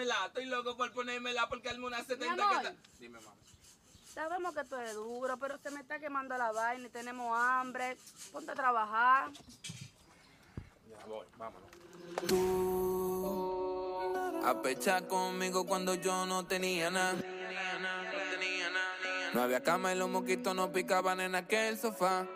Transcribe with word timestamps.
dármela. 0.00 0.26
Estoy 0.26 0.46
loco 0.46 0.76
por 0.76 0.92
ponérmela 0.92 1.48
porque 1.48 1.68
al 1.68 1.82
una 1.82 1.98
70 2.04 2.34
que 2.34 2.42
amor. 2.42 2.56
está. 2.56 2.74
Dime, 2.98 3.20
mamá. 3.20 3.34
Sabemos 4.14 4.54
que 4.54 4.64
tú 4.64 4.74
eres 4.76 4.94
duro, 4.94 5.36
pero 5.38 5.58
se 5.58 5.70
me 5.70 5.80
está 5.80 5.98
quemando 6.00 6.36
la 6.36 6.52
vaina 6.52 6.86
y 6.86 6.90
tenemos 6.90 7.36
hambre. 7.38 7.96
Ponte 8.32 8.50
a 8.50 8.54
trabajar. 8.54 9.30
Ya 10.88 11.06
voy, 11.06 11.26
vámonos. 11.36 11.70
A 14.44 14.62
pechar 14.62 15.06
conmigo 15.06 15.64
cuando 15.66 15.94
yo 15.94 16.26
no 16.26 16.44
tenía 16.46 16.90
nada. 16.90 17.14
No 19.32 19.42
había 19.42 19.62
cama 19.62 19.92
y 19.92 19.96
los 19.96 20.08
mosquitos 20.08 20.56
no 20.56 20.72
picaban 20.72 21.20
en 21.20 21.36
aquel 21.36 21.78
sofá. 21.78 22.26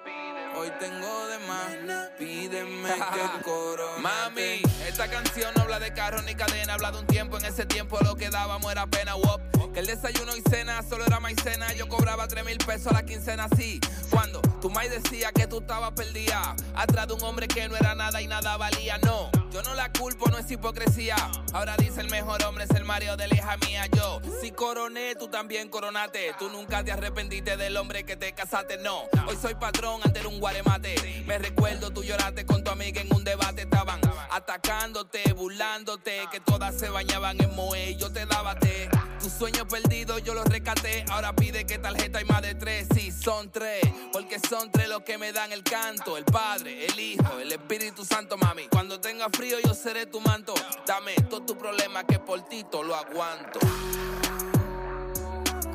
Hoy 0.56 0.70
tengo 0.78 1.26
de 1.28 1.38
más, 1.40 2.10
pídeme 2.18 2.88
que 3.14 3.42
coro. 3.42 3.98
Mami, 3.98 4.62
esta 4.86 5.08
canción 5.08 5.52
no 5.56 5.62
habla 5.62 5.80
de 5.80 5.92
carro 5.92 6.22
ni 6.22 6.34
cadena, 6.34 6.74
habla 6.74 6.92
de 6.92 6.98
un 6.98 7.06
tiempo. 7.06 7.38
En 7.38 7.44
ese 7.44 7.66
tiempo 7.66 7.98
lo 8.02 8.14
que 8.14 8.30
dábamos 8.30 8.70
era 8.70 8.86
pena, 8.86 9.16
wop. 9.16 9.40
Que 9.72 9.80
el 9.80 9.86
desayuno 9.86 10.36
y 10.36 10.42
cena 10.48 10.82
solo 10.88 11.04
era 11.04 11.18
maicena. 11.18 11.72
Yo 11.72 11.88
cobraba 11.88 12.28
3 12.28 12.44
mil 12.44 12.58
pesos 12.58 12.88
a 12.88 12.94
la 12.94 13.02
quincena, 13.02 13.48
así. 13.50 13.80
Cuando 14.10 14.40
tu 14.60 14.70
mai 14.70 14.88
decía 14.88 15.32
que 15.32 15.48
tú 15.48 15.58
estabas 15.58 15.92
perdida, 15.92 16.54
atrás 16.76 17.08
de 17.08 17.14
un 17.14 17.22
hombre 17.24 17.48
que 17.48 17.68
no 17.68 17.76
era 17.76 17.96
nada 17.96 18.22
y 18.22 18.28
nada 18.28 18.56
valía, 18.56 18.98
no. 18.98 19.30
Yo 19.54 19.62
no 19.62 19.72
la 19.76 19.88
culpo, 19.92 20.28
no 20.30 20.38
es 20.38 20.50
hipocresía. 20.50 21.14
Ahora 21.52 21.76
dice 21.76 22.00
el 22.00 22.10
mejor 22.10 22.42
hombre 22.42 22.64
es 22.64 22.70
el 22.70 22.84
Mario 22.84 23.16
de 23.16 23.28
la 23.28 23.36
hija 23.36 23.56
mía. 23.58 23.86
Yo, 23.86 24.20
si 24.40 24.50
coroné, 24.50 25.14
tú 25.14 25.28
también 25.28 25.68
coronate. 25.68 26.34
Tú 26.40 26.50
nunca 26.50 26.82
te 26.82 26.90
arrepentiste 26.90 27.56
del 27.56 27.76
hombre 27.76 28.02
que 28.02 28.16
te 28.16 28.32
casaste, 28.32 28.78
no. 28.78 29.04
Hoy 29.28 29.38
soy 29.40 29.54
patrón 29.54 30.00
ante 30.02 30.26
un 30.26 30.40
guaremate. 30.40 31.22
Me 31.24 31.38
recuerdo, 31.38 31.92
tú 31.92 32.02
lloraste 32.02 32.44
con 32.44 32.64
tu 32.64 32.72
amiga 32.72 33.00
en 33.00 33.14
un 33.14 33.22
debate. 33.22 33.62
Estaban 33.62 34.00
atacándote, 34.32 35.32
burlándote, 35.34 36.26
que 36.32 36.40
todas 36.40 36.76
se 36.76 36.88
bañaban 36.88 37.40
en 37.40 37.54
Moe 37.54 37.94
yo 37.94 38.12
te 38.12 38.26
daba 38.26 38.58
té. 38.58 38.88
Tus 39.34 39.50
sueños 39.50 39.66
perdidos 39.68 40.22
yo 40.22 40.32
los 40.32 40.44
rescaté. 40.44 41.04
Ahora 41.10 41.34
pide 41.34 41.66
que 41.66 41.76
tarjeta 41.78 42.18
hay 42.18 42.24
más 42.24 42.40
de 42.40 42.54
tres. 42.54 42.86
Sí, 42.94 43.10
son 43.10 43.50
tres. 43.50 43.82
Porque 44.12 44.38
son 44.38 44.70
tres 44.70 44.88
los 44.88 45.02
que 45.02 45.18
me 45.18 45.32
dan 45.32 45.50
el 45.50 45.64
canto. 45.64 46.16
El 46.16 46.24
Padre, 46.24 46.86
el 46.86 47.00
Hijo, 47.00 47.40
el 47.40 47.50
Espíritu 47.50 48.04
Santo, 48.04 48.36
mami. 48.36 48.68
Cuando 48.68 49.00
tenga 49.00 49.28
frío 49.30 49.56
yo 49.66 49.74
seré 49.74 50.06
tu 50.06 50.20
manto. 50.20 50.54
Dame 50.86 51.16
todo 51.28 51.42
tu 51.42 51.58
problema 51.58 52.04
que 52.04 52.20
por 52.20 52.42
ti 52.42 52.64
todo 52.70 52.84
lo 52.84 52.94
aguanto. 52.94 53.58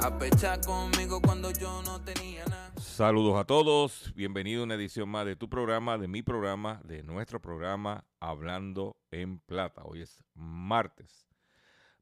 A 0.02 0.18
pechar 0.18 0.62
conmigo 0.62 1.20
cuando 1.20 1.52
yo 1.52 1.82
no 1.84 2.02
tenía 2.02 2.46
nada. 2.46 2.72
Saludos 2.78 3.38
a 3.38 3.44
todos, 3.44 4.14
bienvenido 4.16 4.62
a 4.62 4.64
una 4.64 4.76
edición 4.76 5.10
más 5.10 5.26
de 5.26 5.36
tu 5.36 5.50
programa, 5.50 5.98
de 5.98 6.08
mi 6.08 6.22
programa, 6.22 6.80
de 6.86 7.04
nuestro 7.04 7.42
programa 7.42 8.06
Hablando 8.22 8.96
en 9.12 9.40
Plata. 9.40 9.82
Hoy 9.84 10.04
es 10.04 10.24
martes, 10.34 11.29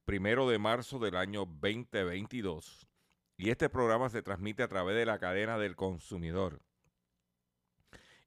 primero 0.07 0.49
de 0.49 0.57
marzo 0.57 0.99
del 0.99 1.17
año 1.17 1.45
2022 1.45 2.87
y 3.35 3.49
este 3.49 3.69
programa 3.69 4.09
se 4.09 4.23
transmite 4.23 4.63
a 4.63 4.69
través 4.69 4.95
de 4.95 5.05
la 5.05 5.19
cadena 5.19 5.57
del 5.57 5.75
consumidor. 5.75 6.61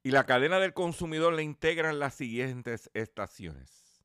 Y 0.02 0.10
la 0.10 0.26
cadena 0.26 0.60
del 0.60 0.74
consumidor 0.74 1.32
le 1.32 1.42
integran 1.42 1.98
las 1.98 2.14
siguientes 2.14 2.90
estaciones. 2.92 4.04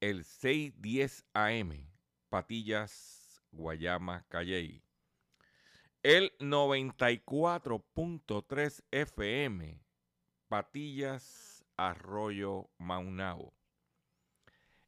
El 0.00 0.24
610 0.24 1.26
AM, 1.34 1.90
Patillas, 2.30 3.42
Guayama, 3.50 4.24
Calley 4.28 4.84
el 6.02 6.32
94.3 6.38 8.84
FM, 8.90 9.84
Patillas, 10.48 11.62
Arroyo, 11.76 12.70
Maunao. 12.78 13.52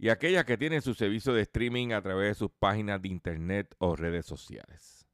y 0.00 0.08
aquellas 0.08 0.44
que 0.46 0.56
tienen 0.56 0.80
su 0.80 0.94
servicio 0.94 1.34
de 1.34 1.42
streaming 1.42 1.92
a 1.92 2.00
través 2.00 2.28
de 2.28 2.34
sus 2.34 2.50
páginas 2.50 3.02
de 3.02 3.08
internet 3.08 3.74
o 3.76 3.96
redes 3.96 4.24
sociales. 4.24 5.06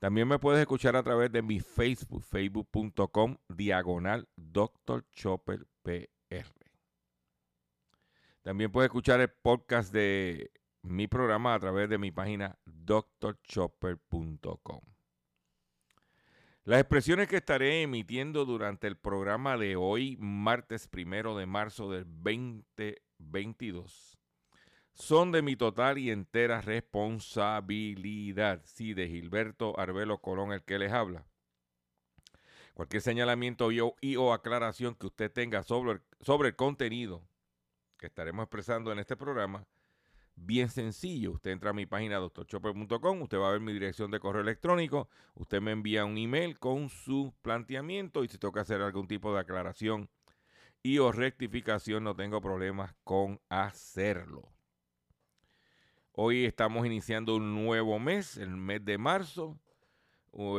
También 0.00 0.26
me 0.26 0.40
puedes 0.40 0.60
escuchar 0.60 0.96
a 0.96 1.04
través 1.04 1.30
de 1.30 1.40
mi 1.40 1.60
Facebook, 1.60 2.24
facebook.com 2.24 3.36
diagonal 3.48 4.28
Dr. 4.34 5.06
Chopper 5.12 5.68
PR. 5.82 6.02
También 8.42 8.72
puedes 8.72 8.88
escuchar 8.88 9.20
el 9.20 9.28
podcast 9.28 9.92
de 9.92 10.50
mi 10.82 11.06
programa 11.06 11.54
a 11.54 11.60
través 11.60 11.88
de 11.88 11.98
mi 11.98 12.10
página 12.10 12.58
drchopper.com. 12.64 14.80
Las 16.64 16.80
expresiones 16.80 17.28
que 17.28 17.36
estaré 17.36 17.82
emitiendo 17.82 18.44
durante 18.44 18.88
el 18.88 18.96
programa 18.96 19.56
de 19.56 19.76
hoy, 19.76 20.16
martes 20.18 20.88
primero 20.88 21.36
de 21.36 21.46
marzo 21.46 21.88
del 21.88 22.04
2022, 23.18 24.18
son 24.94 25.30
de 25.30 25.42
mi 25.42 25.56
total 25.56 25.98
y 25.98 26.10
entera 26.10 26.60
responsabilidad. 26.60 28.62
Sí, 28.64 28.94
de 28.94 29.08
Gilberto 29.08 29.78
Arbelo 29.78 30.18
Colón, 30.18 30.52
el 30.52 30.64
que 30.64 30.78
les 30.78 30.92
habla. 30.92 31.26
Cualquier 32.74 33.02
señalamiento 33.02 33.70
y 33.72 34.16
o 34.16 34.32
aclaración 34.32 34.94
que 34.94 35.06
usted 35.06 35.32
tenga 35.32 35.62
sobre 35.62 35.92
el, 35.92 36.02
sobre 36.20 36.48
el 36.48 36.56
contenido 36.56 37.22
que 37.98 38.06
estaremos 38.06 38.44
expresando 38.44 38.92
en 38.92 39.00
este 39.00 39.16
programa, 39.16 39.66
bien 40.36 40.68
sencillo. 40.68 41.32
Usted 41.32 41.50
entra 41.50 41.70
a 41.70 41.74
mi 41.74 41.86
página 41.86 42.16
doctorchopper.com, 42.16 43.22
usted 43.22 43.38
va 43.38 43.48
a 43.48 43.52
ver 43.52 43.60
mi 43.60 43.72
dirección 43.72 44.10
de 44.10 44.20
correo 44.20 44.42
electrónico, 44.42 45.08
usted 45.34 45.60
me 45.60 45.72
envía 45.72 46.04
un 46.04 46.16
email 46.16 46.58
con 46.58 46.88
su 46.88 47.34
planteamiento 47.42 48.24
y 48.24 48.28
si 48.28 48.38
toca 48.38 48.60
hacer 48.60 48.80
algún 48.80 49.08
tipo 49.08 49.34
de 49.34 49.40
aclaración 49.40 50.08
y 50.88 50.98
o 50.98 51.12
rectificación, 51.12 52.02
no 52.02 52.16
tengo 52.16 52.40
problemas 52.40 52.94
con 53.04 53.42
hacerlo. 53.50 54.50
Hoy 56.12 56.46
estamos 56.46 56.86
iniciando 56.86 57.36
un 57.36 57.54
nuevo 57.54 57.98
mes, 57.98 58.38
el 58.38 58.56
mes 58.56 58.82
de 58.86 58.96
marzo, 58.96 59.60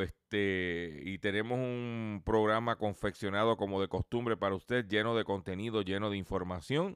este, 0.04 1.02
y 1.04 1.18
tenemos 1.18 1.58
un 1.58 2.22
programa 2.24 2.76
confeccionado 2.76 3.58
como 3.58 3.82
de 3.82 3.88
costumbre 3.88 4.38
para 4.38 4.54
usted, 4.54 4.88
lleno 4.88 5.16
de 5.16 5.24
contenido, 5.24 5.82
lleno 5.82 6.12
de 6.12 6.18
información. 6.18 6.96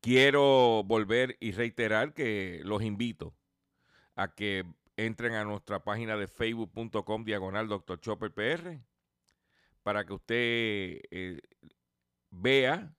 Quiero 0.00 0.84
volver 0.84 1.36
y 1.40 1.50
reiterar 1.50 2.14
que 2.14 2.60
los 2.62 2.80
invito 2.80 3.34
a 4.14 4.36
que 4.36 4.64
entren 4.96 5.34
a 5.34 5.44
nuestra 5.44 5.82
página 5.82 6.16
de 6.16 6.28
facebook.com 6.28 7.24
diagonal 7.24 7.66
Dr. 7.66 7.98
Chopper 7.98 8.32
PR 8.32 8.89
para 9.82 10.04
que 10.04 10.12
usted 10.12 11.00
eh, 11.10 11.40
vea 12.30 12.94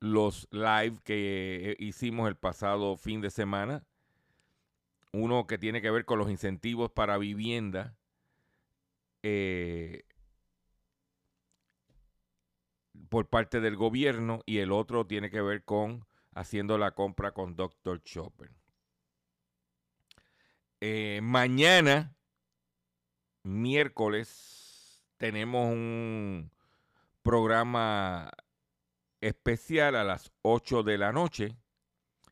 los 0.00 0.48
live 0.50 0.98
que 1.04 1.72
eh, 1.72 1.76
hicimos 1.78 2.28
el 2.28 2.36
pasado 2.36 2.96
fin 2.96 3.20
de 3.20 3.30
semana. 3.30 3.84
Uno 5.12 5.46
que 5.46 5.58
tiene 5.58 5.80
que 5.80 5.90
ver 5.90 6.04
con 6.04 6.18
los 6.18 6.30
incentivos 6.30 6.90
para 6.90 7.18
vivienda. 7.18 7.96
Eh, 9.22 10.04
por 13.08 13.28
parte 13.28 13.60
del 13.60 13.76
gobierno 13.76 14.42
y 14.46 14.58
el 14.58 14.72
otro 14.72 15.06
tiene 15.06 15.30
que 15.30 15.40
ver 15.40 15.64
con 15.64 16.06
haciendo 16.34 16.76
la 16.76 16.92
compra 16.92 17.32
con 17.32 17.56
Dr. 17.56 18.02
Chopper. 18.02 18.50
Eh, 20.80 21.20
mañana, 21.22 22.14
miércoles, 23.42 24.28
tenemos 25.16 25.72
un 25.72 26.50
programa 27.22 28.30
especial 29.20 29.96
a 29.96 30.04
las 30.04 30.32
8 30.42 30.82
de 30.82 30.98
la 30.98 31.12
noche. 31.12 31.56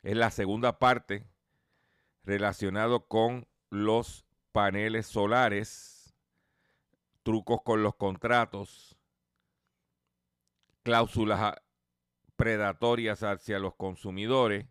Es 0.03 0.15
la 0.15 0.29
segunda 0.29 0.77
parte 0.79 1.27
relacionado 2.23 3.07
con 3.07 3.47
los 3.69 4.25
paneles 4.51 5.07
solares, 5.07 6.15
trucos 7.23 7.61
con 7.63 7.83
los 7.83 7.95
contratos, 7.95 8.97
cláusulas 10.83 11.55
predatorias 12.35 13.23
hacia 13.23 13.59
los 13.59 13.75
consumidores 13.75 14.67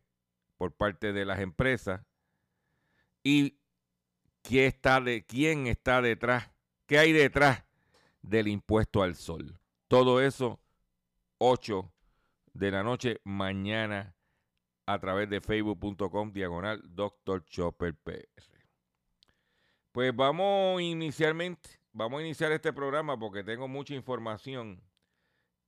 por 0.56 0.72
parte 0.72 1.12
de 1.12 1.24
las 1.24 1.40
empresas 1.40 2.02
y 3.22 3.58
está, 4.48 5.00
de, 5.00 5.24
quién 5.24 5.66
está 5.66 6.00
detrás, 6.00 6.50
qué 6.86 6.98
hay 6.98 7.12
detrás 7.12 7.64
del 8.24 8.48
impuesto 8.48 9.02
al 9.02 9.14
sol. 9.14 9.58
Todo 9.88 10.20
eso 10.20 10.60
8 11.38 11.92
de 12.54 12.70
la 12.70 12.82
noche 12.82 13.20
mañana 13.24 14.16
a 14.86 14.98
través 14.98 15.28
de 15.28 15.40
facebook.com 15.40 16.32
diagonal 16.32 16.82
Dr. 16.84 17.44
Chopper 17.44 17.94
PR. 17.94 18.28
Pues 19.92 20.14
vamos 20.14 20.80
inicialmente, 20.80 21.70
vamos 21.92 22.20
a 22.20 22.24
iniciar 22.24 22.52
este 22.52 22.72
programa 22.72 23.18
porque 23.18 23.44
tengo 23.44 23.68
mucha 23.68 23.94
información 23.94 24.82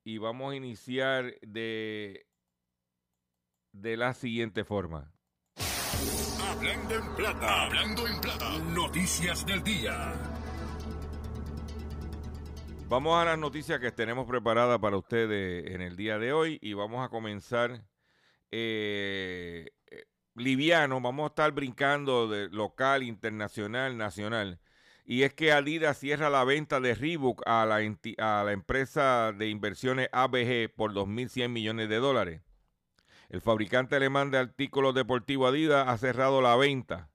y 0.05 0.19
vamos 0.19 0.53
a 0.53 0.57
iniciar 0.57 1.39
de, 1.41 2.27
de 3.73 3.97
la 3.97 4.15
siguiente 4.15 4.65
forma. 4.65 5.13
Hablando 6.49 6.95
en 6.95 7.15
plata, 7.15 7.63
hablando 7.65 8.07
en 8.07 8.21
plata, 8.21 8.59
noticias 8.59 9.45
del 9.47 9.63
día. 9.63 10.36
Vamos 12.89 13.21
a 13.21 13.25
las 13.25 13.37
noticias 13.37 13.81
que 13.81 13.91
tenemos 13.91 14.29
preparadas 14.29 14.79
para 14.79 14.97
ustedes 14.97 15.75
en 15.75 15.83
el 15.83 15.97
día 15.97 16.21
de 16.21 16.33
hoy 16.33 16.61
y 16.63 16.73
vamos 16.75 17.05
a 17.05 17.09
comenzar 17.09 17.83
eh, 18.53 19.67
eh, 19.91 20.05
liviano, 20.37 21.01
vamos 21.01 21.25
a 21.25 21.27
estar 21.31 21.51
brincando 21.51 22.29
de 22.29 22.49
local, 22.49 23.03
internacional, 23.03 23.97
nacional. 23.97 24.61
Y 25.05 25.25
es 25.25 25.35
que 25.35 25.51
Adidas 25.51 25.99
cierra 25.99 26.31
la 26.31 26.45
venta 26.45 26.79
de 26.79 26.95
Reebok 26.95 27.43
a 27.45 27.67
la, 27.67 27.79
a 28.19 28.45
la 28.45 28.53
empresa 28.53 29.33
de 29.33 29.49
inversiones 29.49 30.09
ABG 30.13 30.73
por 30.77 30.95
2.100 30.95 31.49
millones 31.49 31.89
de 31.89 31.97
dólares. 31.97 32.43
El 33.31 33.41
fabricante 33.41 33.97
alemán 33.97 34.31
de 34.31 34.39
artículos 34.39 34.95
deportivos 34.95 35.51
Adidas 35.51 35.89
ha 35.89 35.99
cerrado 35.99 36.41
la 36.41 36.55
venta 36.55 37.11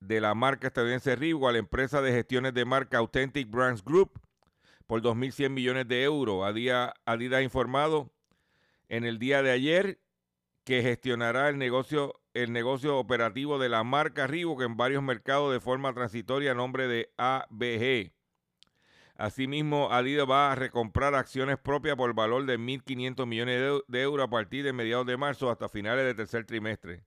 de 0.00 0.20
la 0.20 0.34
marca 0.34 0.68
estadounidense 0.68 1.16
Reebok 1.16 1.48
a 1.48 1.52
la 1.52 1.58
empresa 1.58 2.02
de 2.02 2.12
gestiones 2.12 2.54
de 2.54 2.64
marca 2.64 2.98
Authentic 2.98 3.50
Brands 3.50 3.84
Group 3.84 4.20
por 4.86 5.02
2.100 5.02 5.50
millones 5.50 5.88
de 5.88 6.02
euros. 6.04 6.44
Adidas 6.44 6.92
ha 7.06 7.42
informado 7.42 8.12
en 8.88 9.04
el 9.04 9.18
día 9.18 9.42
de 9.42 9.50
ayer 9.50 10.00
que 10.64 10.82
gestionará 10.82 11.48
el 11.48 11.58
negocio, 11.58 12.20
el 12.34 12.52
negocio 12.52 12.98
operativo 12.98 13.58
de 13.58 13.68
la 13.68 13.84
marca 13.84 14.26
Reebok 14.26 14.62
en 14.62 14.76
varios 14.76 15.02
mercados 15.02 15.52
de 15.52 15.60
forma 15.60 15.92
transitoria 15.94 16.52
a 16.52 16.54
nombre 16.54 16.88
de 16.88 17.12
ABG. 17.16 18.12
Asimismo, 19.16 19.88
Adidas 19.92 20.28
va 20.28 20.52
a 20.52 20.54
recomprar 20.56 21.14
acciones 21.14 21.56
propias 21.56 21.96
por 21.96 22.12
valor 22.14 22.44
de 22.44 22.58
1.500 22.58 23.26
millones 23.26 23.82
de 23.88 24.02
euros 24.02 24.26
a 24.26 24.30
partir 24.30 24.62
de 24.62 24.74
mediados 24.74 25.06
de 25.06 25.16
marzo 25.16 25.50
hasta 25.50 25.70
finales 25.70 26.04
del 26.04 26.16
tercer 26.16 26.44
trimestre. 26.44 27.02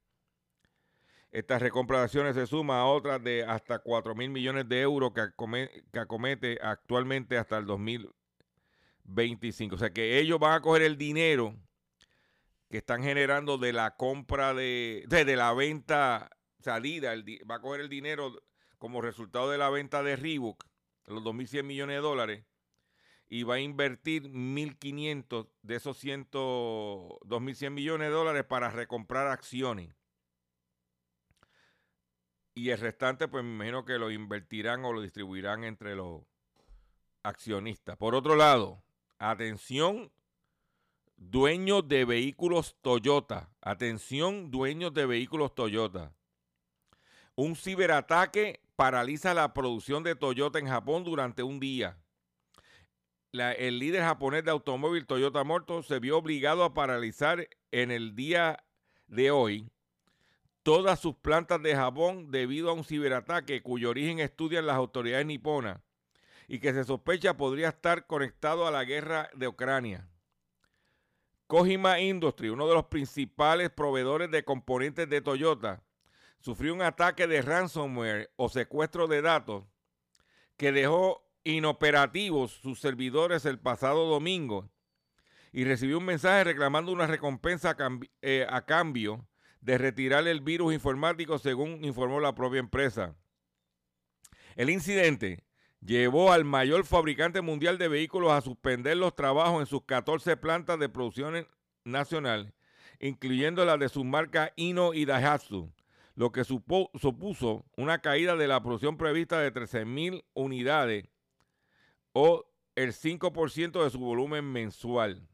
Estas 1.31 1.61
recompraciones 1.61 2.35
se 2.35 2.47
suma 2.47 2.79
a 2.79 2.85
otras 2.85 3.23
de 3.23 3.43
hasta 3.43 3.77
4 3.79 4.15
mil 4.15 4.31
millones 4.31 4.67
de 4.67 4.81
euros 4.81 5.13
que, 5.13 5.21
acomete, 5.99 6.57
actualmente 6.61 7.37
hasta 7.37 7.59
el 7.59 7.67
2025. 7.67 9.75
O 9.75 9.77
sea 9.77 9.93
que 9.93 10.19
ellos 10.19 10.39
van 10.39 10.53
a 10.53 10.61
coger 10.61 10.81
el 10.81 10.97
dinero 10.97 11.55
que 12.69 12.79
están 12.79 13.03
generando 13.03 13.59
de 13.59 13.73
la 13.73 13.95
compra 13.95 14.55
de, 14.55 15.05
de, 15.07 15.35
la 15.35 15.53
venta 15.53 16.31
salida, 16.59 17.13
va 17.49 17.55
a 17.55 17.61
coger 17.61 17.81
el 17.81 17.89
dinero 17.89 18.41
como 18.79 19.01
resultado 19.01 19.51
de 19.51 19.57
la 19.59 19.69
venta 19.69 20.01
de 20.01 20.15
Reebok, 20.15 20.65
los 21.05 21.23
2.100 21.23 21.63
millones 21.63 21.97
de 21.97 22.01
dólares, 22.01 22.45
y 23.27 23.43
va 23.43 23.55
a 23.55 23.59
invertir 23.59 24.31
1.500 24.31 25.47
de 25.61 25.75
esos 25.75 26.03
2.100 26.03 27.69
millones 27.69 28.07
de 28.07 28.13
dólares 28.13 28.45
para 28.45 28.71
recomprar 28.71 29.27
acciones 29.27 29.98
y 32.59 32.71
el 32.71 32.77
restante, 32.77 33.29
pues 33.29 33.41
me 33.41 33.51
imagino 33.51 33.85
que 33.85 33.97
lo 33.97 34.11
invertirán 34.11 34.83
o 34.83 34.91
lo 34.91 35.01
distribuirán 35.01 35.63
entre 35.63 35.95
los 35.95 36.23
accionistas. 37.23 37.95
Por 37.95 38.15
otro 38.15 38.35
lado, 38.35 38.83
atención, 39.17 40.11
dueños 41.15 41.87
de 41.87 42.03
vehículos 42.03 42.75
Toyota. 42.81 43.49
Atención, 43.61 44.51
dueños 44.51 44.93
de 44.93 45.05
vehículos 45.05 45.55
Toyota. 45.55 46.13
Un 47.33 47.55
ciberataque 47.55 48.59
paraliza 48.75 49.33
la 49.33 49.53
producción 49.53 50.03
de 50.03 50.15
Toyota 50.15 50.59
en 50.59 50.67
Japón 50.67 51.05
durante 51.05 51.43
un 51.43 51.61
día. 51.61 51.97
el 53.31 53.79
líder 53.79 54.03
japonés 54.03 54.43
de 54.43 54.51
automóvil 54.51 55.07
Toyota 55.07 55.45
Motor 55.45 55.85
se 55.85 55.99
vio 55.99 56.17
obligado 56.17 56.65
a 56.65 56.73
paralizar 56.73 57.47
en 57.71 57.91
el 57.91 58.15
día 58.17 58.65
de 59.07 59.31
hoy 59.31 59.71
todas 60.69 60.99
sus 60.99 61.15
plantas 61.15 61.63
de 61.63 61.75
jabón 61.75 62.29
debido 62.29 62.69
a 62.69 62.73
un 62.73 62.83
ciberataque 62.83 63.63
cuyo 63.63 63.89
origen 63.89 64.19
estudian 64.19 64.67
las 64.67 64.75
autoridades 64.75 65.25
niponas 65.25 65.81
y 66.47 66.59
que 66.59 66.73
se 66.73 66.83
sospecha 66.83 67.37
podría 67.37 67.69
estar 67.69 68.05
conectado 68.05 68.67
a 68.67 68.71
la 68.71 68.83
guerra 68.83 69.31
de 69.33 69.47
Ucrania. 69.47 70.07
Kojima 71.47 71.99
Industry, 71.99 72.49
uno 72.49 72.67
de 72.67 72.75
los 72.75 72.85
principales 72.85 73.71
proveedores 73.71 74.29
de 74.29 74.45
componentes 74.45 75.09
de 75.09 75.21
Toyota, 75.21 75.81
sufrió 76.39 76.75
un 76.75 76.83
ataque 76.83 77.25
de 77.25 77.41
ransomware 77.41 78.29
o 78.35 78.47
secuestro 78.47 79.07
de 79.07 79.23
datos 79.23 79.63
que 80.55 80.71
dejó 80.71 81.27
inoperativos 81.43 82.51
sus 82.51 82.79
servidores 82.79 83.43
el 83.45 83.57
pasado 83.57 84.05
domingo 84.05 84.69
y 85.51 85.63
recibió 85.63 85.97
un 85.97 86.05
mensaje 86.05 86.43
reclamando 86.43 86.91
una 86.91 87.07
recompensa 87.07 87.71
a, 87.71 87.89
eh, 88.21 88.47
cambio 88.67 89.25
de 89.61 89.77
retirar 89.77 90.27
el 90.27 90.41
virus 90.41 90.73
informático, 90.73 91.37
según 91.37 91.83
informó 91.83 92.19
la 92.19 92.35
propia 92.35 92.59
empresa. 92.59 93.15
El 94.55 94.69
incidente 94.69 95.43
llevó 95.81 96.31
al 96.31 96.43
mayor 96.45 96.85
fabricante 96.85 97.41
mundial 97.41 97.77
de 97.77 97.87
vehículos 97.87 98.31
a 98.31 98.41
suspender 98.41 98.97
los 98.97 99.15
trabajos 99.15 99.61
en 99.61 99.65
sus 99.65 99.83
14 99.85 100.37
plantas 100.37 100.79
de 100.79 100.89
producción 100.89 101.47
nacional, 101.83 102.53
incluyendo 102.99 103.63
las 103.65 103.79
de 103.79 103.89
sus 103.89 104.05
marcas 104.05 104.51
Ino 104.55 104.93
y 104.93 105.05
Daihatsu, 105.05 105.71
lo 106.15 106.31
que 106.31 106.43
supuso 106.43 107.65
una 107.77 107.99
caída 108.01 108.35
de 108.35 108.47
la 108.47 108.61
producción 108.61 108.97
prevista 108.97 109.39
de 109.39 109.53
13.000 109.53 110.25
unidades 110.33 111.05
o 112.11 112.45
el 112.75 112.91
5% 112.91 113.83
de 113.83 113.89
su 113.89 113.99
volumen 113.99 114.51
mensual. 114.51 115.27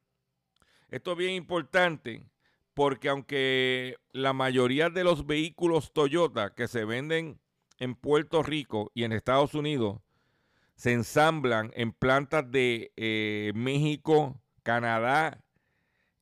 Esto 0.89 1.13
es 1.13 1.17
bien 1.17 1.31
importante 1.31 2.23
porque 2.75 3.09
aunque 3.09 3.97
la 4.11 4.33
mayoría 4.33 4.89
de 4.89 5.03
los 5.03 5.25
vehículos 5.25 5.93
Toyota 5.93 6.53
que 6.53 6.67
se 6.67 6.85
venden 6.85 7.39
en 7.79 7.95
Puerto 7.95 8.43
Rico 8.43 8.91
y 8.93 9.05
en 9.05 9.13
Estados 9.13 9.55
Unidos 9.55 10.01
se 10.75 10.91
ensamblan 10.91 11.71
en 11.73 11.93
plantas 11.93 12.51
de 12.51 12.91
eh, 12.97 13.53
México, 13.55 14.41
Canadá 14.61 15.41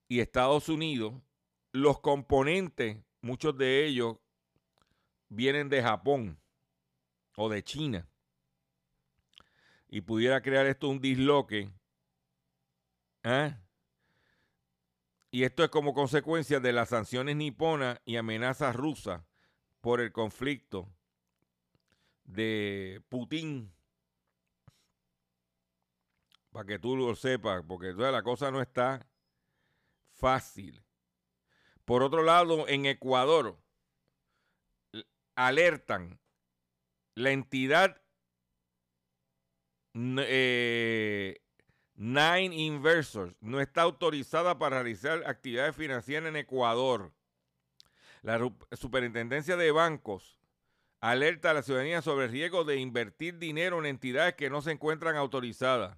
y 0.08 0.20
Estados 0.20 0.70
Unidos, 0.70 1.16
los 1.72 2.00
componentes, 2.00 2.98
muchos 3.22 3.58
de 3.58 3.86
ellos 3.86 4.18
vienen 5.30 5.70
de 5.70 5.82
Japón 5.82 6.40
o 7.36 7.50
de 7.50 7.64
China. 7.64 8.08
Y 9.88 10.02
pudiera 10.02 10.42
crear 10.42 10.68
esto 10.68 10.88
un 10.88 11.02
disloque. 11.02 11.72
¿eh? 13.24 13.56
Y 15.34 15.46
esto 15.46 15.64
es 15.64 15.72
como 15.72 15.96
consecuencia 15.96 16.60
de 16.60 16.72
las 16.72 16.90
sanciones 16.90 17.36
niponas 17.36 18.00
y 18.06 18.18
amenazas 18.18 18.76
rusas 18.76 19.24
por 19.82 20.00
el 20.00 20.12
conflicto 20.12 20.94
de 22.24 23.04
Putin. 23.10 23.74
Para 26.52 26.68
que 26.68 26.78
tú 26.78 26.96
lo 26.96 27.16
sepas, 27.16 27.64
porque 27.68 27.94
la 27.94 28.22
cosa 28.22 28.52
no 28.52 28.62
está 28.62 29.10
fácil. 30.12 30.86
Por 31.84 32.04
otro 32.04 32.22
lado, 32.22 32.68
en 32.68 32.86
Ecuador 32.86 33.60
alertan 35.34 36.20
la 37.16 37.32
entidad 37.32 38.04
eh, 39.96 41.43
Nine 42.04 42.54
Inversors 42.54 43.34
no 43.40 43.62
está 43.62 43.84
autorizada 43.84 44.60
para 44.60 44.84
realizar 44.84 45.24
actividades 45.26 45.74
financieras 45.74 46.28
en 46.28 46.36
Ecuador. 46.36 47.14
La 48.24 48.38
Superintendencia 48.74 49.56
de 49.56 49.72
Bancos 49.72 50.38
alerta 51.00 51.52
a 51.52 51.54
la 51.54 51.64
ciudadanía 51.64 52.02
sobre 52.02 52.26
el 52.26 52.32
riesgo 52.34 52.66
de 52.66 52.76
invertir 52.76 53.40
dinero 53.40 53.80
en 53.80 53.86
entidades 53.86 54.36
que 54.36 54.50
no 54.50 54.62
se 54.62 54.72
encuentran 54.72 55.16
autorizadas. 55.16 55.98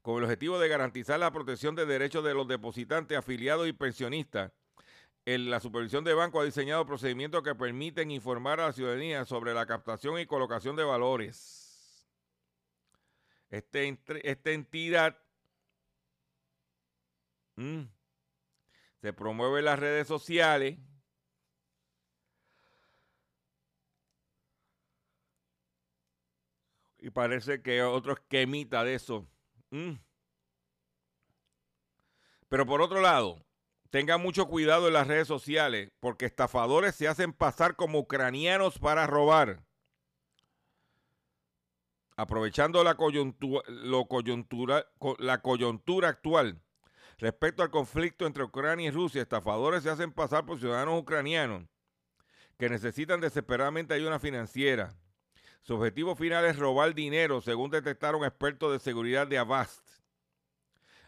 con 0.00 0.16
el 0.16 0.24
objetivo 0.24 0.58
de 0.58 0.68
garantizar 0.68 1.20
la 1.20 1.32
protección 1.32 1.74
de 1.74 1.84
derechos 1.84 2.24
de 2.24 2.32
los 2.32 2.48
depositantes, 2.48 3.18
afiliados 3.18 3.68
y 3.68 3.74
pensionistas. 3.74 4.52
En 5.26 5.50
la 5.50 5.60
supervisión 5.60 6.02
de 6.02 6.14
banco 6.14 6.40
ha 6.40 6.44
diseñado 6.44 6.86
procedimientos 6.86 7.42
que 7.42 7.54
permiten 7.54 8.10
informar 8.10 8.58
a 8.60 8.68
la 8.68 8.72
ciudadanía 8.72 9.26
sobre 9.26 9.52
la 9.52 9.66
captación 9.66 10.18
y 10.18 10.24
colocación 10.24 10.76
de 10.76 10.84
valores. 10.84 12.08
Este, 13.50 13.98
esta 14.22 14.50
entidad 14.50 15.25
mm, 17.56 17.82
se 19.00 19.12
promueve 19.12 19.62
las 19.62 19.78
redes 19.78 20.06
sociales. 20.06 20.78
Y 26.98 27.10
parece 27.10 27.62
que 27.62 27.82
otro 27.82 28.14
esquemita 28.14 28.82
de 28.82 28.94
eso 28.94 29.28
Mm. 29.70 29.94
Pero 32.48 32.66
por 32.66 32.80
otro 32.80 33.00
lado, 33.00 33.44
tenga 33.90 34.16
mucho 34.18 34.46
cuidado 34.46 34.86
en 34.86 34.94
las 34.94 35.06
redes 35.08 35.26
sociales 35.26 35.90
porque 36.00 36.26
estafadores 36.26 36.94
se 36.94 37.08
hacen 37.08 37.32
pasar 37.32 37.76
como 37.76 37.98
ucranianos 37.98 38.78
para 38.78 39.06
robar. 39.06 39.64
Aprovechando 42.16 42.82
la 42.84 42.94
coyuntura 45.42 46.08
actual 46.08 46.62
respecto 47.18 47.62
al 47.62 47.70
conflicto 47.70 48.26
entre 48.26 48.44
Ucrania 48.44 48.88
y 48.88 48.90
Rusia, 48.90 49.22
estafadores 49.22 49.82
se 49.82 49.90
hacen 49.90 50.12
pasar 50.12 50.44
por 50.44 50.58
ciudadanos 50.58 51.00
ucranianos 51.00 51.64
que 52.58 52.68
necesitan 52.68 53.20
desesperadamente 53.20 53.94
ayuda 53.94 54.18
financiera. 54.18 54.94
Su 55.62 55.74
objetivo 55.74 56.14
final 56.14 56.44
es 56.44 56.58
robar 56.58 56.94
dinero, 56.94 57.40
según 57.40 57.70
detectaron 57.70 58.24
expertos 58.24 58.72
de 58.72 58.78
seguridad 58.78 59.26
de 59.26 59.38
Avast. 59.38 59.86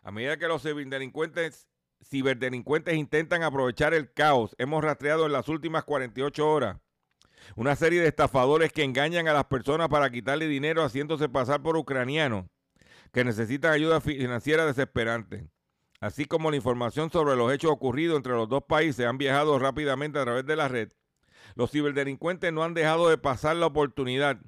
A 0.02 0.10
medida 0.10 0.36
que 0.36 0.48
los 0.48 0.62
ciberdelincuentes, 0.62 1.68
ciberdelincuentes 2.04 2.94
intentan 2.94 3.42
aprovechar 3.42 3.94
el 3.94 4.12
caos, 4.12 4.54
hemos 4.58 4.82
rastreado 4.82 5.26
en 5.26 5.32
las 5.32 5.48
últimas 5.48 5.84
48 5.84 6.48
horas 6.48 6.78
una 7.56 7.76
serie 7.76 8.00
de 8.00 8.08
estafadores 8.08 8.72
que 8.72 8.84
engañan 8.84 9.28
a 9.28 9.32
las 9.32 9.44
personas 9.44 9.88
para 9.88 10.10
quitarle 10.10 10.46
dinero 10.46 10.82
haciéndose 10.82 11.28
pasar 11.28 11.62
por 11.62 11.76
ucranianos 11.76 12.46
que 13.12 13.24
necesitan 13.24 13.72
ayuda 13.72 14.00
financiera 14.00 14.66
desesperante. 14.66 15.48
Así 16.00 16.26
como 16.26 16.50
la 16.50 16.56
información 16.56 17.10
sobre 17.10 17.34
los 17.34 17.52
hechos 17.52 17.72
ocurridos 17.72 18.16
entre 18.16 18.32
los 18.32 18.48
dos 18.48 18.62
países 18.62 19.06
han 19.06 19.18
viajado 19.18 19.58
rápidamente 19.58 20.18
a 20.18 20.24
través 20.24 20.46
de 20.46 20.56
la 20.56 20.68
red, 20.68 20.92
los 21.54 21.70
ciberdelincuentes 21.70 22.52
no 22.52 22.62
han 22.62 22.74
dejado 22.74 23.08
de 23.08 23.18
pasar 23.18 23.56
la 23.56 23.66
oportunidad. 23.66 24.38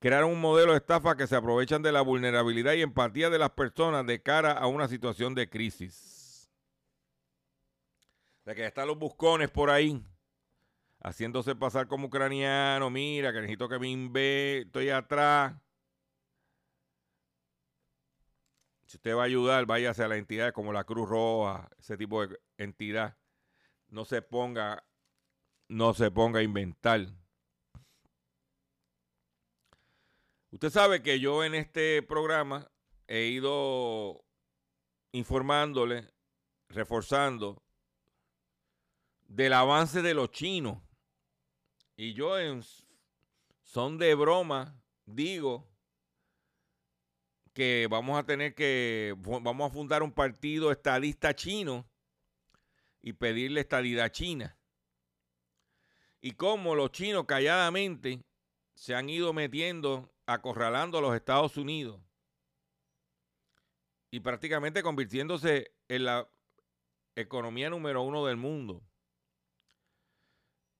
Crearon 0.00 0.32
un 0.32 0.40
modelo 0.40 0.72
de 0.72 0.78
estafa 0.78 1.16
que 1.16 1.26
se 1.26 1.36
aprovechan 1.36 1.82
de 1.82 1.92
la 1.92 2.00
vulnerabilidad 2.00 2.72
y 2.72 2.82
empatía 2.82 3.30
de 3.30 3.38
las 3.38 3.50
personas 3.50 4.06
de 4.06 4.22
cara 4.22 4.52
a 4.52 4.66
una 4.66 4.88
situación 4.88 5.34
de 5.34 5.48
crisis. 5.48 6.50
De 8.44 8.54
que 8.54 8.66
están 8.66 8.88
los 8.88 8.98
buscones 8.98 9.50
por 9.50 9.68
ahí, 9.68 10.02
haciéndose 11.02 11.54
pasar 11.54 11.86
como 11.86 12.06
ucraniano. 12.06 12.88
Mira, 12.90 13.32
que 13.32 13.40
necesito 13.40 13.68
que 13.68 13.78
me 13.78 13.88
inve, 13.88 14.60
estoy 14.62 14.88
atrás. 14.88 15.54
Si 18.90 18.96
usted 18.96 19.14
va 19.14 19.22
a 19.22 19.26
ayudar, 19.26 19.66
váyase 19.66 20.02
a 20.02 20.08
la 20.08 20.16
entidad 20.16 20.52
como 20.52 20.72
la 20.72 20.82
Cruz 20.82 21.08
Roja, 21.08 21.70
ese 21.78 21.96
tipo 21.96 22.26
de 22.26 22.40
entidad. 22.58 23.16
No 23.86 24.04
se 24.04 24.20
ponga 24.20 24.84
no 25.68 25.94
se 25.94 26.10
ponga 26.10 26.40
a 26.40 26.42
inventar. 26.42 27.06
Usted 30.50 30.70
sabe 30.70 31.04
que 31.04 31.20
yo 31.20 31.44
en 31.44 31.54
este 31.54 32.02
programa 32.02 32.68
he 33.06 33.26
ido 33.26 34.24
informándole, 35.12 36.12
reforzando 36.68 37.62
del 39.28 39.52
avance 39.52 40.02
de 40.02 40.14
los 40.14 40.32
chinos. 40.32 40.82
Y 41.94 42.14
yo 42.14 42.34
son 43.62 43.98
de 43.98 44.16
broma 44.16 44.82
digo 45.06 45.69
que 47.52 47.88
vamos 47.90 48.18
a 48.18 48.24
tener 48.24 48.54
que 48.54 49.14
vamos 49.18 49.70
a 49.70 49.74
fundar 49.74 50.02
un 50.02 50.12
partido 50.12 50.70
estadista 50.70 51.34
chino 51.34 51.88
y 53.02 53.12
pedirle 53.12 53.60
estadidad 53.60 54.10
china 54.10 54.56
y 56.20 56.32
cómo 56.32 56.74
los 56.74 56.92
chinos 56.92 57.24
calladamente 57.26 58.22
se 58.74 58.94
han 58.94 59.08
ido 59.08 59.32
metiendo, 59.32 60.12
acorralando 60.26 60.98
a 60.98 61.00
los 61.00 61.14
Estados 61.14 61.56
Unidos 61.56 62.00
y 64.10 64.20
prácticamente 64.20 64.82
convirtiéndose 64.82 65.72
en 65.88 66.04
la 66.04 66.28
economía 67.14 67.70
número 67.70 68.02
uno 68.02 68.26
del 68.26 68.36
mundo. 68.36 68.82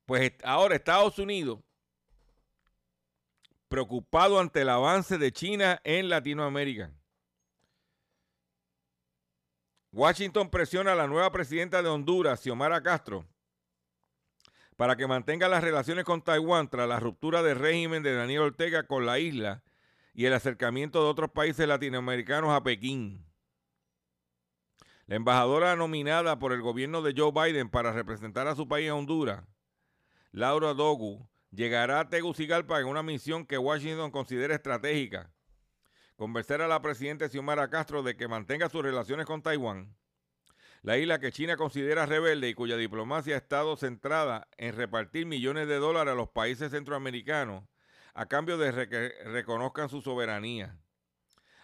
Pues 0.06 0.32
ahora 0.42 0.74
Estados 0.74 1.18
Unidos, 1.18 1.60
preocupado 3.70 4.40
ante 4.40 4.62
el 4.62 4.68
avance 4.68 5.16
de 5.16 5.30
China 5.30 5.80
en 5.84 6.08
Latinoamérica. 6.08 6.92
Washington 9.92 10.50
presiona 10.50 10.92
a 10.92 10.96
la 10.96 11.06
nueva 11.06 11.30
presidenta 11.30 11.80
de 11.80 11.88
Honduras, 11.88 12.40
Xiomara 12.40 12.82
Castro, 12.82 13.24
para 14.76 14.96
que 14.96 15.06
mantenga 15.06 15.48
las 15.48 15.62
relaciones 15.62 16.04
con 16.04 16.20
Taiwán 16.20 16.68
tras 16.68 16.88
la 16.88 16.98
ruptura 16.98 17.44
del 17.44 17.60
régimen 17.60 18.02
de 18.02 18.12
Daniel 18.12 18.42
Ortega 18.42 18.88
con 18.88 19.06
la 19.06 19.20
isla 19.20 19.62
y 20.14 20.24
el 20.24 20.32
acercamiento 20.32 21.04
de 21.04 21.08
otros 21.08 21.30
países 21.30 21.68
latinoamericanos 21.68 22.50
a 22.50 22.64
Pekín. 22.64 23.24
La 25.06 25.14
embajadora 25.14 25.76
nominada 25.76 26.40
por 26.40 26.52
el 26.52 26.60
gobierno 26.60 27.02
de 27.02 27.14
Joe 27.16 27.30
Biden 27.30 27.70
para 27.70 27.92
representar 27.92 28.48
a 28.48 28.56
su 28.56 28.66
país 28.66 28.90
a 28.90 28.96
Honduras, 28.96 29.44
Laura 30.32 30.74
Dogu, 30.74 31.28
llegará 31.50 32.00
a 32.00 32.08
Tegucigalpa 32.08 32.80
en 32.80 32.86
una 32.86 33.02
misión 33.02 33.46
que 33.46 33.58
Washington 33.58 34.10
considera 34.10 34.54
estratégica. 34.54 35.32
Convencer 36.16 36.60
a 36.62 36.68
la 36.68 36.82
presidenta 36.82 37.28
Xiomara 37.28 37.70
Castro 37.70 38.02
de 38.02 38.16
que 38.16 38.28
mantenga 38.28 38.68
sus 38.68 38.82
relaciones 38.82 39.26
con 39.26 39.42
Taiwán 39.42 39.96
la 40.82 40.96
isla 40.96 41.20
que 41.20 41.32
China 41.32 41.56
considera 41.56 42.06
rebelde 42.06 42.48
y 42.48 42.54
cuya 42.54 42.76
diplomacia 42.76 43.34
ha 43.34 43.38
estado 43.38 43.76
centrada 43.76 44.48
en 44.56 44.74
repartir 44.74 45.26
millones 45.26 45.68
de 45.68 45.76
dólares 45.76 46.12
a 46.12 46.16
los 46.16 46.30
países 46.30 46.70
centroamericanos 46.70 47.64
a 48.14 48.26
cambio 48.26 48.58
de 48.58 48.88
que 48.88 49.12
reconozcan 49.24 49.88
su 49.88 50.00
soberanía. 50.00 50.78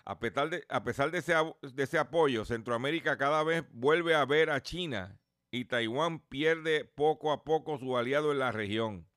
A 0.05 0.21
pesar, 0.21 0.51
de, 0.51 1.19
ese, 1.19 1.35
de 1.63 1.83
ese 1.83 1.99
apoyo, 1.99 2.45
Centroamérica 2.45 3.17
cada 3.17 3.43
vez 3.43 3.65
vuelve 3.73 4.15
a 4.15 4.25
ver 4.25 4.51
a 4.51 4.63
China 4.63 5.19
y 5.51 5.65
Taiwán 5.65 6.21
pierde 6.21 6.85
poco 6.85 7.33
a 7.33 7.43
poco 7.43 7.79
su 7.79 7.97
aliado 7.97 8.31
en 8.31 8.39
la 8.39 8.53
región. 8.53 9.09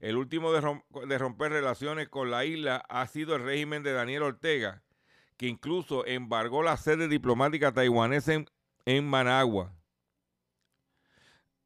El 0.00 0.16
último 0.16 0.52
de, 0.52 1.18
romper 1.18 1.52
relaciones 1.52 2.08
con 2.08 2.30
la 2.30 2.44
isla 2.44 2.84
ha 2.88 3.06
sido 3.06 3.36
el 3.36 3.42
régimen 3.42 3.82
de 3.82 3.92
Daniel 3.92 4.22
Ortega, 4.22 4.82
que 5.36 5.46
incluso 5.46 6.06
embargó 6.06 6.62
la 6.62 6.76
sede 6.76 7.08
diplomática 7.08 7.72
taiwanesa 7.72 8.34
en, 8.34 8.46
en 8.84 9.06
Managua. 9.06 9.72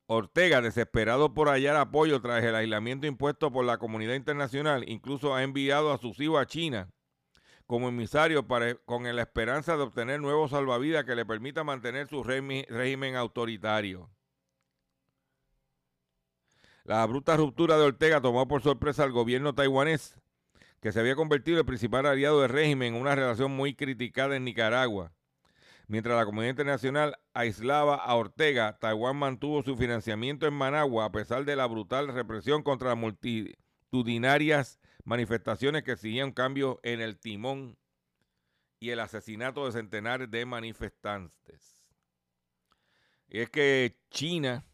Ortega, 0.06 0.60
desesperado 0.60 1.34
por 1.34 1.48
hallar 1.48 1.76
apoyo 1.76 2.20
tras 2.20 2.42
el 2.42 2.56
aislamiento 2.56 3.06
impuesto 3.06 3.52
por 3.52 3.64
la 3.64 3.78
comunidad 3.78 4.14
internacional, 4.14 4.88
incluso 4.88 5.34
ha 5.34 5.42
enviado 5.44 5.92
a 5.92 5.98
sus 5.98 6.18
hijos 6.18 6.40
a 6.40 6.46
China 6.46 6.90
como 7.70 7.88
emisario 7.88 8.48
para, 8.48 8.74
con 8.74 9.04
la 9.04 9.22
esperanza 9.22 9.76
de 9.76 9.84
obtener 9.84 10.20
nuevos 10.20 10.50
salvavidas 10.50 11.04
que 11.04 11.14
le 11.14 11.24
permita 11.24 11.62
mantener 11.62 12.08
su 12.08 12.24
régimen 12.24 13.14
autoritario. 13.14 14.10
La 16.84 17.04
bruta 17.06 17.36
ruptura 17.36 17.76
de 17.76 17.84
Ortega 17.84 18.20
tomó 18.20 18.48
por 18.48 18.62
sorpresa 18.62 19.04
al 19.04 19.12
gobierno 19.12 19.54
taiwanés, 19.54 20.16
que 20.80 20.92
se 20.92 21.00
había 21.00 21.14
convertido 21.14 21.56
en 21.56 21.60
el 21.60 21.66
principal 21.66 22.06
aliado 22.06 22.40
del 22.40 22.50
régimen 22.50 22.94
en 22.94 23.00
una 23.00 23.14
relación 23.14 23.52
muy 23.52 23.74
criticada 23.74 24.36
en 24.36 24.44
Nicaragua. 24.44 25.12
Mientras 25.86 26.16
la 26.16 26.24
comunidad 26.24 26.50
internacional 26.50 27.18
aislaba 27.34 27.96
a 27.96 28.14
Ortega, 28.14 28.78
Taiwán 28.78 29.16
mantuvo 29.16 29.62
su 29.62 29.76
financiamiento 29.76 30.46
en 30.46 30.54
Managua 30.54 31.06
a 31.06 31.12
pesar 31.12 31.44
de 31.44 31.56
la 31.56 31.66
brutal 31.66 32.08
represión 32.08 32.62
contra 32.62 32.90
las 32.90 32.98
multitudinarias 32.98 34.78
manifestaciones 35.04 35.82
que 35.82 35.92
exigían 35.92 36.30
cambio 36.30 36.78
en 36.84 37.00
el 37.00 37.18
timón 37.18 37.76
y 38.78 38.90
el 38.90 39.00
asesinato 39.00 39.66
de 39.66 39.72
centenares 39.72 40.30
de 40.30 40.46
manifestantes. 40.46 41.84
Y 43.28 43.40
es 43.40 43.50
que 43.50 43.96
China, 44.10 44.64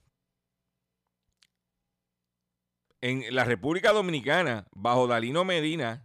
en 3.06 3.34
la 3.34 3.44
República 3.44 3.92
Dominicana, 3.92 4.66
bajo 4.72 5.06
Dalino 5.06 5.44
Medina, 5.44 6.04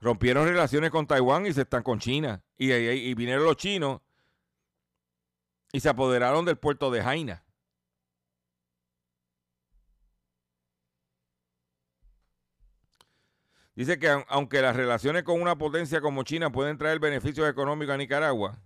rompieron 0.00 0.46
relaciones 0.46 0.90
con 0.92 1.08
Taiwán 1.08 1.44
y 1.46 1.52
se 1.52 1.62
están 1.62 1.82
con 1.82 1.98
China. 1.98 2.44
Y, 2.56 2.72
y, 2.72 3.14
vinieron 3.14 3.44
los 3.44 3.56
chinos 3.56 4.00
y 5.72 5.80
se 5.80 5.88
apoderaron 5.88 6.44
del 6.44 6.56
puerto 6.56 6.92
de 6.92 7.02
Jaina. 7.02 7.44
Dice 13.74 13.98
que 13.98 14.24
aunque 14.28 14.62
las 14.62 14.76
relaciones 14.76 15.24
con 15.24 15.40
una 15.40 15.58
potencia 15.58 16.00
como 16.00 16.22
China 16.22 16.50
pueden 16.50 16.78
traer 16.78 17.00
beneficios 17.00 17.48
económicos 17.48 17.94
a 17.94 17.98
Nicaragua, 17.98 18.60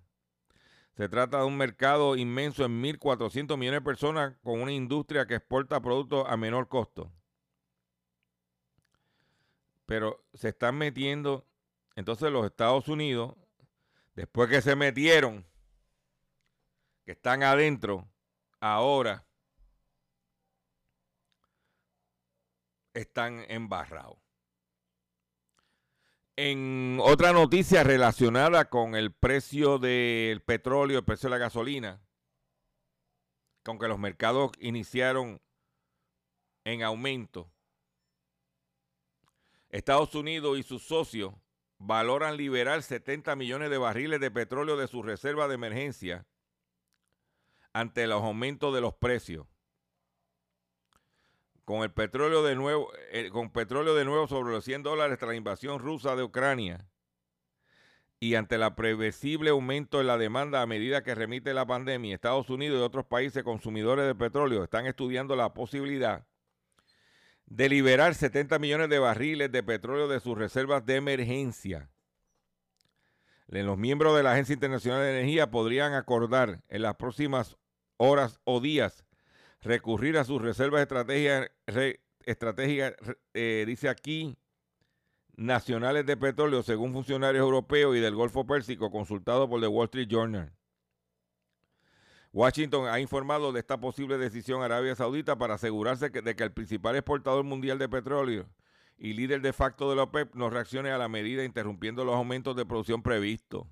se 0.95 1.09
trata 1.09 1.39
de 1.39 1.45
un 1.45 1.57
mercado 1.57 2.17
inmenso 2.17 2.65
en 2.65 2.83
1.400 2.83 3.57
millones 3.57 3.81
de 3.81 3.85
personas 3.85 4.35
con 4.43 4.61
una 4.61 4.73
industria 4.73 5.27
que 5.27 5.37
exporta 5.37 5.81
productos 5.81 6.27
a 6.29 6.37
menor 6.37 6.69
costo. 6.69 7.11
Pero 9.87 10.25
se 10.35 10.51
están 10.51 10.77
metiendo, 10.77 11.47
entonces 11.97 12.31
los 12.31 12.45
Estados 12.45 12.89
Unidos, 12.89 13.35
después 14.15 14.51
que 14.51 14.61
se 14.61 14.77
metieron, 14.77 15.47
que 17.05 17.13
están 17.13 17.43
adentro, 17.43 18.09
ahora 18.61 19.27
están 22.95 23.45
embarrados. 23.49 24.22
En 26.37 26.99
otra 27.03 27.33
noticia 27.35 27.85
relacionada 27.85 28.71
con 28.71 28.95
el 28.95 29.13
precio 29.13 29.79
del 29.79 30.41
petróleo, 30.41 30.99
el 30.99 31.05
precio 31.05 31.29
de 31.29 31.37
la 31.37 31.39
gasolina, 31.39 32.01
con 33.63 33.79
que 33.79 33.87
los 33.87 33.99
mercados 33.99 34.53
iniciaron 34.59 35.43
en 36.65 36.83
aumento, 36.83 37.53
Estados 39.69 40.15
Unidos 40.15 40.59
y 40.59 40.63
sus 40.63 40.83
socios 40.83 41.35
valoran 41.79 42.37
liberar 42.37 42.83
70 42.83 43.37
millones 43.37 43.69
de 43.69 43.79
barriles 43.79 44.21
de 44.21 44.31
petróleo 44.31 44.77
de 44.77 44.89
su 44.89 45.03
reserva 45.03 45.49
de 45.49 45.55
emergencia 45.55 46.27
ante 47.75 48.07
los 48.07 48.23
aumentos 48.23 48.75
de 48.75 48.81
los 48.81 48.95
precios 48.95 49.47
con 51.73 51.85
el 51.85 51.91
petróleo 51.91 52.43
de 52.43 52.55
nuevo, 52.55 52.93
eh, 53.13 53.31
con 53.31 53.51
petróleo 53.51 53.95
de 53.95 54.05
nuevo 54.05 54.29
sobre 54.29 54.53
los 54.53 54.63
100 54.63 54.83
dólares 54.83 55.19
tras 55.19 55.31
la 55.31 55.37
invasión 55.37 55.79
rusa 55.79 56.15
de 56.15 56.23
Ucrania 56.23 56.87
y 58.21 58.35
ante 58.35 58.57
el 58.57 58.75
previsible 58.75 59.49
aumento 59.49 59.99
en 59.99 60.07
la 60.07 60.19
demanda 60.19 60.61
a 60.61 60.67
medida 60.67 61.03
que 61.03 61.15
remite 61.15 61.55
la 61.55 61.65
pandemia, 61.65 62.15
Estados 62.15 62.51
Unidos 62.51 62.79
y 62.79 62.83
otros 62.83 63.07
países 63.07 63.43
consumidores 63.43 64.05
de 64.05 64.15
petróleo 64.15 64.65
están 64.65 64.85
estudiando 64.85 65.35
la 65.35 65.55
posibilidad 65.55 66.27
de 67.47 67.71
liberar 67.71 68.15
70 68.15 68.59
millones 68.59 68.91
de 68.91 68.99
barriles 68.99 69.51
de 69.51 69.63
petróleo 69.63 70.09
de 70.09 70.21
sus 70.21 70.37
reservas 70.37 70.85
de 70.85 70.97
emergencia. 70.97 71.89
Los 73.47 73.79
miembros 73.79 74.15
de 74.15 74.23
la 74.23 74.33
Agencia 74.33 74.53
Internacional 74.53 75.01
de 75.01 75.21
Energía 75.21 75.51
podrían 75.51 75.95
acordar 75.95 76.61
en 76.69 76.83
las 76.83 76.97
próximas 76.97 77.57
horas 77.97 78.41
o 78.45 78.61
días 78.61 79.07
recurrir 79.63 80.19
a 80.19 80.25
sus 80.25 80.43
reservas 80.43 80.87
estratégicas, 82.27 82.95
eh, 83.35 83.65
dice 83.67 83.89
aquí, 83.89 84.37
nacionales 85.37 86.05
de 86.05 86.17
petróleo, 86.17 86.63
según 86.63 86.93
funcionarios 86.93 87.43
europeos 87.43 87.97
y 87.97 88.01
del 88.01 88.15
Golfo 88.15 88.47
Pérsico 88.47 88.91
consultados 88.91 89.49
por 89.49 89.61
The 89.61 89.69
Wall 89.69 89.87
Street 89.87 90.09
Journal. 90.09 90.53
Washington 92.33 92.89
ha 92.89 92.99
informado 92.99 93.53
de 93.53 93.61
esta 93.61 93.79
posible 93.79 94.17
decisión 94.17 94.63
Arabia 94.63 94.95
Saudita 94.95 95.37
para 95.37 95.55
asegurarse 95.55 96.09
de 96.09 96.35
que 96.35 96.45
el 96.45 96.53
principal 96.53 96.97
exportador 96.97 97.45
mundial 97.45 97.79
de 97.79 97.89
petróleo 97.89 98.49
y 98.97 99.13
líder 99.13 99.43
de 99.43 99.53
facto 99.53 99.91
de 99.91 99.97
la 99.97 100.05
OPEP 100.05 100.35
no 100.35 100.49
reaccione 100.49 100.91
a 100.91 100.99
la 100.99 101.09
medida 101.09 101.45
interrumpiendo 101.45 102.05
los 102.05 102.15
aumentos 102.15 102.57
de 102.57 102.65
producción 102.65 103.03
previstos. 103.03 103.67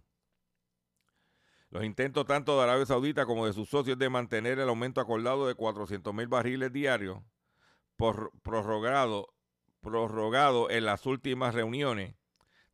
Los 1.70 1.84
intentos 1.84 2.26
tanto 2.26 2.56
de 2.56 2.64
Arabia 2.64 2.84
Saudita 2.84 3.26
como 3.26 3.46
de 3.46 3.52
sus 3.52 3.68
socios 3.68 3.96
de 3.96 4.10
mantener 4.10 4.58
el 4.58 4.68
aumento 4.68 5.00
acordado 5.00 5.46
de 5.46 5.54
400 5.54 6.12
mil 6.12 6.26
barriles 6.26 6.72
diarios 6.72 7.22
por 7.96 8.32
prorrogado, 8.42 9.32
prorrogado 9.80 10.68
en 10.68 10.84
las 10.84 11.06
últimas 11.06 11.54
reuniones 11.54 12.16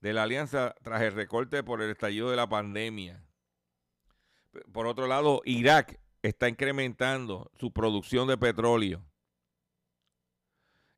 de 0.00 0.14
la 0.14 0.22
alianza 0.22 0.74
tras 0.82 1.02
el 1.02 1.12
recorte 1.12 1.62
por 1.62 1.82
el 1.82 1.90
estallido 1.90 2.30
de 2.30 2.36
la 2.36 2.48
pandemia. 2.48 3.22
Por 4.72 4.86
otro 4.86 5.06
lado, 5.06 5.42
Irak 5.44 6.00
está 6.22 6.48
incrementando 6.48 7.50
su 7.58 7.72
producción 7.72 8.26
de 8.28 8.38
petróleo. 8.38 9.04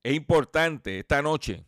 Es 0.04 0.14
importante 0.14 1.00
esta 1.00 1.20
noche, 1.20 1.66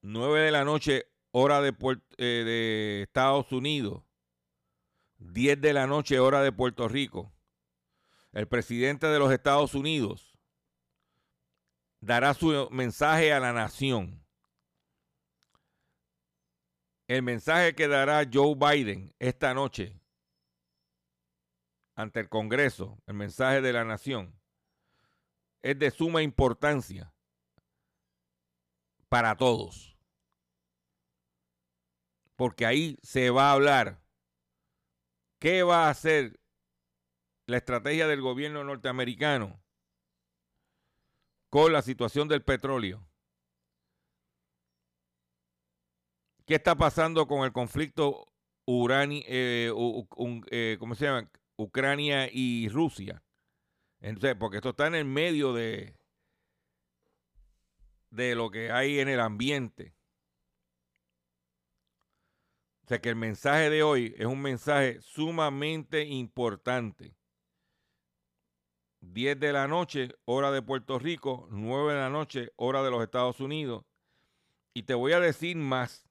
9 0.00 0.40
de 0.40 0.50
la 0.50 0.64
noche, 0.64 1.06
hora 1.32 1.60
de, 1.60 1.74
eh, 2.16 2.24
de 2.24 3.02
Estados 3.02 3.52
Unidos, 3.52 4.02
10 5.20 5.60
de 5.60 5.72
la 5.72 5.86
noche, 5.86 6.18
hora 6.18 6.42
de 6.42 6.50
Puerto 6.50 6.88
Rico, 6.88 7.32
el 8.32 8.48
presidente 8.48 9.06
de 9.06 9.18
los 9.18 9.32
Estados 9.32 9.74
Unidos 9.74 10.36
dará 12.00 12.32
su 12.34 12.68
mensaje 12.70 13.32
a 13.32 13.40
la 13.40 13.52
nación. 13.52 14.24
El 17.06 17.22
mensaje 17.22 17.74
que 17.74 17.88
dará 17.88 18.28
Joe 18.32 18.54
Biden 18.54 19.14
esta 19.18 19.52
noche 19.52 20.00
ante 21.94 22.20
el 22.20 22.28
Congreso, 22.28 22.98
el 23.06 23.14
mensaje 23.14 23.60
de 23.60 23.72
la 23.72 23.84
nación, 23.84 24.40
es 25.60 25.78
de 25.78 25.90
suma 25.90 26.22
importancia 26.22 27.12
para 29.08 29.36
todos. 29.36 29.98
Porque 32.36 32.64
ahí 32.64 32.98
se 33.02 33.28
va 33.28 33.50
a 33.50 33.52
hablar 33.52 33.99
¿Qué 35.40 35.62
va 35.62 35.86
a 35.86 35.90
hacer 35.90 36.38
la 37.46 37.56
estrategia 37.56 38.06
del 38.06 38.20
gobierno 38.20 38.62
norteamericano 38.62 39.64
con 41.48 41.72
la 41.72 41.80
situación 41.80 42.28
del 42.28 42.44
petróleo? 42.44 43.08
¿Qué 46.44 46.56
está 46.56 46.76
pasando 46.76 47.26
con 47.26 47.44
el 47.44 47.52
conflicto 47.52 48.26
eh, 48.66 49.72
eh, 50.50 50.76
¿cómo 50.78 50.94
se 50.94 51.06
llama? 51.06 51.30
Ucrania 51.56 52.28
y 52.30 52.68
Rusia? 52.68 53.24
Entonces, 54.00 54.36
porque 54.38 54.58
esto 54.58 54.70
está 54.70 54.88
en 54.88 54.94
el 54.94 55.06
medio 55.06 55.54
de, 55.54 55.96
de 58.10 58.34
lo 58.34 58.50
que 58.50 58.70
hay 58.70 59.00
en 59.00 59.08
el 59.08 59.20
ambiente 59.20 59.94
sea 62.90 63.00
que 63.00 63.10
el 63.10 63.14
mensaje 63.14 63.70
de 63.70 63.84
hoy 63.84 64.16
es 64.18 64.26
un 64.26 64.42
mensaje 64.42 65.00
sumamente 65.00 66.02
importante. 66.02 67.14
10 69.00 69.38
de 69.38 69.52
la 69.52 69.68
noche, 69.68 70.08
hora 70.24 70.50
de 70.50 70.60
Puerto 70.60 70.98
Rico, 70.98 71.46
9 71.52 71.92
de 71.92 72.00
la 72.00 72.10
noche, 72.10 72.52
hora 72.56 72.82
de 72.82 72.90
los 72.90 73.00
Estados 73.04 73.38
Unidos. 73.38 73.84
Y 74.74 74.82
te 74.82 74.94
voy 74.94 75.12
a 75.12 75.20
decir 75.20 75.56
más, 75.56 76.10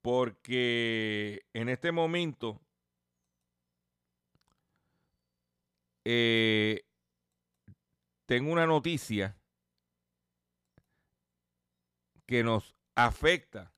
porque 0.00 1.44
en 1.52 1.68
este 1.68 1.92
momento 1.92 2.62
eh, 6.06 6.86
tengo 8.24 8.50
una 8.50 8.66
noticia 8.66 9.36
que 12.24 12.42
nos 12.42 12.74
afecta 12.94 13.73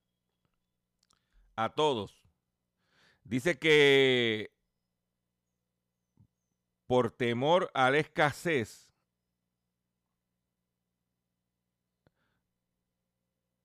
a 1.56 1.70
todos. 1.70 2.22
Dice 3.24 3.58
que 3.58 4.52
por 6.86 7.10
temor 7.10 7.70
a 7.74 7.90
la 7.90 7.98
escasez, 7.98 8.92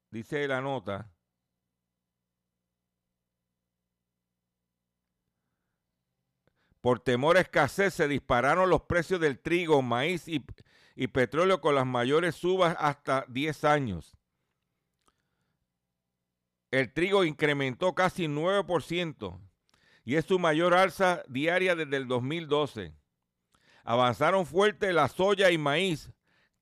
dice 0.09 0.47
la 0.47 0.61
nota, 0.61 1.11
por 6.79 6.99
temor 6.99 7.37
a 7.37 7.41
escasez 7.41 7.93
se 7.93 8.07
dispararon 8.07 8.69
los 8.69 8.81
precios 8.83 9.19
del 9.19 9.39
trigo, 9.39 9.83
maíz 9.83 10.27
y, 10.27 10.43
y 10.95 11.07
petróleo 11.07 11.61
con 11.61 11.75
las 11.75 11.85
mayores 11.85 12.35
subas 12.35 12.75
hasta 12.79 13.25
10 13.27 13.63
años 13.65 14.17
el 16.71 16.93
trigo 16.93 17.25
incrementó 17.25 17.93
casi 17.93 18.27
9% 18.27 19.39
y 20.05 20.15
es 20.15 20.25
su 20.25 20.39
mayor 20.39 20.73
alza 20.73 21.23
diaria 21.27 21.75
desde 21.75 21.97
el 21.97 22.07
2012. 22.07 22.93
Avanzaron 23.83 24.45
fuerte 24.45 24.93
la 24.93 25.09
soya 25.09 25.51
y 25.51 25.57
maíz, 25.57 26.11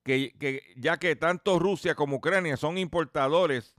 que, 0.02 0.34
ya 0.76 0.98
que 0.98 1.14
tanto 1.14 1.58
Rusia 1.58 1.94
como 1.94 2.16
Ucrania 2.16 2.56
son 2.56 2.76
importadores 2.76 3.76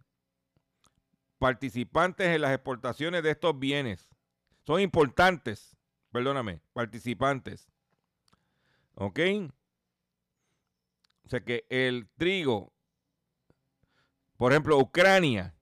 participantes 1.37 2.27
en 2.27 2.41
las 2.41 2.53
exportaciones 2.53 3.23
de 3.23 3.31
estos 3.31 3.57
bienes. 3.59 4.09
Son 4.65 4.79
importantes, 4.79 5.75
perdóname, 6.11 6.61
participantes. 6.71 7.67
¿Ok? 8.95 9.19
O 11.25 11.29
sea 11.29 11.43
que 11.43 11.65
el 11.69 12.07
trigo, 12.17 12.71
por 14.37 14.51
ejemplo, 14.51 14.77
Ucrania, 14.77 15.55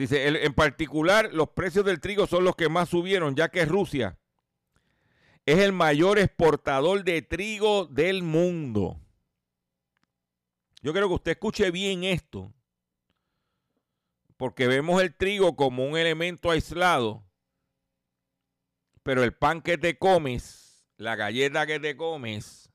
Dice, 0.00 0.46
en 0.46 0.54
particular, 0.54 1.28
los 1.34 1.50
precios 1.50 1.84
del 1.84 2.00
trigo 2.00 2.26
son 2.26 2.42
los 2.42 2.56
que 2.56 2.70
más 2.70 2.88
subieron, 2.88 3.36
ya 3.36 3.50
que 3.50 3.66
Rusia 3.66 4.18
es 5.44 5.58
el 5.58 5.74
mayor 5.74 6.18
exportador 6.18 7.04
de 7.04 7.20
trigo 7.20 7.84
del 7.84 8.22
mundo. 8.22 8.98
Yo 10.80 10.94
creo 10.94 11.06
que 11.08 11.16
usted 11.16 11.32
escuche 11.32 11.70
bien 11.70 12.04
esto, 12.04 12.50
porque 14.38 14.68
vemos 14.68 15.02
el 15.02 15.14
trigo 15.14 15.54
como 15.54 15.84
un 15.84 15.98
elemento 15.98 16.50
aislado, 16.50 17.22
pero 19.02 19.22
el 19.22 19.34
pan 19.34 19.60
que 19.60 19.76
te 19.76 19.98
comes, 19.98 20.82
la 20.96 21.14
galleta 21.14 21.66
que 21.66 21.78
te 21.78 21.94
comes, 21.94 22.69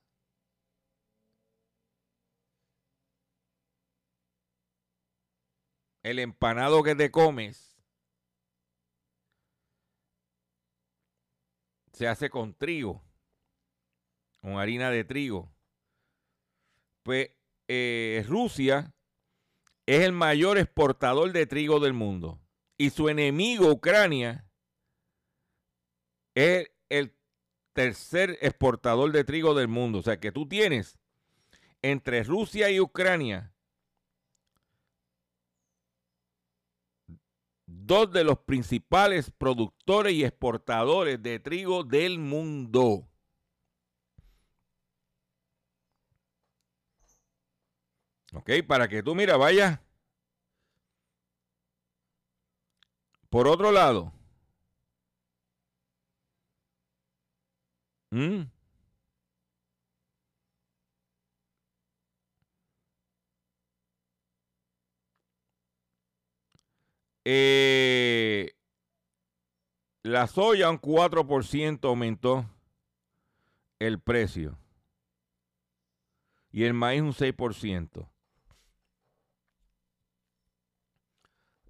el 6.06 6.20
empanado 6.20 6.84
que 6.84 6.94
te 6.94 7.10
comes, 7.10 7.76
se 11.94 12.08
hace 12.08 12.30
con 12.30 12.54
trigo, 12.54 13.04
con 14.40 14.60
harina 14.60 14.92
de 14.92 15.04
trigo. 15.04 15.52
Pues 17.02 17.32
eh, 17.68 18.24
Rusia 18.28 18.94
es 19.88 20.02
el 20.02 20.12
mayor 20.12 20.60
exportador 20.60 21.32
de 21.32 21.48
trigo 21.48 21.80
del 21.80 21.94
mundo. 21.94 22.40
Y 22.78 22.92
su 22.92 23.10
enemigo, 23.10 23.72
Ucrania, 23.72 24.48
es 26.36 26.70
el 26.90 27.16
tercer 27.74 28.38
exportador 28.42 29.12
de 29.12 29.24
trigo 29.24 29.56
del 29.56 29.70
mundo. 29.70 30.00
O 30.00 30.04
sea 30.04 30.20
que 30.20 30.32
tú 30.32 30.48
tienes 30.48 31.00
entre 31.82 32.24
Rusia 32.24 32.70
y 32.70 32.80
Ucrania 32.80 33.55
dos 37.78 38.12
de 38.12 38.24
los 38.24 38.40
principales 38.40 39.32
productores 39.32 40.14
y 40.14 40.24
exportadores 40.24 41.22
de 41.22 41.40
trigo 41.40 41.84
del 41.84 42.20
mundo. 42.20 43.08
Ok, 48.34 48.52
para 48.68 48.88
que 48.88 49.02
tú, 49.02 49.16
mira, 49.16 49.38
vaya. 49.38 49.82
Por 53.30 53.48
otro 53.48 53.72
lado. 53.72 54.12
¿Mm? 58.12 58.55
Eh, 67.26 68.56
la 70.04 70.28
soya 70.28 70.70
un 70.70 70.80
4% 70.80 71.90
aumentó 71.90 72.46
el 73.80 74.00
precio. 74.00 74.58
Y 76.52 76.64
el 76.64 76.74
maíz 76.74 77.02
un 77.02 77.14
6%. 77.14 78.10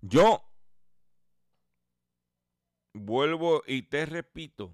Yo 0.01 0.43
vuelvo 2.93 3.63
y 3.65 3.83
te 3.83 4.05
repito, 4.05 4.73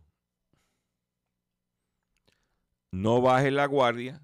no 2.92 3.22
bajes 3.22 3.54
la 3.54 3.66
guardia, 3.66 4.22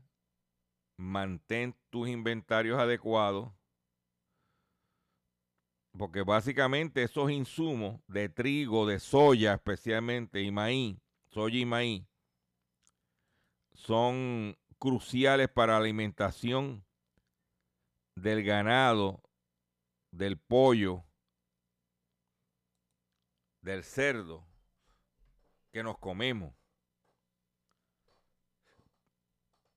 mantén 0.98 1.76
tus 1.90 2.10
inventarios 2.10 2.80
adecuados, 2.80 3.52
porque 5.98 6.22
básicamente 6.22 7.04
esos 7.04 7.32
insumos 7.32 8.00
de 8.08 8.30
trigo, 8.30 8.86
de 8.86 9.00
soya 9.00 9.54
especialmente 9.54 10.42
y 10.42 10.52
maíz, 10.52 10.98
soya 11.30 11.60
y 11.60 11.66
maíz, 11.66 12.06
son 13.74 14.58
cruciales 14.80 15.50
para 15.50 15.74
la 15.74 15.80
alimentación 15.80 16.86
del 18.16 18.44
ganado 18.44 19.22
del 20.12 20.38
pollo, 20.38 21.04
del 23.62 23.84
cerdo 23.84 24.48
que 25.72 25.84
nos 25.84 25.98
comemos. 26.00 26.54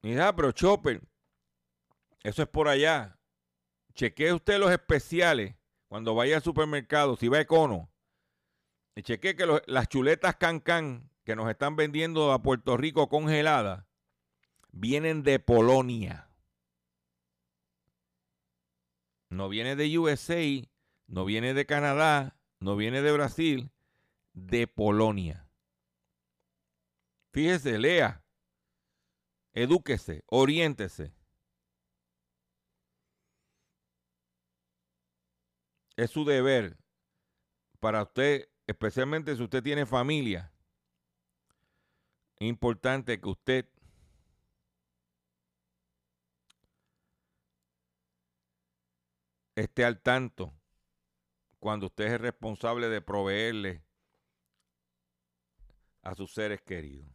Ah, 0.03 0.33
pero 0.35 0.53
Chopper, 0.53 1.03
eso 2.23 2.43
es 2.43 2.49
por 2.49 2.69
allá. 2.69 3.19
Chequee 3.93 4.33
usted 4.33 4.59
los 4.59 4.71
especiales 4.71 5.60
cuando 5.91 6.15
vaya 6.15 6.37
al 6.37 6.43
supermercado, 6.45 7.17
si 7.17 7.27
va 7.27 7.39
a 7.39 7.41
Econo. 7.41 7.91
Y 8.95 9.03
chequee 9.03 9.35
que 9.35 9.61
las 9.67 9.89
chuletas 9.89 10.37
Cancan 10.37 11.11
que 11.25 11.35
nos 11.35 11.51
están 11.51 11.75
vendiendo 11.75 12.33
a 12.33 12.43
Puerto 12.43 12.77
Rico 12.77 13.09
congeladas 13.09 13.85
vienen 14.71 15.25
de 15.25 15.41
Polonia. 15.41 16.31
No 19.31 19.49
viene 19.49 19.75
de 19.75 19.99
USA, 19.99 20.45
no 21.09 21.25
viene 21.25 21.55
de 21.55 21.67
Canadá, 21.67 22.39
no 22.61 22.77
viene 22.77 23.03
de 23.03 23.11
Brasil, 23.11 23.73
de 24.33 24.69
Polonia. 24.69 25.49
Fíjese, 27.33 27.79
lea, 27.79 28.23
edúquese, 29.55 30.23
oriéntese. 30.29 31.20
Es 36.01 36.13
su 36.13 36.25
deber 36.25 36.79
para 37.79 38.05
usted, 38.05 38.49
especialmente 38.67 39.37
si 39.37 39.43
usted 39.43 39.63
tiene 39.63 39.85
familia, 39.85 40.51
importante 42.39 43.21
que 43.21 43.29
usted 43.29 43.69
esté 49.55 49.85
al 49.85 50.01
tanto 50.01 50.55
cuando 51.59 51.89
usted 51.89 52.15
es 52.15 52.19
responsable 52.19 52.89
de 52.89 53.03
proveerle 53.03 53.85
a 56.01 56.15
sus 56.15 56.33
seres 56.33 56.63
queridos. 56.63 57.15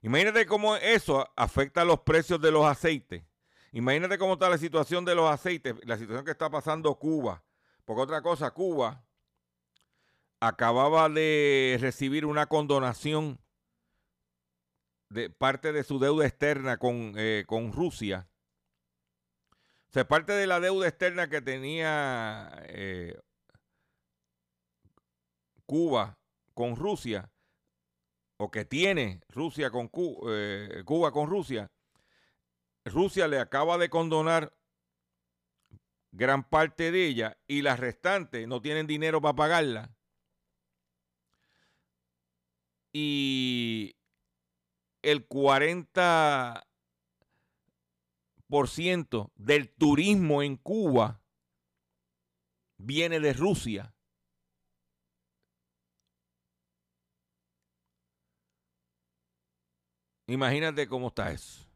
Imagínate 0.00 0.46
cómo 0.46 0.74
eso 0.76 1.30
afecta 1.36 1.84
los 1.84 2.00
precios 2.00 2.40
de 2.40 2.50
los 2.50 2.64
aceites. 2.64 3.29
Imagínate 3.72 4.18
cómo 4.18 4.34
está 4.34 4.48
la 4.48 4.58
situación 4.58 5.04
de 5.04 5.14
los 5.14 5.30
aceites, 5.30 5.74
la 5.84 5.96
situación 5.96 6.24
que 6.24 6.32
está 6.32 6.50
pasando 6.50 6.94
Cuba. 6.96 7.44
Porque 7.84 8.02
otra 8.02 8.22
cosa, 8.22 8.50
Cuba 8.50 9.04
acababa 10.40 11.08
de 11.08 11.78
recibir 11.80 12.24
una 12.24 12.46
condonación 12.46 13.38
de 15.08 15.28
parte 15.30 15.72
de 15.72 15.84
su 15.84 15.98
deuda 15.98 16.26
externa 16.26 16.78
con, 16.78 17.14
eh, 17.16 17.44
con 17.46 17.72
Rusia 17.72 18.30
o 19.96 20.04
parte 20.06 20.32
de 20.32 20.46
la 20.46 20.60
deuda 20.60 20.86
externa 20.86 21.28
que 21.28 21.42
tenía 21.42 22.50
eh, 22.68 23.18
Cuba 25.66 26.18
con 26.54 26.76
Rusia, 26.76 27.30
o 28.36 28.50
que 28.50 28.64
tiene 28.64 29.20
Rusia 29.28 29.70
con 29.70 29.90
eh, 30.28 30.82
Cuba 30.84 31.10
con 31.12 31.28
Rusia, 31.28 31.70
Rusia 32.84 33.28
le 33.28 33.38
acaba 33.38 33.78
de 33.78 33.90
condonar 33.90 34.56
gran 36.12 36.48
parte 36.48 36.90
de 36.90 37.06
ella 37.06 37.38
y 37.46 37.62
las 37.62 37.78
restantes 37.78 38.46
no 38.48 38.60
tienen 38.60 38.86
dinero 38.86 39.20
para 39.20 39.36
pagarla. 39.36 39.94
Y 42.92 43.96
el 45.02 45.26
40 45.26 46.66
ciento 48.66 49.30
del 49.36 49.68
turismo 49.68 50.42
en 50.42 50.56
Cuba 50.56 51.22
viene 52.78 53.20
de 53.20 53.32
Rusia. 53.32 53.94
Imagínate 60.26 60.86
cómo 60.88 61.08
está 61.08 61.32
eso. 61.32 61.69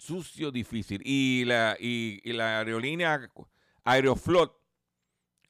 Sucio, 0.00 0.50
difícil. 0.50 1.02
Y 1.04 1.44
la, 1.44 1.76
y, 1.78 2.20
la 2.32 2.60
aerolínea 2.60 3.30
Aeroflot 3.84 4.58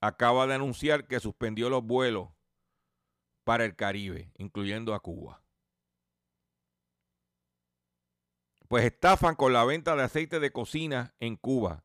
acaba 0.01 0.49
de 0.49 0.55
anunciar 0.55 1.07
que 1.07 1.21
suspendió 1.21 1.71
los 1.71 1.85
vuelos 1.85 2.31
para 3.45 3.65
el 3.65 3.77
Caribe, 3.77 4.33
incluyendo 4.39 4.93
a 4.93 5.01
Cuba. 5.01 5.41
pues 8.67 8.85
estafan 8.85 9.35
con 9.35 9.53
la 9.53 9.65
venta 9.65 9.97
de 9.97 10.05
aceite 10.05 10.39
de 10.39 10.53
cocina 10.53 11.13
en 11.19 11.35
Cuba. 11.35 11.83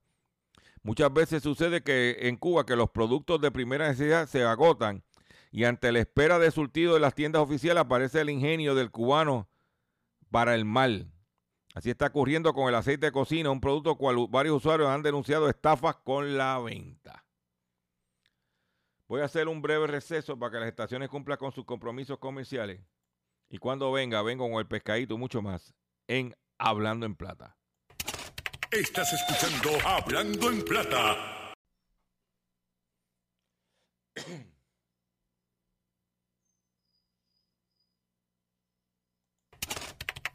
Muchas 0.84 1.12
veces 1.12 1.42
sucede 1.42 1.82
que 1.82 2.16
en 2.22 2.38
Cuba 2.38 2.64
que 2.64 2.76
los 2.76 2.92
productos 2.92 3.42
de 3.42 3.50
primera 3.50 3.88
necesidad 3.88 4.28
se 4.28 4.44
agotan 4.44 5.04
y 5.52 5.64
ante 5.64 5.92
la 5.92 6.00
espera 6.00 6.38
de 6.38 6.52
surtido 6.52 6.94
de 6.94 7.00
las 7.00 7.16
tiendas 7.16 7.42
oficiales 7.42 7.82
aparece 7.82 8.22
el 8.22 8.30
ingenio 8.30 8.76
del 8.76 8.92
cubano 8.92 9.50
para 10.30 10.54
el 10.54 10.64
mal. 10.64 11.15
Así 11.76 11.90
está 11.90 12.08
ocurriendo 12.08 12.54
con 12.54 12.70
el 12.70 12.76
aceite 12.76 13.08
de 13.08 13.12
cocina, 13.12 13.52
un 13.52 13.60
producto 13.60 13.98
cual 13.98 14.28
varios 14.30 14.56
usuarios 14.56 14.88
han 14.88 15.04
denunciado 15.04 15.50
estafas 15.50 15.98
con 15.98 16.38
la 16.38 16.58
venta. 16.60 17.26
Voy 19.10 19.20
a 19.20 19.26
hacer 19.26 19.50
un 19.50 19.62
breve 19.62 19.86
receso 19.86 20.40
para 20.40 20.54
que 20.54 20.60
las 20.60 20.70
estaciones 20.70 21.10
cumplan 21.10 21.38
con 21.38 21.52
sus 21.52 21.66
compromisos 21.66 22.18
comerciales. 22.18 22.80
Y 23.50 23.58
cuando 23.58 23.92
venga, 23.92 24.22
vengo 24.22 24.50
con 24.50 24.60
el 24.60 24.68
pescadito 24.68 25.16
y 25.16 25.18
mucho 25.18 25.42
más 25.42 25.76
en 26.08 26.34
Hablando 26.58 27.06
en 27.06 27.16
Plata. 27.16 27.58
Estás 28.72 29.12
escuchando 29.12 29.78
Hablando 29.86 30.50
en 30.50 30.64
Plata. 30.64 31.54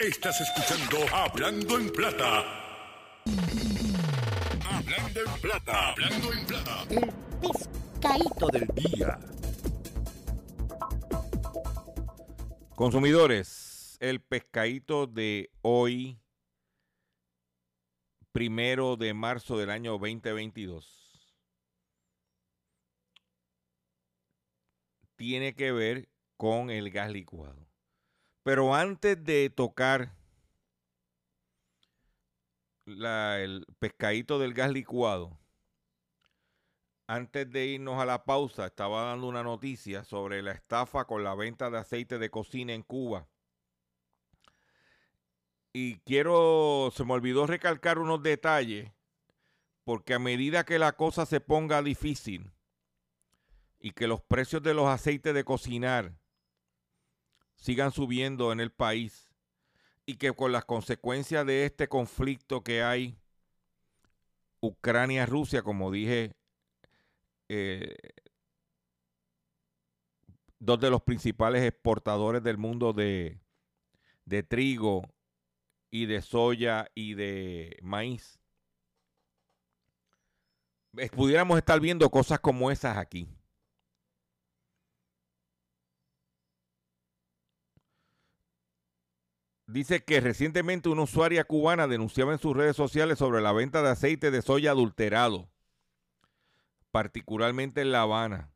Estás 0.00 0.40
escuchando 0.40 1.14
Hablando 1.14 1.78
en 1.78 1.92
Plata. 1.92 2.40
Hablando 4.64 5.20
en 5.20 5.40
Plata. 5.42 5.90
Hablando 5.90 6.32
en 6.32 6.46
Plata. 6.46 6.86
El 6.88 7.12
pescadito 7.42 8.46
del 8.48 8.66
Día. 8.68 9.18
Consumidores, 12.74 13.98
el 14.00 14.22
pescadito 14.22 15.06
de 15.06 15.50
hoy, 15.60 16.18
primero 18.32 18.96
de 18.96 19.12
marzo 19.12 19.58
del 19.58 19.68
año 19.68 19.98
2022, 19.98 21.36
tiene 25.16 25.54
que 25.54 25.72
ver 25.72 26.08
con 26.38 26.70
el 26.70 26.90
gas 26.90 27.10
licuado. 27.10 27.69
Pero 28.42 28.74
antes 28.74 29.22
de 29.22 29.50
tocar 29.50 30.12
la- 32.84 33.40
el 33.40 33.66
pescadito 33.78 34.38
del 34.38 34.54
gas 34.54 34.70
licuado, 34.72 35.38
antes 37.06 37.50
de 37.50 37.66
irnos 37.66 38.00
a 38.00 38.06
la 38.06 38.24
pausa, 38.24 38.66
estaba 38.66 39.02
dando 39.04 39.26
una 39.28 39.42
noticia 39.42 40.04
sobre 40.04 40.42
la 40.42 40.52
estafa 40.52 41.06
con 41.06 41.24
la 41.24 41.34
venta 41.34 41.68
de 41.70 41.78
aceite 41.78 42.18
de 42.18 42.30
cocina 42.30 42.72
en 42.72 42.82
Cuba. 42.82 43.28
Y 45.72 45.98
quiero, 46.00 46.90
se 46.94 47.04
me 47.04 47.12
olvidó 47.12 47.46
recalcar 47.46 47.98
unos 47.98 48.22
detalles, 48.22 48.92
porque 49.84 50.14
a 50.14 50.18
medida 50.18 50.64
que 50.64 50.78
la 50.78 50.92
cosa 50.92 51.26
se 51.26 51.40
ponga 51.40 51.82
difícil 51.82 52.52
y 53.80 53.90
que 53.92 54.06
los 54.06 54.20
precios 54.20 54.62
de 54.62 54.74
los 54.74 54.86
aceites 54.86 55.34
de 55.34 55.44
cocinar 55.44 56.19
sigan 57.60 57.92
subiendo 57.92 58.52
en 58.52 58.60
el 58.60 58.72
país 58.72 59.30
y 60.06 60.16
que 60.16 60.32
con 60.32 60.50
las 60.50 60.64
consecuencias 60.64 61.46
de 61.46 61.66
este 61.66 61.88
conflicto 61.88 62.64
que 62.64 62.82
hay 62.82 63.16
Ucrania-Rusia, 64.60 65.62
como 65.62 65.90
dije, 65.90 66.34
eh, 67.48 67.94
dos 70.58 70.80
de 70.80 70.90
los 70.90 71.02
principales 71.02 71.62
exportadores 71.62 72.42
del 72.42 72.58
mundo 72.58 72.92
de, 72.92 73.40
de 74.24 74.42
trigo 74.42 75.02
y 75.90 76.06
de 76.06 76.22
soya 76.22 76.90
y 76.94 77.14
de 77.14 77.78
maíz. 77.82 78.38
Eh, 80.96 81.08
Pudiéramos 81.10 81.58
estar 81.58 81.78
viendo 81.80 82.10
cosas 82.10 82.40
como 82.40 82.70
esas 82.70 82.96
aquí. 82.96 83.28
Dice 89.70 90.02
que 90.02 90.20
recientemente 90.20 90.88
una 90.88 91.02
usuaria 91.02 91.44
cubana 91.44 91.86
denunciaba 91.86 92.32
en 92.32 92.40
sus 92.40 92.56
redes 92.56 92.74
sociales 92.74 93.18
sobre 93.20 93.40
la 93.40 93.52
venta 93.52 93.82
de 93.82 93.90
aceite 93.90 94.32
de 94.32 94.42
soya 94.42 94.72
adulterado, 94.72 95.48
particularmente 96.90 97.82
en 97.82 97.92
La 97.92 98.02
Habana. 98.02 98.50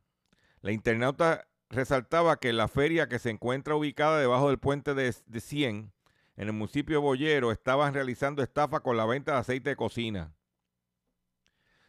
La 0.61 0.73
internauta 0.73 1.47
resaltaba 1.71 2.41
que 2.41 2.53
la 2.53 2.67
feria 2.67 3.09
que 3.09 3.21
se 3.21 3.31
encuentra 3.31 3.77
ubicada 3.77 4.19
debajo 4.19 4.49
del 4.49 4.59
puente 4.59 4.95
de, 4.95 5.15
de 5.27 5.41
100, 5.41 5.93
en 6.37 6.49
el 6.49 6.53
municipio 6.53 6.97
de 6.97 7.03
Boyero, 7.03 7.53
estaban 7.53 7.95
realizando 7.95 8.43
estafa 8.43 8.81
con 8.81 8.97
la 8.97 9.07
venta 9.07 9.35
de 9.35 9.39
aceite 9.39 9.71
de 9.71 9.77
cocina. 9.77 10.35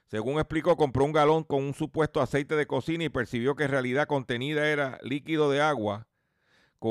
Según 0.06 0.38
explicó, 0.38 0.78
compró 0.78 1.04
un 1.04 1.14
galón 1.14 1.44
con 1.44 1.64
un 1.64 1.74
supuesto 1.74 2.22
aceite 2.22 2.56
de 2.56 2.68
cocina 2.68 3.06
y 3.06 3.10
percibió 3.10 3.56
que 3.56 3.64
en 3.64 3.72
realidad 3.72 4.06
contenida 4.06 4.70
era 4.70 5.00
líquido 5.02 5.50
de 5.50 5.62
agua, 5.62 6.08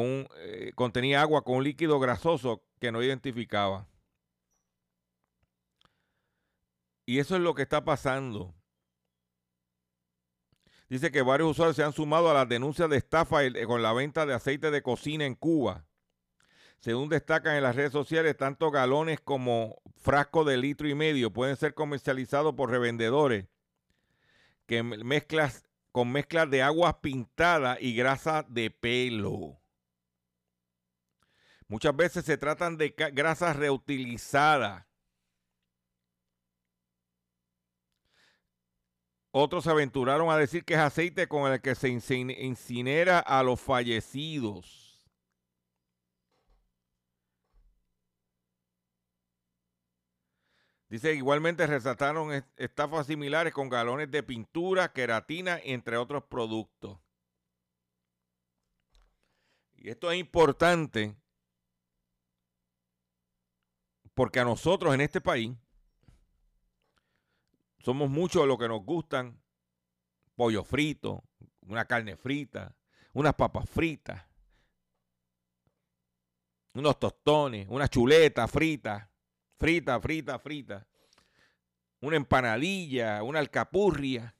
eh, 0.02 0.72
contenía 0.74 1.20
agua 1.20 1.44
con 1.44 1.56
un 1.56 1.64
líquido 1.64 2.00
grasoso 2.00 2.64
que 2.80 2.90
no 2.90 3.02
identificaba. 3.02 3.86
Y 7.06 7.18
eso 7.18 7.36
es 7.36 7.42
lo 7.42 7.54
que 7.54 7.62
está 7.62 7.84
pasando. 7.84 8.54
Dice 10.88 11.10
que 11.10 11.22
varios 11.22 11.50
usuarios 11.50 11.76
se 11.76 11.82
han 11.82 11.92
sumado 11.92 12.30
a 12.30 12.34
las 12.34 12.48
denuncias 12.48 12.88
de 12.90 12.96
estafa 12.96 13.44
y- 13.44 13.64
con 13.66 13.82
la 13.82 13.92
venta 13.92 14.26
de 14.26 14.34
aceite 14.34 14.70
de 14.70 14.82
cocina 14.82 15.26
en 15.26 15.34
Cuba. 15.34 15.86
Según 16.80 17.08
destacan 17.08 17.56
en 17.56 17.62
las 17.62 17.76
redes 17.76 17.92
sociales, 17.92 18.36
tanto 18.36 18.70
galones 18.70 19.20
como 19.20 19.80
frascos 19.96 20.46
de 20.46 20.56
litro 20.56 20.88
y 20.88 20.94
medio 20.94 21.32
pueden 21.32 21.56
ser 21.56 21.74
comercializados 21.74 22.54
por 22.54 22.70
revendedores 22.70 23.46
que 24.66 24.82
me- 24.82 24.98
mezclas 25.04 25.68
con 25.92 26.10
mezclas 26.10 26.50
de 26.50 26.62
agua 26.62 27.00
pintada 27.00 27.78
y 27.80 27.94
grasa 27.94 28.44
de 28.48 28.70
pelo. 28.70 29.60
Muchas 31.68 31.96
veces 31.96 32.24
se 32.24 32.36
tratan 32.36 32.76
de 32.76 32.90
grasas 32.90 33.56
reutilizadas. 33.56 34.84
Otros 39.30 39.64
se 39.64 39.70
aventuraron 39.70 40.30
a 40.30 40.36
decir 40.36 40.64
que 40.64 40.74
es 40.74 40.80
aceite 40.80 41.26
con 41.26 41.50
el 41.52 41.60
que 41.60 41.74
se 41.74 41.88
incin- 41.88 42.36
incinera 42.38 43.18
a 43.18 43.42
los 43.42 43.60
fallecidos. 43.60 45.02
Dice 50.88 51.12
igualmente 51.14 51.66
resaltaron 51.66 52.32
est- 52.32 52.46
estafas 52.56 53.08
similares 53.08 53.52
con 53.52 53.68
galones 53.68 54.08
de 54.12 54.22
pintura, 54.22 54.92
queratina, 54.92 55.58
entre 55.64 55.96
otros 55.96 56.22
productos. 56.24 57.00
Y 59.74 59.90
esto 59.90 60.12
es 60.12 60.20
importante 60.20 61.16
porque 64.14 64.40
a 64.40 64.44
nosotros 64.44 64.94
en 64.94 65.00
este 65.00 65.20
país 65.20 65.56
somos 67.80 68.08
muchos 68.08 68.46
los 68.46 68.58
que 68.58 68.68
nos 68.68 68.82
gustan 68.84 69.42
pollo 70.36 70.64
frito, 70.64 71.24
una 71.62 71.84
carne 71.84 72.16
frita, 72.16 72.74
unas 73.12 73.34
papas 73.34 73.68
fritas, 73.68 74.24
unos 76.74 76.98
tostones, 76.98 77.66
una 77.68 77.88
chuleta 77.88 78.48
frita, 78.48 79.10
frita, 79.58 80.00
frita, 80.00 80.38
frita, 80.38 80.86
una 82.00 82.16
empanadilla, 82.16 83.22
una 83.22 83.38
alcapurria. 83.38 84.34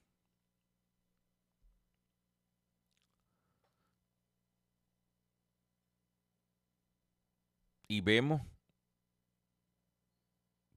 Y 7.87 8.01
vemos 8.01 8.41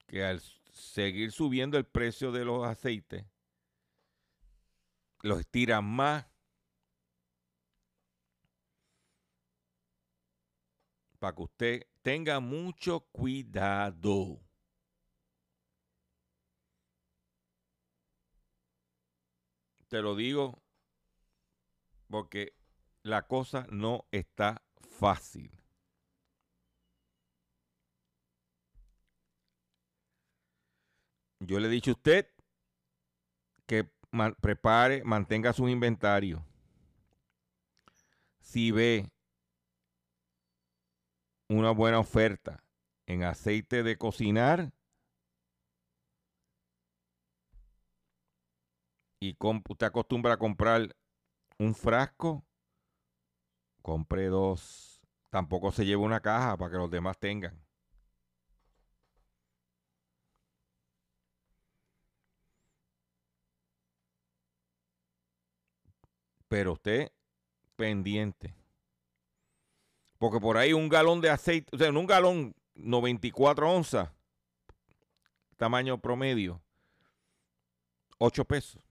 que 0.09 0.25
al 0.25 0.41
seguir 0.73 1.31
subiendo 1.31 1.79
el 1.79 1.85
precio 1.85 2.33
de 2.33 2.45
los 2.45 2.67
aceites, 2.67 3.25
los 5.23 5.39
estiran 5.41 5.85
más. 5.85 6.27
Para 11.19 11.35
que 11.35 11.43
usted 11.43 11.87
tenga 12.03 12.41
mucho 12.41 13.01
cuidado. 13.13 14.41
Te 19.89 20.01
lo 20.01 20.15
digo 20.15 20.63
porque 22.09 22.55
la 23.03 23.27
cosa 23.27 23.67
no 23.71 24.07
está 24.11 24.63
fácil. 24.77 25.51
Yo 31.41 31.61
le 31.61 31.69
he 31.69 31.71
dicho 31.71 31.91
a 31.91 31.95
usted 31.95 32.27
que 33.67 33.89
prepare, 34.41 35.05
mantenga 35.05 35.53
su 35.53 35.69
inventario. 35.69 36.45
Si 38.41 38.71
ve 38.71 39.11
una 41.49 41.71
buena 41.71 41.99
oferta 41.99 42.65
en 43.07 43.23
aceite 43.23 43.83
de 43.83 43.97
cocinar 43.97 44.73
y 49.21 49.37
usted 49.41 49.87
acostumbra 49.87 50.35
a 50.35 50.39
comprar 50.39 50.97
un 51.59 51.75
frasco, 51.75 52.45
compre 53.83 54.27
dos. 54.27 55.01
Tampoco 55.31 55.73
se 55.73 55.85
lleve 55.85 56.03
una 56.03 56.21
caja 56.21 56.57
para 56.57 56.71
que 56.71 56.79
los 56.79 56.91
demás 56.91 57.19
tengan. 57.19 57.68
Pero 66.49 66.73
usted 66.73 67.13
pendiente. 67.77 68.55
Porque 70.19 70.41
por 70.41 70.57
ahí 70.57 70.73
un 70.73 70.89
galón 70.89 71.21
de 71.21 71.31
aceite, 71.31 71.69
o 71.75 71.79
sea, 71.79 71.89
en 71.89 71.97
un 71.97 72.07
galón 72.07 72.55
94 72.75 73.71
onzas, 73.71 74.11
tamaño 75.57 76.01
promedio, 76.01 76.61
8 78.19 78.45
pesos. 78.45 78.83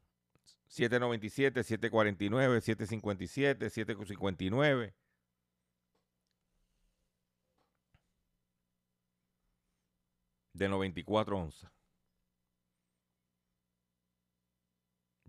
7.97, 0.70 1.64
7.49, 1.64 2.62
7.57, 2.62 3.70
7.59. 3.70 4.94
De 10.54 10.70
94 10.70 11.38
onzas. 11.38 11.72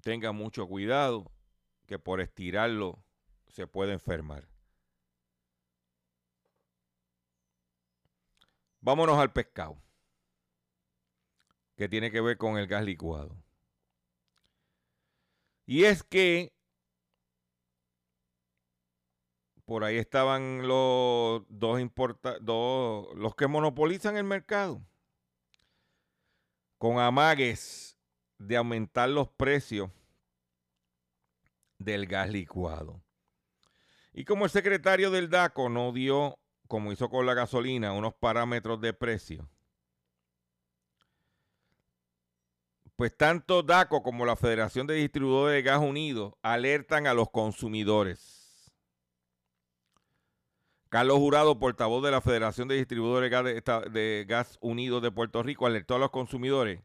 Tenga 0.01 0.33
mucho 0.33 0.67
cuidado 0.67 1.31
que 1.89 1.99
por 1.99 2.21
estirarlo 2.21 3.03
se 3.49 3.67
puede 3.67 3.95
enfermar. 3.95 4.47
Vámonos 8.81 9.19
al 9.19 9.33
pescado, 9.33 9.83
que 11.77 11.89
tiene 11.89 12.11
que 12.11 12.21
ver 12.21 12.37
con 12.37 12.59
el 12.59 12.67
gas 12.67 12.85
licuado. 12.85 13.43
Y 15.65 15.85
es 15.85 16.03
que 16.03 16.53
por 19.65 19.85
ahí 19.85 19.97
estaban 19.97 20.69
los 20.69 21.43
dos, 21.49 21.81
importa, 21.81 22.39
dos 22.39 23.15
los 23.17 23.35
que 23.35 23.47
monopolizan 23.47 24.17
el 24.17 24.25
mercado 24.25 24.83
con 26.77 26.99
amagues 26.99 27.99
de 28.39 28.57
aumentar 28.57 29.09
los 29.09 29.29
precios 29.29 29.91
del 31.79 32.07
gas 32.07 32.29
licuado. 32.31 33.03
Y 34.13 34.25
como 34.25 34.45
el 34.45 34.51
secretario 34.51 35.11
del 35.11 35.31
DACO 35.31 35.69
no 35.69 35.93
dio, 35.93 36.39
como 36.67 36.93
hizo 36.93 37.09
con 37.09 37.27
la 37.27 37.35
gasolina, 37.35 37.93
unos 37.93 38.15
parámetros 38.15 38.81
de 38.81 38.93
precio, 38.93 39.49
pues 42.97 43.17
tanto 43.17 43.63
DACO 43.63 44.03
como 44.03 44.27
la 44.27 44.35
Federación 44.35 44.89
de 44.89 44.95
Distribuidores 44.95 45.55
de 45.55 45.63
Gas 45.63 45.81
Unidos 45.81 46.35
alertan 46.43 47.07
a 47.07 47.15
los 47.15 47.31
consumidores. 47.31 48.73
Carlos 50.89 51.19
Jurado, 51.19 51.59
portavoz 51.59 52.03
de 52.03 52.11
la 52.11 52.21
Federación 52.21 52.67
de 52.67 52.75
Distribuidores 52.75 53.31
de 53.93 54.25
Gas, 54.27 54.59
Unidos 54.61 55.03
de 55.03 55.13
Puerto 55.13 55.43
Rico, 55.43 55.67
alertó 55.67 55.95
a 55.95 55.99
los 55.99 56.11
consumidores 56.11 56.81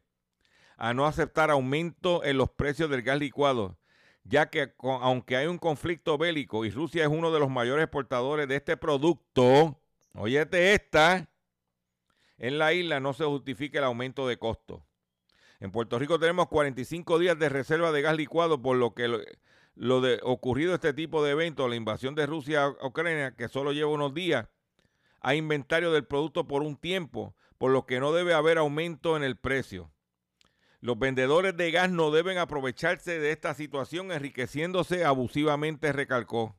a 0.76 0.92
no 0.92 1.06
aceptar 1.06 1.50
aumento 1.50 2.22
en 2.22 2.36
los 2.36 2.50
precios 2.50 2.90
del 2.90 3.02
gas 3.02 3.18
licuado, 3.18 3.78
ya 4.24 4.48
que 4.48 4.74
aunque 4.80 5.36
hay 5.36 5.46
un 5.46 5.58
conflicto 5.58 6.18
bélico 6.18 6.64
y 6.64 6.70
Rusia 6.70 7.04
es 7.04 7.08
uno 7.08 7.30
de 7.30 7.38
los 7.38 7.50
mayores 7.50 7.84
exportadores 7.84 8.48
de 8.48 8.56
este 8.56 8.76
producto, 8.76 9.78
óyete 10.14 10.72
esta, 10.72 11.28
en 12.38 12.58
la 12.58 12.72
isla 12.72 13.00
no 13.00 13.12
se 13.12 13.24
justifica 13.24 13.78
el 13.78 13.84
aumento 13.84 14.26
de 14.26 14.38
costos. 14.38 14.82
En 15.60 15.70
Puerto 15.70 15.98
Rico 15.98 16.18
tenemos 16.18 16.48
45 16.48 17.18
días 17.18 17.38
de 17.38 17.48
reserva 17.48 17.92
de 17.92 18.02
gas 18.02 18.16
licuado, 18.16 18.60
por 18.60 18.76
lo 18.76 18.94
que 18.94 19.08
lo, 19.76 20.00
de 20.00 20.20
ocurrido 20.22 20.74
este 20.74 20.92
tipo 20.92 21.22
de 21.22 21.30
eventos, 21.30 21.68
la 21.68 21.76
invasión 21.76 22.14
de 22.14 22.26
Rusia 22.26 22.64
a 22.64 22.86
Ucrania, 22.86 23.34
que 23.36 23.48
solo 23.48 23.72
lleva 23.72 23.90
unos 23.90 24.14
días, 24.14 24.48
hay 25.20 25.38
inventario 25.38 25.92
del 25.92 26.04
producto 26.04 26.46
por 26.46 26.62
un 26.62 26.76
tiempo, 26.76 27.34
por 27.56 27.70
lo 27.70 27.86
que 27.86 28.00
no 28.00 28.12
debe 28.12 28.34
haber 28.34 28.58
aumento 28.58 29.16
en 29.16 29.22
el 29.22 29.36
precio. 29.36 29.90
Los 30.84 30.98
vendedores 30.98 31.56
de 31.56 31.70
gas 31.70 31.90
no 31.90 32.10
deben 32.10 32.36
aprovecharse 32.36 33.18
de 33.18 33.30
esta 33.32 33.54
situación 33.54 34.12
enriqueciéndose 34.12 35.02
abusivamente, 35.06 35.92
recalcó. 35.92 36.54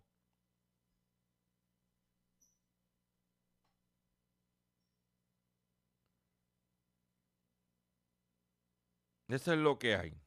Eso 9.27 9.53
es 9.53 9.59
lo 9.59 9.77
que 9.77 9.95
hay. 9.95 10.17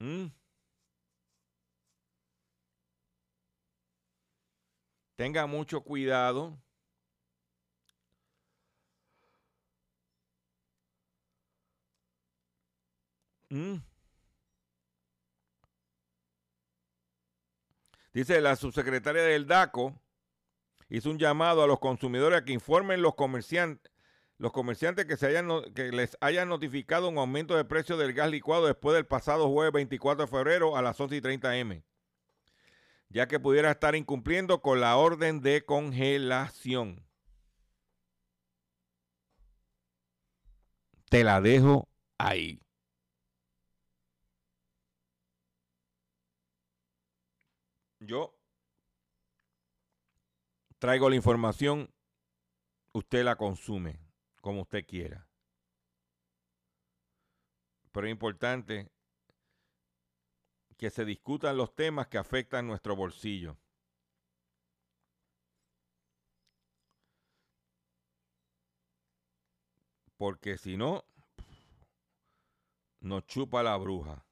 ¿Mm? 0.00 0.26
Tenga 5.16 5.46
mucho 5.46 5.82
cuidado. 5.82 6.58
Mm. 13.50 13.76
Dice 18.12 18.40
la 18.40 18.56
subsecretaria 18.56 19.22
del 19.22 19.46
DACO, 19.46 19.94
hizo 20.88 21.10
un 21.10 21.18
llamado 21.18 21.62
a 21.62 21.66
los 21.66 21.78
consumidores 21.78 22.40
a 22.40 22.44
que 22.44 22.52
informen 22.52 23.02
los 23.02 23.14
comerciantes, 23.14 23.92
los 24.38 24.52
comerciantes 24.52 25.04
que, 25.06 25.16
se 25.16 25.26
hayan, 25.26 25.48
que 25.74 25.92
les 25.92 26.16
hayan 26.20 26.48
notificado 26.48 27.08
un 27.08 27.18
aumento 27.18 27.56
de 27.56 27.64
precio 27.64 27.96
del 27.96 28.14
gas 28.14 28.30
licuado 28.30 28.66
después 28.66 28.94
del 28.94 29.06
pasado 29.06 29.48
jueves 29.50 29.72
24 29.72 30.24
de 30.24 30.30
febrero 30.30 30.76
a 30.76 30.82
las 30.82 30.98
11 30.98 31.16
y 31.16 31.20
30 31.20 31.56
M, 31.58 31.84
ya 33.08 33.28
que 33.28 33.40
pudiera 33.40 33.70
estar 33.70 33.94
incumpliendo 33.94 34.62
con 34.62 34.80
la 34.80 34.96
orden 34.96 35.40
de 35.40 35.64
congelación. 35.64 37.04
Te 41.10 41.24
la 41.24 41.40
dejo 41.40 41.88
ahí. 42.18 42.60
Yo 48.00 48.34
traigo 50.78 51.10
la 51.10 51.16
información, 51.16 51.92
usted 52.92 53.24
la 53.24 53.36
consume 53.36 53.98
como 54.40 54.62
usted 54.62 54.86
quiera. 54.86 55.28
Pero 57.92 58.06
es 58.06 58.12
importante 58.12 58.92
que 60.76 60.90
se 60.90 61.04
discutan 61.04 61.56
los 61.56 61.74
temas 61.74 62.06
que 62.06 62.18
afectan 62.18 62.66
nuestro 62.68 62.94
bolsillo. 62.94 63.58
Porque 70.16 70.56
si 70.56 70.76
no, 70.76 71.04
nos 73.00 73.26
chupa 73.26 73.62
la 73.62 73.76
bruja. 73.76 74.27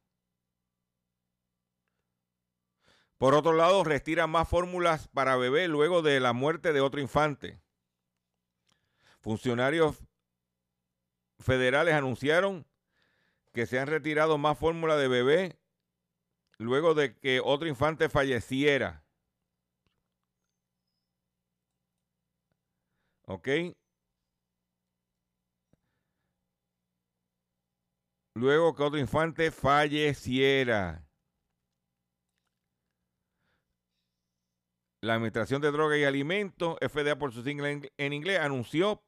Por 3.19 3.35
otro 3.35 3.53
lado, 3.53 3.83
retiran 3.83 4.31
más 4.31 4.49
fórmulas 4.49 5.09
para 5.09 5.37
bebé 5.37 5.69
luego 5.69 6.03
de 6.03 6.21
la 6.21 6.33
muerte 6.33 6.73
de 6.73 6.81
otro 6.81 7.01
infante. 7.01 7.61
Funcionarios 9.21 10.03
federales 11.39 11.95
anunciaron 11.95 12.67
que 13.53 13.67
se 13.67 13.79
han 13.79 13.89
retirado 13.89 14.37
más 14.37 14.59
fórmulas 14.59 14.99
de 14.99 15.09
bebé 15.09 15.59
luego 16.59 16.95
de 16.95 17.17
que 17.17 17.41
otro 17.43 17.69
infante 17.69 18.09
falleciera. 18.09 19.03
¿Ok? 23.27 23.49
Luego 28.35 28.75
que 28.75 28.83
otro 28.83 28.99
infante 28.99 29.51
falleciera. 29.51 31.06
La 35.07 35.15
Administración 35.15 35.63
de 35.63 35.71
Drogas 35.71 35.99
y 35.99 36.05
Alimentos, 36.05 36.77
FDA 36.81 37.17
por 37.17 37.33
su 37.33 37.45
sigla 37.45 37.71
en 37.71 38.13
inglés, 38.13 38.41
anunció 38.41 39.05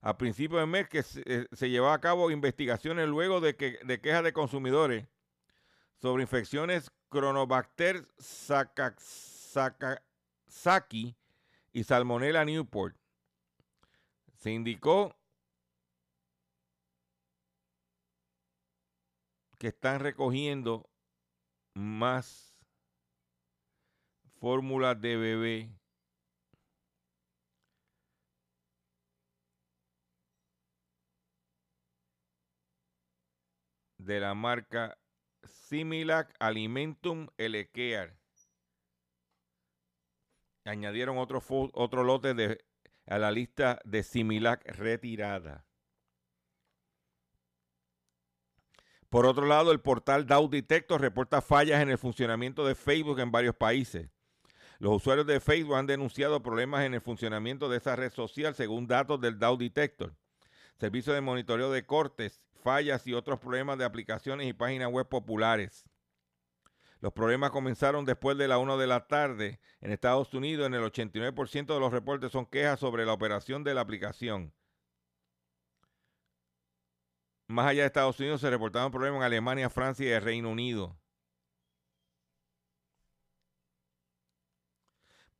a 0.00 0.16
principios 0.16 0.60
de 0.60 0.66
mes 0.66 0.88
que 0.88 1.02
se, 1.02 1.22
eh, 1.26 1.46
llevaba 1.68 1.94
a 1.94 2.00
cabo 2.00 2.30
investigaciones 2.30 3.08
luego 3.08 3.40
de, 3.40 3.56
que, 3.56 3.78
de 3.84 4.00
quejas 4.00 4.22
de 4.22 4.32
consumidores 4.32 5.06
sobre 6.00 6.22
infecciones 6.22 6.90
Cronobacter 7.08 8.08
y 11.72 11.84
Salmonella 11.84 12.44
Newport. 12.44 12.96
Se 14.34 14.50
indicó 14.50 15.16
que 19.58 19.68
están 19.68 20.00
recogiendo 20.00 20.88
más 21.74 22.51
fórmulas 24.42 25.00
de 25.00 25.16
bebé. 25.16 25.70
de 33.98 34.18
la 34.18 34.34
marca 34.34 34.98
Similac 35.44 36.34
Alimentum 36.40 37.28
Elekear. 37.38 38.18
Añadieron 40.64 41.18
otro, 41.18 41.40
otro 41.74 42.02
lote 42.02 42.34
de, 42.34 42.64
a 43.06 43.18
la 43.18 43.30
lista 43.30 43.78
de 43.84 44.02
Similac 44.02 44.66
retirada. 44.66 45.64
Por 49.08 49.24
otro 49.24 49.46
lado, 49.46 49.70
el 49.70 49.80
portal 49.80 50.26
Dow 50.26 50.48
Detector 50.48 51.00
reporta 51.00 51.40
fallas 51.40 51.80
en 51.80 51.90
el 51.90 51.98
funcionamiento 51.98 52.66
de 52.66 52.74
Facebook 52.74 53.20
en 53.20 53.30
varios 53.30 53.54
países. 53.54 54.10
Los 54.82 54.96
usuarios 54.96 55.28
de 55.28 55.38
Facebook 55.38 55.76
han 55.76 55.86
denunciado 55.86 56.42
problemas 56.42 56.82
en 56.82 56.92
el 56.92 57.00
funcionamiento 57.00 57.68
de 57.68 57.76
esa 57.76 57.94
red 57.94 58.12
social 58.12 58.56
según 58.56 58.88
datos 58.88 59.20
del 59.20 59.38
Dow 59.38 59.56
Detector. 59.56 60.12
Servicio 60.76 61.12
de 61.12 61.20
monitoreo 61.20 61.70
de 61.70 61.86
cortes, 61.86 62.44
fallas 62.64 63.06
y 63.06 63.14
otros 63.14 63.38
problemas 63.38 63.78
de 63.78 63.84
aplicaciones 63.84 64.48
y 64.48 64.52
páginas 64.52 64.90
web 64.90 65.08
populares. 65.08 65.88
Los 66.98 67.12
problemas 67.12 67.52
comenzaron 67.52 68.04
después 68.04 68.36
de 68.36 68.48
la 68.48 68.58
1 68.58 68.76
de 68.76 68.88
la 68.88 69.06
tarde 69.06 69.60
en 69.80 69.92
Estados 69.92 70.34
Unidos. 70.34 70.66
En 70.66 70.74
el 70.74 70.82
89% 70.82 71.74
de 71.74 71.78
los 71.78 71.92
reportes 71.92 72.32
son 72.32 72.44
quejas 72.44 72.80
sobre 72.80 73.06
la 73.06 73.12
operación 73.12 73.62
de 73.62 73.74
la 73.74 73.82
aplicación. 73.82 74.52
Más 77.46 77.68
allá 77.68 77.82
de 77.82 77.86
Estados 77.86 78.18
Unidos 78.18 78.40
se 78.40 78.50
reportaron 78.50 78.90
problemas 78.90 79.18
en 79.18 79.26
Alemania, 79.26 79.70
Francia 79.70 80.04
y 80.04 80.10
el 80.10 80.22
Reino 80.22 80.50
Unido. 80.50 80.98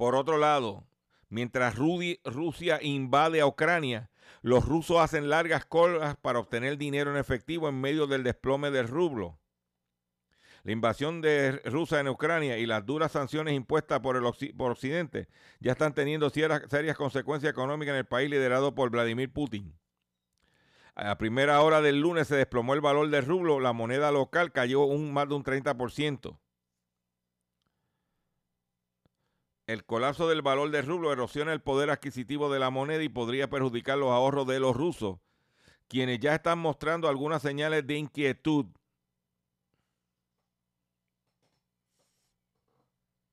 Por 0.03 0.17
otro 0.17 0.37
lado, 0.37 0.85
mientras 1.29 1.77
Rusia 1.77 2.81
invade 2.83 3.41
a 3.41 3.47
Ucrania, 3.47 4.11
los 4.41 4.67
rusos 4.67 4.99
hacen 4.99 5.31
largas 5.31 5.65
colas 5.65 6.17
para 6.17 6.41
obtener 6.41 6.77
dinero 6.77 7.13
en 7.13 7.19
efectivo 7.19 7.69
en 7.69 7.81
medio 7.81 8.09
del 8.09 8.25
desplome 8.25 8.73
del 8.73 8.89
rublo. 8.89 9.39
La 10.65 10.73
invasión 10.73 11.21
de 11.21 11.53
Rusia 11.67 12.01
en 12.01 12.09
Ucrania 12.09 12.59
y 12.59 12.67
las 12.67 12.85
duras 12.85 13.13
sanciones 13.13 13.55
impuestas 13.55 14.01
por, 14.01 14.17
el 14.17 14.25
Occidente 14.27 15.29
ya 15.61 15.71
están 15.71 15.95
teniendo 15.95 16.31
serias 16.31 16.97
consecuencias 16.97 17.53
económicas 17.53 17.93
en 17.93 17.99
el 17.99 18.05
país 18.05 18.29
liderado 18.29 18.75
por 18.75 18.91
Vladimir 18.91 19.33
Putin. 19.33 19.73
A 20.97 21.17
primera 21.17 21.61
hora 21.61 21.81
del 21.81 22.01
lunes 22.01 22.27
se 22.27 22.35
desplomó 22.35 22.75
el 22.75 22.81
valor 22.81 23.09
del 23.09 23.25
rublo, 23.25 23.61
la 23.61 23.73
moneda 23.73 24.11
local 24.11 24.51
cayó 24.51 24.83
un, 24.83 25.13
más 25.13 25.29
de 25.29 25.37
un 25.37 25.45
30%. 25.45 26.39
El 29.73 29.87
colapso 29.87 30.29
del 30.29 30.43
valor 30.43 30.71
del 30.71 30.87
rublo 30.87 31.13
erosiona 31.13 31.55
el 31.55 31.63
poder 31.63 31.89
adquisitivo 31.89 32.53
de 32.53 32.59
la 32.59 32.69
moneda 32.69 33.03
y 33.03 33.09
podría 33.09 33.49
perjudicar 33.49 33.97
los 33.97 34.11
ahorros 34.11 34.47
de 34.47 34.61
los 34.61 34.77
rusos, 34.77 35.19
quienes 35.89 36.21
ya 36.21 36.35
están 36.35 36.59
mostrando 36.59 37.09
algunas 37.09 37.41
señales 37.41 37.87
de 37.87 37.97
inquietud 37.97 38.67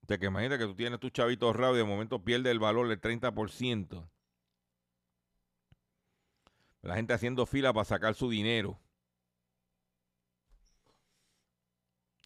De 0.08 0.18
que 0.18 0.26
imagínate 0.26 0.58
que 0.58 0.66
tú 0.66 0.76
tienes 0.76 1.00
tu 1.00 1.10
chavito 1.12 1.46
ahorrado 1.46 1.76
y 1.76 1.80
de 1.80 1.84
momento 1.84 2.24
pierde 2.24 2.50
el 2.50 2.58
valor 2.58 2.88
del 2.88 3.00
30%. 3.00 4.10
La 6.82 6.96
gente 6.96 7.14
haciendo 7.14 7.46
fila 7.46 7.74
para 7.74 7.86
sacar 7.86 8.16
su 8.16 8.28
dinero. 8.28 8.80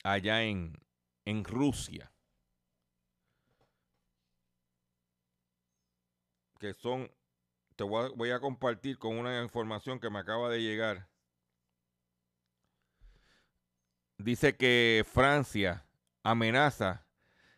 Allá 0.03 0.43
en, 0.43 0.79
en 1.25 1.43
Rusia. 1.43 2.12
Que 6.63 6.73
son, 6.73 7.11
te 7.75 7.83
voy 7.83 8.31
a 8.31 8.39
compartir 8.39 8.97
con 8.97 9.17
una 9.17 9.43
información 9.43 9.99
que 9.99 10.09
me 10.09 10.19
acaba 10.19 10.47
de 10.47 10.61
llegar. 10.61 11.09
Dice 14.17 14.55
que 14.55 15.05
Francia 15.05 15.85
amenaza 16.23 17.05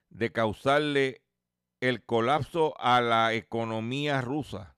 de 0.10 0.32
causarle 0.32 1.24
el 1.82 2.03
colapso 2.03 2.74
a 2.80 2.99
la 2.99 3.36
economía 3.36 4.22
rusa. 4.22 4.76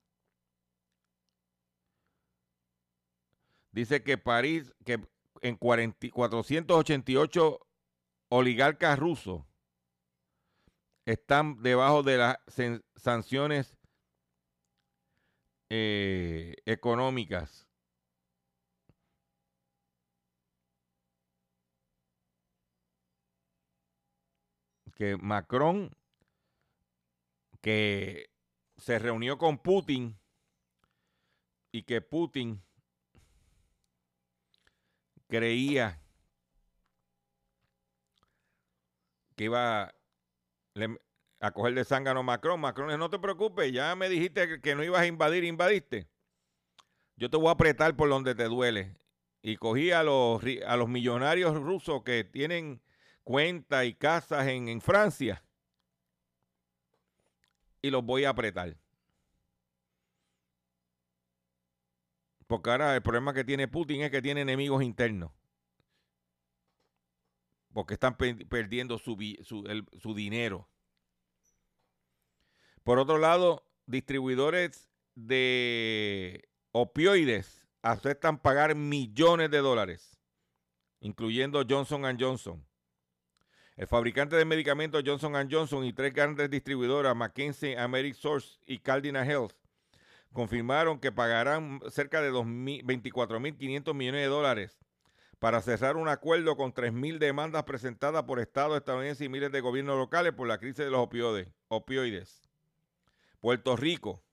Dice 3.72 4.04
que 4.04 4.18
París, 4.18 4.76
que 4.84 5.00
en 5.40 5.56
488 5.56 7.60
oligarcas 8.28 9.00
rusos 9.00 9.46
están 11.06 11.64
debajo 11.64 12.04
de 12.04 12.18
las 12.18 12.40
sanciones 12.98 13.77
eh, 15.70 16.56
económicas. 16.66 17.68
Que 24.96 25.16
Macron, 25.18 25.96
que 27.62 28.32
se 28.78 28.98
reunió 29.00 29.38
con 29.38 29.60
Putin 29.60 30.18
y 31.72 31.84
que 31.84 32.02
Putin 32.02 32.64
creía 35.28 36.02
que 39.36 39.44
iba 39.46 39.94
a 41.40 41.52
coger 41.52 41.74
de 41.76 41.86
zángano 41.86 42.24
Macron. 42.24 42.60
Macron, 42.60 42.98
no 43.00 43.10
te 43.10 43.20
preocupes, 43.20 43.72
ya 43.72 43.96
me 43.96 44.10
dijiste 44.10 44.62
que 44.62 44.76
no 44.76 44.84
ibas 44.84 45.02
a 45.02 45.08
invadir, 45.08 45.44
invadiste. 45.44 46.08
Yo 47.16 47.30
te 47.30 47.38
voy 47.38 47.48
a 47.48 47.52
apretar 47.52 47.96
por 47.96 48.10
donde 48.10 48.36
te 48.36 48.46
duele. 48.46 48.96
Y 49.42 49.58
cogí 49.58 49.92
a 49.92 50.04
los, 50.04 50.42
a 50.66 50.78
los 50.78 50.90
millonarios 50.90 51.56
rusos 51.56 52.04
que 52.04 52.24
tienen 52.24 52.82
cuentas 53.24 53.86
y 53.86 53.94
casas 53.94 54.48
en, 54.48 54.82
Francia 54.82 55.44
y 57.82 57.90
los 57.90 58.04
voy 58.04 58.26
a 58.26 58.30
apretar. 58.30 58.78
Porque 62.48 62.70
ahora 62.70 62.96
el 62.96 63.02
problema 63.02 63.34
que 63.34 63.44
tiene 63.44 63.68
Putin 63.68 64.02
es 64.02 64.12
que 64.12 64.22
tiene 64.22 64.42
enemigos 64.42 64.82
internos. 64.82 65.32
Porque 67.74 67.96
están 67.96 68.16
perdiendo 68.16 68.98
su, 68.98 69.18
su, 69.44 70.14
dinero. 70.16 70.70
Por 72.88 73.00
otro 73.00 73.18
lado, 73.18 73.66
distribuidores 73.86 74.90
de 75.14 76.48
opioides 76.72 77.68
aceptan 77.82 78.42
pagar 78.42 78.76
millones 78.76 79.52
de 79.52 79.58
dólares, 79.58 80.18
incluyendo 81.02 81.66
Johnson 81.70 82.18
Johnson. 82.18 82.66
El 83.76 83.88
fabricante 83.88 84.38
de 84.38 84.46
medicamentos 84.46 85.04
Johnson 85.06 85.34
Johnson 85.52 85.84
y 85.84 85.92
tres 85.92 86.14
grandes 86.14 86.50
distribuidoras, 86.50 87.14
McKinsey, 87.14 87.76
American 87.76 88.22
Source 88.22 88.58
y 88.66 88.80
Cardinal 88.80 89.30
Health, 89.30 89.58
confirmaron 90.32 90.98
que 91.02 91.12
pagarán 91.12 91.82
cerca 91.90 92.22
de 92.22 92.32
24.500 92.32 93.94
millones 93.96 94.22
de 94.22 94.28
dólares 94.28 94.80
para 95.40 95.62
cerrar 95.62 95.98
un 95.98 96.08
acuerdo 96.08 96.56
con 96.56 96.74
3.000 96.74 97.18
demandas 97.18 97.64
presentadas 97.64 98.24
por 98.24 98.40
estados 98.40 98.78
estadounidenses 98.78 99.26
y 99.26 99.30
miles 99.30 99.52
de 99.52 99.60
gobiernos 99.60 99.98
locales 99.98 100.32
por 100.32 100.48
la 100.48 100.58
crisis 100.58 100.86
de 100.86 100.90
los 100.90 101.02
opioides. 101.02 102.47
Puerto 103.40 103.76
Rico 103.76 104.24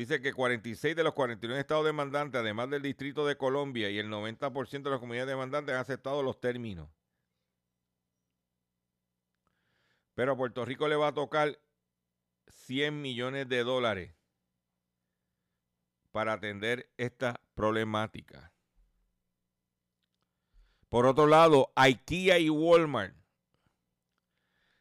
Dice 0.00 0.22
que 0.22 0.32
46 0.32 0.96
de 0.96 1.04
los 1.04 1.12
49 1.12 1.60
estados 1.60 1.84
demandantes, 1.84 2.40
además 2.40 2.70
del 2.70 2.80
Distrito 2.80 3.26
de 3.26 3.36
Colombia 3.36 3.90
y 3.90 3.98
el 3.98 4.08
90% 4.08 4.82
de 4.82 4.90
las 4.90 4.98
comunidades 4.98 5.28
demandantes 5.28 5.74
han 5.74 5.80
aceptado 5.82 6.22
los 6.22 6.40
términos. 6.40 6.88
Pero 10.14 10.32
a 10.32 10.36
Puerto 10.38 10.64
Rico 10.64 10.88
le 10.88 10.96
va 10.96 11.08
a 11.08 11.12
tocar 11.12 11.60
100 12.48 13.02
millones 13.02 13.46
de 13.50 13.62
dólares 13.62 14.14
para 16.12 16.32
atender 16.32 16.90
esta 16.96 17.40
problemática. 17.54 18.54
Por 20.88 21.04
otro 21.04 21.26
lado, 21.26 21.72
IKEA 21.76 22.38
y 22.38 22.48
Walmart 22.48 23.19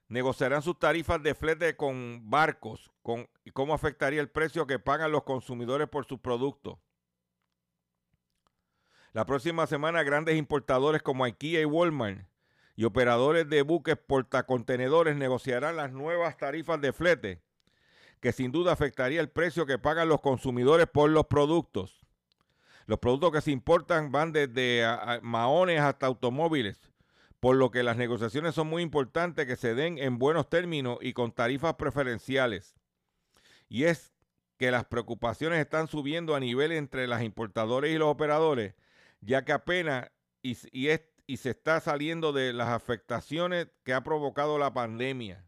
negociarán 0.09 0.63
sus 0.63 0.77
tarifas 0.77 1.21
de 1.23 1.35
flete 1.35 1.77
con 1.77 2.29
barcos 2.29 2.91
con, 3.03 3.29
y 3.45 3.51
cómo 3.51 3.73
afectaría 3.73 4.19
el 4.19 4.29
precio 4.29 4.67
que 4.67 4.79
pagan 4.79 5.11
los 5.11 5.23
consumidores 5.23 5.87
por 5.87 6.05
sus 6.05 6.19
productos. 6.19 6.79
La 9.13 9.25
próxima 9.25 9.65
semana 9.67 10.03
grandes 10.03 10.35
importadores 10.35 11.01
como 11.01 11.23
IKEA 11.23 11.61
y 11.61 11.65
Walmart 11.65 12.27
y 12.75 12.85
operadores 12.85 13.47
de 13.49 13.61
buques 13.61 13.97
portacontenedores 13.97 15.15
negociarán 15.15 15.75
las 15.75 15.91
nuevas 15.91 16.37
tarifas 16.37 16.79
de 16.81 16.93
flete, 16.93 17.41
que 18.19 18.31
sin 18.31 18.51
duda 18.51 18.71
afectaría 18.71 19.21
el 19.21 19.29
precio 19.29 19.65
que 19.65 19.79
pagan 19.79 20.09
los 20.09 20.21
consumidores 20.21 20.87
por 20.87 21.09
los 21.09 21.25
productos. 21.27 21.99
Los 22.85 22.99
productos 22.99 23.31
que 23.31 23.41
se 23.41 23.51
importan 23.51 24.11
van 24.11 24.31
desde 24.31 24.83
maones 25.21 25.81
hasta 25.81 26.07
automóviles, 26.07 26.88
por 27.39 27.55
lo 27.55 27.71
que 27.71 27.83
las 27.83 27.97
negociaciones 27.97 28.55
son 28.55 28.67
muy 28.67 28.83
importantes 28.83 29.45
que 29.45 29.55
se 29.55 29.73
den 29.73 29.97
en 29.97 30.17
buenos 30.19 30.49
términos 30.49 30.97
y 31.01 31.13
con 31.13 31.31
tarifas 31.31 31.75
preferenciales. 31.75 32.75
Y 33.69 33.85
es 33.85 34.13
que 34.57 34.71
las 34.71 34.85
preocupaciones 34.85 35.59
están 35.59 35.87
subiendo 35.87 36.35
a 36.35 36.39
nivel 36.39 36.71
entre 36.73 37.07
las 37.07 37.23
importadores 37.23 37.95
y 37.95 37.97
los 37.97 38.09
operadores, 38.09 38.75
ya 39.21 39.45
que 39.45 39.53
apenas 39.53 40.11
y, 40.41 40.57
y 41.27 41.37
se 41.37 41.51
está 41.51 41.79
saliendo 41.79 42.33
de 42.33 42.51
las 42.51 42.69
afectaciones 42.69 43.67
que 43.83 43.93
ha 43.93 44.03
provocado 44.03 44.57
la 44.57 44.73
pandemia. 44.73 45.45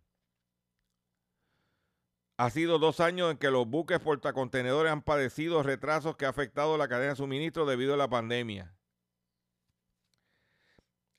Ha 2.37 2.49
sido 2.49 2.79
dos 2.79 3.01
años 3.01 3.31
en 3.31 3.37
que 3.37 3.51
los 3.51 3.67
buques 3.67 3.99
portacontenedores 3.99 4.91
han 4.91 5.03
padecido 5.03 5.61
retrasos 5.61 6.15
que 6.15 6.25
ha 6.25 6.29
afectado 6.29 6.77
la 6.77 6.87
cadena 6.87 7.11
de 7.11 7.17
suministro 7.17 7.65
debido 7.65 7.93
a 7.93 7.97
la 7.97 8.09
pandemia. 8.09 8.73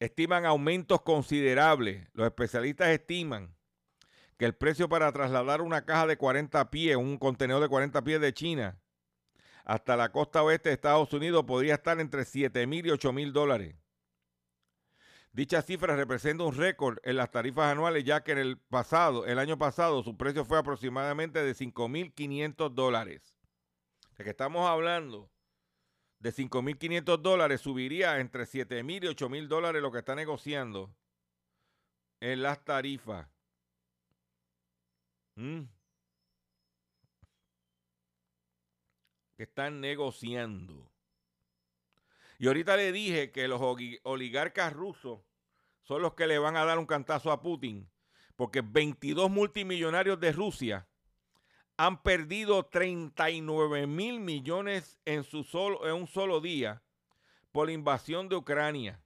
Estiman 0.03 0.47
aumentos 0.47 1.01
considerables. 1.03 2.09
Los 2.13 2.27
especialistas 2.27 2.89
estiman 2.89 3.55
que 4.37 4.45
el 4.45 4.53
precio 4.53 4.89
para 4.89 5.13
trasladar 5.13 5.61
una 5.61 5.85
caja 5.85 6.09
de 6.09 6.17
40 6.17 6.73
pies, 6.73 6.97
un 6.97 7.19
contenedor 7.19 7.63
de 7.63 7.69
40 7.69 8.03
pies 8.03 8.21
de 8.21 8.35
China, 8.35 8.81
hasta 9.65 9.97
la 9.97 10.11
costa 10.11 10.43
oeste 10.43 10.71
de 10.71 10.75
Estados 10.75 11.13
Unidos 11.13 11.45
podría 11.45 11.75
estar 11.75 12.01
entre 12.01 12.25
7 12.25 12.67
mil 12.67 12.85
y 12.85 12.91
8 12.91 13.13
mil 13.13 13.33
dólares. 13.33 13.77
Dicha 15.31 15.63
cifra 15.63 15.95
representa 15.95 16.43
un 16.43 16.57
récord 16.57 16.99
en 17.05 17.15
las 17.15 17.31
tarifas 17.31 17.71
anuales, 17.71 18.03
ya 18.03 18.25
que 18.25 18.33
en 18.33 18.39
el 18.39 18.59
pasado, 18.59 19.25
el 19.25 19.39
año 19.39 19.57
pasado, 19.57 20.03
su 20.03 20.17
precio 20.17 20.45
fue 20.45 20.59
aproximadamente 20.59 21.45
de 21.45 21.55
5.500 21.55 22.71
dólares. 22.71 23.37
De 24.19 24.25
que 24.25 24.31
estamos 24.31 24.69
hablando 24.69 25.31
de 26.23 26.33
5.500 26.33 27.21
dólares, 27.21 27.61
subiría 27.61 28.21
entre 28.21 28.45
7.000 28.45 29.05
y 29.05 29.09
8.000 29.09 29.49
dólares 29.49 29.83
lo 29.83 29.91
que 29.91 29.99
está 29.99 30.15
negociando 30.15 30.95
en 32.21 32.43
las 32.43 32.65
tarifas. 32.65 33.29
¿Mm? 35.35 35.63
Que 39.37 39.43
están 39.43 39.81
negociando. 39.81 40.93
Y 42.39 42.47
ahorita 42.47 42.77
le 42.77 42.93
dije 42.93 43.33
que 43.33 43.49
los 43.49 43.61
oligarcas 44.05 44.73
rusos 44.73 45.23
son 45.83 46.03
los 46.03 46.15
que 46.15 46.29
le 46.29 46.39
van 46.39 46.57
a 46.57 46.65
dar 46.65 46.79
un 46.79 46.87
cantazo 46.87 47.33
a 47.33 47.43
Putin, 47.43 47.91
porque 48.37 48.61
22 48.61 49.29
multimillonarios 49.29 50.21
de 50.21 50.31
Rusia 50.31 50.89
han 51.85 52.01
perdido 52.01 52.65
39 52.67 53.89
mil 53.89 54.21
millones 54.21 55.01
en, 55.05 55.25
su 55.25 55.43
solo, 55.43 55.85
en 55.89 55.95
un 55.95 56.07
solo 56.07 56.41
día 56.41 56.81
por 57.51 57.67
la 57.67 57.73
invasión 57.73 58.29
de 58.29 58.37
Ucrania. 58.37 59.01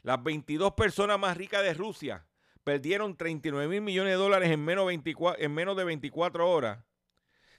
Las 0.00 0.22
22 0.22 0.72
personas 0.72 1.18
más 1.18 1.36
ricas 1.36 1.62
de 1.62 1.74
Rusia 1.74 2.26
perdieron 2.64 3.14
39 3.14 3.68
mil 3.68 3.82
millones 3.82 4.12
de 4.12 4.16
dólares 4.16 4.50
en 4.50 4.64
menos, 4.64 4.86
24, 4.86 5.44
en 5.44 5.52
menos 5.52 5.76
de 5.76 5.84
24 5.84 6.50
horas 6.50 6.82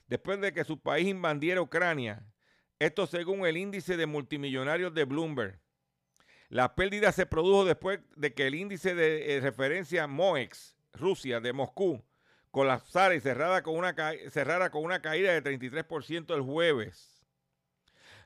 después 0.08 0.40
de 0.40 0.52
que 0.52 0.64
su 0.64 0.80
país 0.80 1.06
invadiera 1.06 1.62
Ucrania 1.62 2.26
esto 2.80 3.06
según 3.06 3.46
el 3.46 3.56
índice 3.56 3.96
de 3.96 4.06
multimillonarios 4.06 4.92
de 4.94 5.04
Bloomberg. 5.04 5.60
La 6.48 6.74
pérdida 6.74 7.12
se 7.12 7.24
produjo 7.24 7.64
después 7.64 8.00
de 8.16 8.34
que 8.34 8.48
el 8.48 8.56
índice 8.56 8.96
de 8.96 9.36
eh, 9.36 9.40
referencia 9.40 10.08
MOEX, 10.08 10.76
Rusia, 10.92 11.38
de 11.38 11.52
Moscú, 11.52 12.04
colapsara 12.54 13.16
y 13.16 13.20
cerrara 13.20 13.64
con 13.64 13.74
una, 13.74 13.96
con 14.70 14.84
una 14.84 15.02
caída 15.02 15.32
de 15.32 15.42
33% 15.42 16.32
el 16.36 16.40
jueves. 16.42 17.26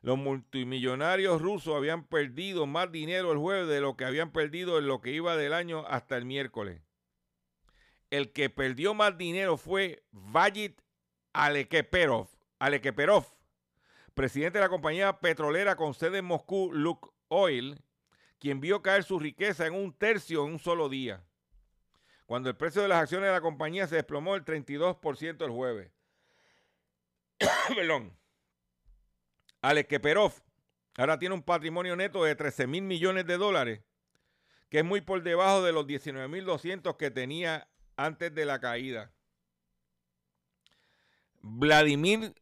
Los 0.02 0.18
multimillonarios 0.18 1.40
rusos 1.40 1.74
habían 1.74 2.04
perdido 2.04 2.66
más 2.66 2.92
dinero 2.92 3.32
el 3.32 3.38
jueves 3.38 3.68
de 3.68 3.80
lo 3.80 3.96
que 3.96 4.04
habían 4.04 4.30
perdido 4.30 4.78
en 4.78 4.86
lo 4.86 5.00
que 5.00 5.12
iba 5.12 5.34
del 5.38 5.54
año 5.54 5.86
hasta 5.88 6.18
el 6.18 6.26
miércoles. 6.26 6.82
El 8.10 8.30
que 8.32 8.50
perdió 8.50 8.92
más 8.92 9.16
dinero 9.16 9.56
fue 9.56 10.04
Vajit 10.10 10.78
Alekeperov, 11.32 12.28
Alekeperov 12.58 13.24
presidente 14.12 14.58
de 14.58 14.64
la 14.64 14.68
compañía 14.68 15.20
petrolera 15.20 15.74
con 15.74 15.94
sede 15.94 16.18
en 16.18 16.26
Moscú, 16.26 16.70
Luke 16.74 17.08
Oil, 17.28 17.80
quien 18.38 18.60
vio 18.60 18.82
caer 18.82 19.04
su 19.04 19.18
riqueza 19.18 19.66
en 19.66 19.72
un 19.72 19.96
tercio 19.96 20.44
en 20.44 20.52
un 20.52 20.58
solo 20.58 20.90
día, 20.90 21.24
cuando 22.28 22.50
el 22.50 22.56
precio 22.56 22.82
de 22.82 22.88
las 22.88 23.00
acciones 23.00 23.26
de 23.28 23.32
la 23.32 23.40
compañía 23.40 23.86
se 23.86 23.94
desplomó 23.94 24.34
el 24.34 24.44
32% 24.44 25.46
el 25.46 25.50
jueves. 25.50 25.90
Perdón. 27.74 28.14
Alex 29.62 29.88
Keperov 29.88 30.34
ahora 30.98 31.18
tiene 31.18 31.34
un 31.34 31.42
patrimonio 31.42 31.96
neto 31.96 32.22
de 32.22 32.36
13 32.36 32.66
mil 32.66 32.82
millones 32.82 33.26
de 33.26 33.38
dólares, 33.38 33.80
que 34.68 34.80
es 34.80 34.84
muy 34.84 35.00
por 35.00 35.22
debajo 35.22 35.62
de 35.62 35.72
los 35.72 35.86
19 35.86 36.28
mil 36.28 36.44
200 36.44 36.96
que 36.96 37.10
tenía 37.10 37.66
antes 37.96 38.34
de 38.34 38.44
la 38.44 38.60
caída. 38.60 39.10
Vladimir 41.40 42.34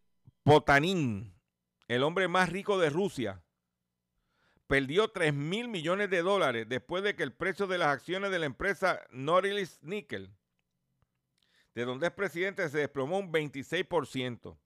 Potanin, 0.43 1.33
el 1.87 2.03
hombre 2.03 2.27
más 2.27 2.49
rico 2.49 2.77
de 2.81 2.91
Rusia, 2.91 3.45
perdió 4.67 5.09
3 5.09 5.33
mil 5.33 5.69
millones 5.69 6.11
de 6.11 6.23
dólares 6.23 6.69
después 6.69 7.03
de 7.03 7.15
que 7.15 7.23
el 7.23 7.33
precio 7.33 7.67
de 7.67 7.79
las 7.79 7.89
acciones 7.89 8.31
de 8.31 8.39
la 8.39 8.47
empresa 8.47 9.01
Norilsk 9.11 9.83
Nickel, 9.83 10.31
de 11.75 11.85
donde 11.85 12.07
es 12.09 12.13
presidente, 12.13 12.69
se 12.69 12.79
desplomó 12.79 13.19
un 13.19 13.33
26%. 13.33 14.57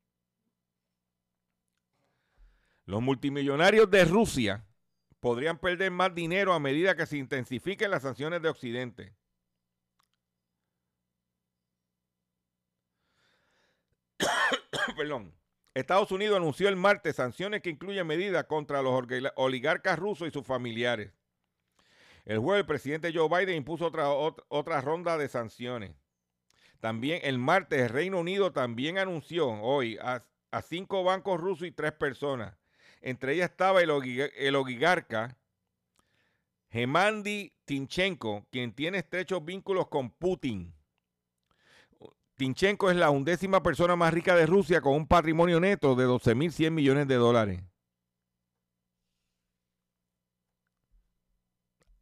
Los 2.86 3.02
multimillonarios 3.02 3.90
de 3.90 4.04
Rusia 4.04 4.66
podrían 5.20 5.58
perder 5.58 5.90
más 5.90 6.14
dinero 6.14 6.52
a 6.54 6.60
medida 6.60 6.96
que 6.96 7.06
se 7.06 7.18
intensifiquen 7.18 7.90
las 7.90 8.02
sanciones 8.02 8.42
de 8.42 8.48
Occidente. 8.48 9.14
Perdón. 14.96 15.39
Estados 15.74 16.10
Unidos 16.10 16.36
anunció 16.36 16.68
el 16.68 16.76
martes 16.76 17.16
sanciones 17.16 17.62
que 17.62 17.70
incluyen 17.70 18.06
medidas 18.06 18.44
contra 18.44 18.82
los 18.82 19.04
oligarcas 19.36 19.98
rusos 19.98 20.28
y 20.28 20.30
sus 20.32 20.44
familiares. 20.44 21.12
El 22.24 22.38
jueves 22.38 22.60
el 22.60 22.66
presidente 22.66 23.12
Joe 23.14 23.28
Biden 23.28 23.56
impuso 23.56 23.86
otra, 23.86 24.08
otra, 24.10 24.80
ronda 24.80 25.16
de 25.16 25.28
sanciones. 25.28 25.92
También 26.80 27.20
el 27.22 27.38
martes 27.38 27.82
el 27.82 27.88
Reino 27.88 28.18
Unido 28.18 28.52
también 28.52 28.98
anunció 28.98 29.48
hoy 29.48 29.96
a, 30.00 30.24
cinco 30.62 31.04
bancos 31.04 31.40
rusos 31.40 31.66
y 31.68 31.72
tres 31.72 31.92
personas. 31.92 32.56
Entre 33.00 33.34
ellas 33.34 33.50
estaba 33.50 33.80
el, 33.80 33.90
el 34.36 34.56
oligarca 34.56 35.36
Gemandi 36.70 37.52
Tinchenko, 37.64 38.46
quien 38.50 38.72
tiene 38.72 38.98
estrechos 38.98 39.44
vínculos 39.44 39.88
con 39.88 40.10
Putin. 40.10 40.74
Tinchenko 42.40 42.90
es 42.90 42.96
la 42.96 43.10
undécima 43.10 43.62
persona 43.62 43.96
más 43.96 44.14
rica 44.14 44.34
de 44.34 44.46
Rusia 44.46 44.80
con 44.80 44.94
un 44.94 45.06
patrimonio 45.06 45.60
neto 45.60 45.94
de 45.94 46.06
12.100 46.06 46.70
millones 46.70 47.06
de 47.06 47.16
dólares. 47.16 47.62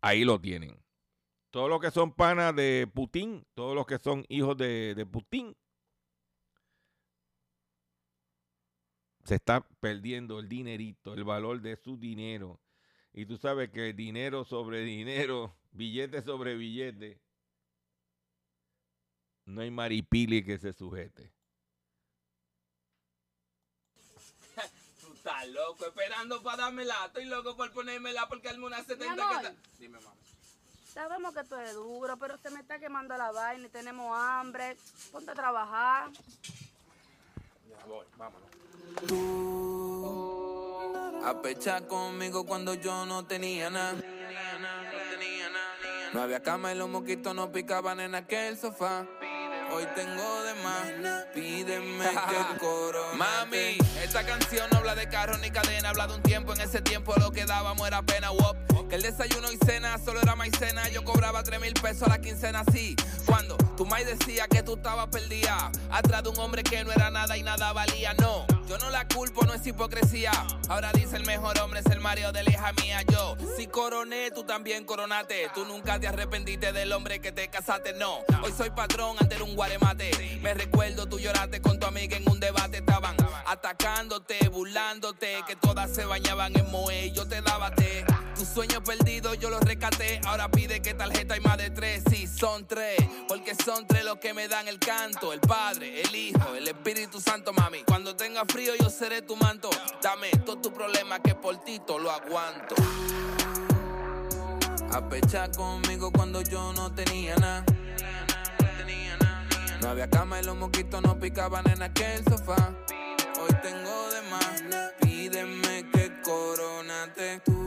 Ahí 0.01 0.22
lo 0.24 0.41
tienen. 0.41 0.80
Todos 1.51 1.68
los 1.68 1.80
que 1.80 1.91
son 1.91 2.12
panas 2.12 2.55
de 2.55 2.89
Putin, 2.95 3.45
todos 3.55 3.74
los 3.74 3.84
que 3.84 3.99
son 3.99 4.24
hijos 4.28 4.57
de, 4.57 4.95
de 4.95 5.07
Putin, 5.07 5.57
se 9.24 9.34
está 9.34 9.66
perdiendo 9.80 10.39
el 10.39 10.49
dinerito, 10.49 11.14
el 11.14 11.24
valor 11.24 11.61
de 11.62 11.74
su 11.74 11.97
dinero. 11.97 12.61
Y 13.12 13.26
tú 13.26 13.39
sabes 13.39 13.70
que 13.70 13.93
dinero 13.93 14.45
sobre 14.45 14.82
dinero, 14.82 15.57
billete 15.72 16.22
sobre 16.22 16.55
billete, 16.55 17.20
no 19.49 19.62
hay 19.62 19.70
maripili 19.70 20.44
que 20.44 20.59
se 20.59 20.72
sujete. 20.72 21.32
Tú 25.01 25.12
estás 25.14 25.49
loco 25.49 25.86
esperando 25.86 26.42
para 26.42 26.64
dármela. 26.64 27.07
Estoy 27.07 27.24
loco 27.24 27.57
por 27.57 27.72
ponérmela 27.72 28.28
porque 28.28 28.51
al 28.51 28.62
una 28.62 28.84
70 28.84 29.12
amor. 29.12 29.28
que 29.28 29.46
está. 29.49 29.55
Dime, 29.78 29.99
mamá. 30.01 30.14
Sabemos 30.92 31.32
que 31.34 31.44
tú 31.44 31.55
eres 31.55 31.74
duro, 31.74 32.16
pero 32.16 32.36
se 32.38 32.51
me 32.51 32.61
está 32.61 32.78
quemando 32.80 33.16
la 33.16 33.30
vaina 33.30 33.66
y 33.66 33.70
tenemos 33.70 34.18
hambre. 34.18 34.76
Ponte 35.12 35.30
a 35.30 35.34
trabajar. 35.34 36.11
Ya 37.68 37.84
voy, 37.86 38.05
vámonos. 38.16 38.49
A 41.24 41.40
pechar 41.40 41.86
conmigo 41.86 42.44
cuando 42.46 42.74
yo 42.74 43.07
no 43.07 43.24
tenía 43.26 43.70
nada. 43.70 44.03
No 46.12 46.22
había 46.22 46.42
cama 46.42 46.72
y 46.72 46.76
los 46.76 46.88
moquitos 46.88 47.34
no 47.34 47.53
picaban 47.53 48.01
en 48.01 48.14
aquel 48.16 48.59
sofá. 48.59 49.07
Hoy 49.71 49.87
tengo 49.95 50.43
de 50.45 50.55
más, 50.62 51.25
pídeme 51.35 52.05
que 52.29 52.59
coro. 52.59 53.14
Mami, 53.14 53.79
esta 54.03 54.25
canción 54.25 54.69
no 54.71 54.79
habla 54.79 54.95
de 54.95 55.09
carro 55.09 55.37
ni 55.39 55.51
cadena, 55.51 55.91
habla 55.91 56.07
de 56.07 56.14
un 56.14 56.23
tiempo. 56.23 56.53
En 56.55 56.61
ese 56.61 56.81
tiempo 56.81 57.14
lo 57.19 57.31
que 57.31 57.45
dábamos 57.45 57.87
era 57.87 58.03
pena, 58.03 58.31
wop. 58.31 58.57
Que 58.89 58.95
el 58.97 59.03
desayuno 59.03 59.53
y 59.53 59.59
cena 59.66 59.99
solo 59.99 60.21
era 60.23 60.35
maicena. 60.35 60.89
Yo 60.89 61.05
cobraba 61.05 61.43
3 61.43 61.61
mil 61.61 61.75
pesos 61.75 62.05
a 62.05 62.09
la 62.09 62.19
quincena, 62.19 62.61
así. 62.66 62.97
Cuando 63.27 63.57
tu 63.77 63.85
mai 63.85 64.05
decía 64.05 64.49
que 64.49 64.62
tú 64.62 64.77
estabas 64.77 65.09
perdida, 65.09 65.71
atrás 65.91 66.23
de 66.23 66.31
un 66.31 66.39
hombre 66.39 66.62
que 66.62 66.83
no 66.85 66.91
era 66.91 67.11
nada 67.11 67.37
y 67.37 67.43
nada 67.43 67.73
valía, 67.73 68.14
no. 68.14 68.47
Yo 68.69 68.77
no 68.77 68.91
la 68.91 69.09
culpo, 69.09 69.47
no 69.47 69.55
es 69.55 69.66
hipocresía. 69.66 70.31
Ahora 70.69 70.93
dice 70.93 71.16
el 71.16 71.25
mejor 71.25 71.59
hombre 71.61 71.81
es 71.81 71.87
el 71.87 72.01
Mario 72.01 72.33
de 72.33 72.43
la 72.43 72.51
hija 72.51 72.73
mía. 72.83 73.01
Yo, 73.11 73.35
si 73.57 73.66
coroné, 73.66 74.31
tú 74.31 74.45
también 74.45 74.85
coronate. 74.85 75.49
Tú 75.55 75.64
nunca 75.64 75.99
te 75.99 76.07
arrepentiste 76.07 76.73
del 76.73 76.93
hombre 76.93 77.19
que 77.19 77.33
te 77.33 77.49
casaste, 77.49 77.95
no. 77.95 78.19
Hoy 78.43 78.53
soy 78.55 78.69
patrón 78.69 79.16
ante 79.21 79.43
un 79.43 79.55
guaremate. 79.55 80.39
Me 80.43 80.53
recuerdo, 80.53 81.09
tú 81.09 81.19
lloraste 81.19 81.62
con 81.62 81.81
tu 81.81 81.87
amiga 81.87 82.19
en 82.19 82.29
un 82.29 82.41
debate. 82.41 82.79
Estaban 82.79 83.16
atacándote, 83.47 84.49
burlándote, 84.51 85.43
que 85.47 85.57
todas 85.57 85.91
se 85.95 86.05
bañaban 86.05 86.55
en 86.55 86.71
Moe. 86.71 87.11
Yo 87.12 87.27
te 87.27 87.41
daba 87.41 87.71
té. 87.71 88.05
Sueño 88.59 88.83
perdido 88.83 89.35
yo 89.35 89.51
lo 89.51 89.61
rescaté. 89.61 90.21
Ahora 90.27 90.51
pide 90.51 90.83
que 90.83 90.93
tarjeta 90.93 91.35
hay 91.35 91.41
más 91.43 91.59
de 91.59 91.71
tres. 91.71 92.03
Sí, 92.11 92.27
son 92.27 92.67
tres. 92.67 92.97
Porque 93.29 93.55
son 93.55 93.87
tres 93.87 94.05
los 94.05 94.19
que 94.19 94.35
me 94.35 94.49
dan 94.49 94.67
el 94.67 94.81
canto. 94.81 95.33
El 95.33 95.39
Padre, 95.39 96.03
el 96.03 96.13
Hijo, 96.13 96.57
el 96.57 96.67
Espíritu 96.67 97.21
Santo, 97.21 97.53
mami. 97.53 97.85
Cuando 97.85 98.17
tenga 98.17 98.45
frío 98.47 98.73
yo 98.75 98.91
seré 98.91 99.23
tu 99.23 99.37
manto. 99.37 99.71
Dame 100.03 100.31
todo 100.45 100.59
tu 100.59 100.73
problema 100.73 101.21
que 101.21 101.37
por 101.37 101.57
ti 101.63 101.81
lo 101.87 102.11
aguanto. 102.11 102.75
A 104.91 105.53
conmigo 105.57 106.11
cuando 106.11 106.43
yo 106.43 106.73
no 106.73 106.93
tenía 106.93 107.37
nada. 107.37 107.65
No 109.81 109.89
había 109.89 110.11
cama 110.11 110.41
y 110.41 110.43
los 110.43 110.57
mosquitos 110.57 111.01
no 111.01 111.17
picaban 111.21 111.71
en 111.71 111.81
aquel 111.81 112.25
sofá. 112.25 112.75
Hoy 113.41 113.57
tengo 113.63 114.11
de 114.11 114.23
más. 114.23 114.65
Pídeme 115.01 115.89
que 115.93 116.21
coronate 116.23 117.39
tú. 117.45 117.58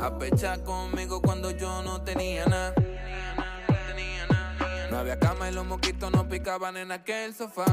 A 0.00 0.16
pechar 0.18 0.62
conmigo 0.62 1.20
cuando 1.20 1.50
yo 1.50 1.82
no 1.82 2.02
tenía 2.02 2.46
nada. 2.46 2.74
No 4.90 4.98
había 4.98 5.18
cama 5.18 5.50
y 5.50 5.52
los 5.52 5.66
mosquitos 5.66 6.10
no 6.10 6.28
picaban 6.28 6.76
en 6.76 6.92
aquel 6.92 7.34
sofá. 7.34 7.66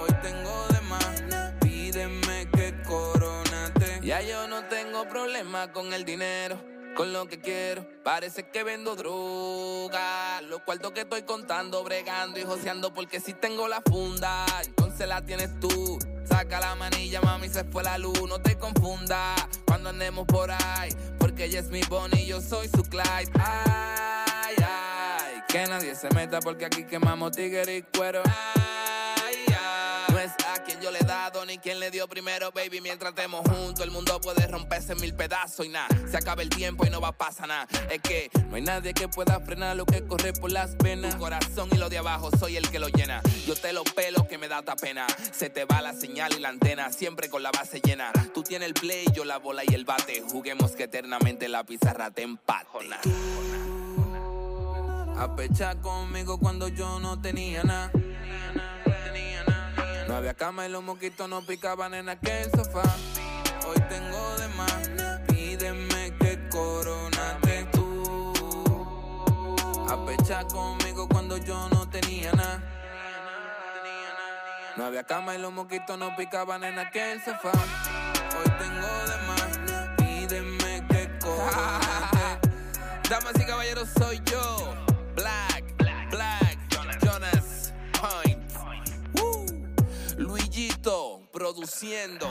Hoy 0.00 0.14
tengo 0.22 0.66
de 0.68 0.80
más. 0.82 1.22
Pídeme 1.60 2.48
que 2.52 2.74
coronate. 2.86 4.00
Ya 4.02 4.20
yo 4.22 4.46
no 4.46 4.64
tengo 4.64 5.08
problema 5.08 5.72
con 5.72 5.92
el 5.92 6.04
dinero 6.04 6.77
con 6.96 7.12
lo 7.12 7.26
que 7.26 7.40
quiero. 7.40 7.86
Parece 8.02 8.48
que 8.48 8.62
vendo 8.64 8.96
droga. 8.96 10.40
Los 10.42 10.62
cuartos 10.62 10.92
que 10.92 11.00
estoy 11.00 11.22
contando, 11.22 11.82
bregando 11.84 12.38
y 12.38 12.44
joseando 12.44 12.92
porque 12.92 13.20
si 13.20 13.34
tengo 13.34 13.68
la 13.68 13.82
funda, 13.82 14.46
entonces 14.64 15.08
la 15.08 15.24
tienes 15.24 15.58
tú. 15.60 15.98
Saca 16.24 16.60
la 16.60 16.74
manilla, 16.74 17.20
mami, 17.20 17.48
se 17.48 17.64
fue 17.64 17.82
la 17.82 17.96
luz, 17.96 18.28
no 18.28 18.38
te 18.40 18.58
confundas 18.58 19.48
cuando 19.66 19.88
andemos 19.88 20.26
por 20.26 20.50
ahí, 20.50 20.94
porque 21.18 21.44
ella 21.44 21.60
es 21.60 21.68
mi 21.70 21.80
Bonnie 21.88 22.22
y 22.22 22.26
yo 22.26 22.40
soy 22.40 22.68
su 22.68 22.82
Clyde. 22.82 23.30
Ay, 23.38 24.56
ay, 24.58 25.42
que 25.48 25.66
nadie 25.66 25.94
se 25.94 26.10
meta 26.10 26.40
porque 26.40 26.66
aquí 26.66 26.84
quemamos 26.84 27.32
tigre 27.32 27.78
y 27.78 27.82
cuero. 27.82 28.22
Ay, 28.26 28.77
es 30.18 30.32
a 30.46 30.62
quien 30.62 30.80
yo 30.80 30.90
le 30.90 30.98
he 30.98 31.04
dado 31.04 31.44
ni 31.44 31.58
quien 31.58 31.80
le 31.80 31.90
dio 31.90 32.08
primero, 32.08 32.50
baby. 32.52 32.80
Mientras 32.80 33.10
estemos 33.10 33.42
juntos, 33.48 33.84
el 33.84 33.90
mundo 33.90 34.20
puede 34.20 34.46
romperse 34.46 34.92
en 34.92 35.00
mil 35.00 35.14
pedazos 35.14 35.66
y 35.66 35.68
nada. 35.68 35.88
Se 36.10 36.16
acaba 36.16 36.42
el 36.42 36.48
tiempo 36.48 36.86
y 36.86 36.90
no 36.90 37.00
va 37.00 37.08
a 37.08 37.12
pasar 37.12 37.48
nada. 37.48 37.66
Es 37.90 38.00
que 38.00 38.30
no 38.48 38.56
hay 38.56 38.62
nadie 38.62 38.94
que 38.94 39.08
pueda 39.08 39.40
frenar 39.40 39.76
lo 39.76 39.86
que 39.86 40.04
corre 40.06 40.32
por 40.32 40.50
las 40.52 40.76
venas. 40.78 41.14
Tu 41.14 41.20
corazón 41.20 41.68
y 41.72 41.76
lo 41.76 41.88
de 41.88 41.98
abajo, 41.98 42.30
soy 42.38 42.56
el 42.56 42.68
que 42.70 42.78
lo 42.78 42.88
llena. 42.88 43.22
Yo 43.46 43.54
te 43.54 43.72
lo 43.72 43.84
pelo 43.84 44.26
que 44.26 44.38
me 44.38 44.48
da 44.48 44.62
ta 44.62 44.76
pena. 44.76 45.06
Se 45.32 45.50
te 45.50 45.64
va 45.64 45.80
la 45.82 45.92
señal 45.92 46.32
y 46.36 46.40
la 46.40 46.48
antena, 46.48 46.92
siempre 46.92 47.28
con 47.28 47.42
la 47.42 47.50
base 47.50 47.80
llena. 47.80 48.12
Tú 48.34 48.42
tienes 48.42 48.68
el 48.68 48.74
play, 48.74 49.06
yo 49.12 49.24
la 49.24 49.38
bola 49.38 49.62
y 49.66 49.74
el 49.74 49.84
bate. 49.84 50.22
Juguemos 50.28 50.72
que 50.72 50.84
eternamente 50.84 51.48
la 51.48 51.64
pizarra 51.64 52.10
te 52.10 52.22
empate. 52.22 52.58
A 55.16 55.34
pechar 55.34 55.80
conmigo 55.80 56.38
cuando 56.38 56.68
yo 56.68 57.00
no 57.00 57.20
tenía 57.20 57.64
nada. 57.64 57.90
No 60.18 60.22
había 60.22 60.34
cama 60.34 60.66
y 60.66 60.68
los 60.68 60.82
mosquitos 60.82 61.28
no 61.28 61.42
picaban 61.42 61.94
en 61.94 62.08
aquel 62.08 62.50
sofá. 62.50 62.82
Hoy 63.68 63.80
tengo 63.88 64.36
de 64.38 64.48
más. 64.48 64.90
Pídeme 65.28 66.12
que 66.18 66.48
coronate 66.50 67.68
tú. 67.70 68.32
A 69.88 70.04
pechar 70.04 70.44
conmigo 70.48 71.08
cuando 71.08 71.36
yo 71.36 71.68
no 71.68 71.88
tenía 71.88 72.32
nada. 72.32 72.60
No 74.76 74.86
había 74.86 75.04
cama 75.04 75.36
y 75.36 75.38
los 75.38 75.52
mosquitos 75.52 75.96
no 75.96 76.16
picaban 76.16 76.64
en 76.64 76.80
aquel 76.80 77.24
sofá. 77.24 77.52
Hoy 77.52 78.50
tengo 78.58 78.88
de 79.06 79.16
más. 79.28 79.94
Pídeme 79.98 80.84
que 80.88 81.16
coronate. 81.20 82.50
Damas 83.08 83.34
y 83.38 83.46
caballeros, 83.46 83.88
soy 83.96 84.20
yo. 84.24 84.57
Produciendo. 91.38 92.26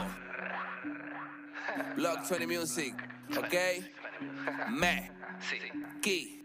Block 1.95 2.27
20 2.29 2.45
Music, 2.45 2.93
¿ok? 3.37 3.53
Me, 4.69 5.11
Ki. 6.01 6.43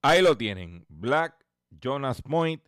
Ahí 0.00 0.22
lo 0.22 0.38
tienen. 0.38 0.86
Black 0.88 1.44
Jonas 1.70 2.22
Point. 2.22 2.67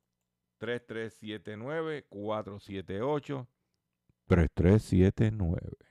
3379 0.61 2.05
478 2.11 3.47
3379 4.27 5.90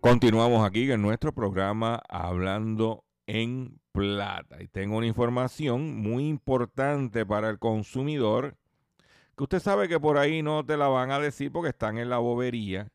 Continuamos 0.00 0.64
aquí 0.64 0.90
en 0.90 1.02
nuestro 1.02 1.32
programa 1.32 2.00
Hablando 2.08 3.04
en 3.26 3.80
Plata. 3.92 4.62
Y 4.62 4.68
tengo 4.68 4.98
una 4.98 5.06
información 5.06 5.96
muy 5.96 6.28
importante 6.28 7.26
para 7.26 7.48
el 7.48 7.58
consumidor 7.58 8.56
que 9.36 9.44
usted 9.44 9.60
sabe 9.60 9.88
que 9.88 9.98
por 9.98 10.18
ahí 10.18 10.42
no 10.42 10.64
te 10.64 10.76
la 10.76 10.88
van 10.88 11.10
a 11.10 11.18
decir 11.18 11.50
porque 11.50 11.70
están 11.70 11.98
en 11.98 12.08
la 12.08 12.18
bobería 12.18 12.88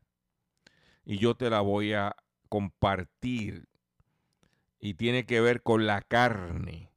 y 1.04 1.18
yo 1.18 1.34
te 1.34 1.50
la 1.50 1.60
voy 1.60 1.92
a 1.92 2.16
compartir. 2.48 3.68
Y 4.78 4.94
tiene 4.94 5.26
que 5.26 5.40
ver 5.40 5.62
con 5.62 5.86
la 5.86 6.02
carne. 6.02 6.90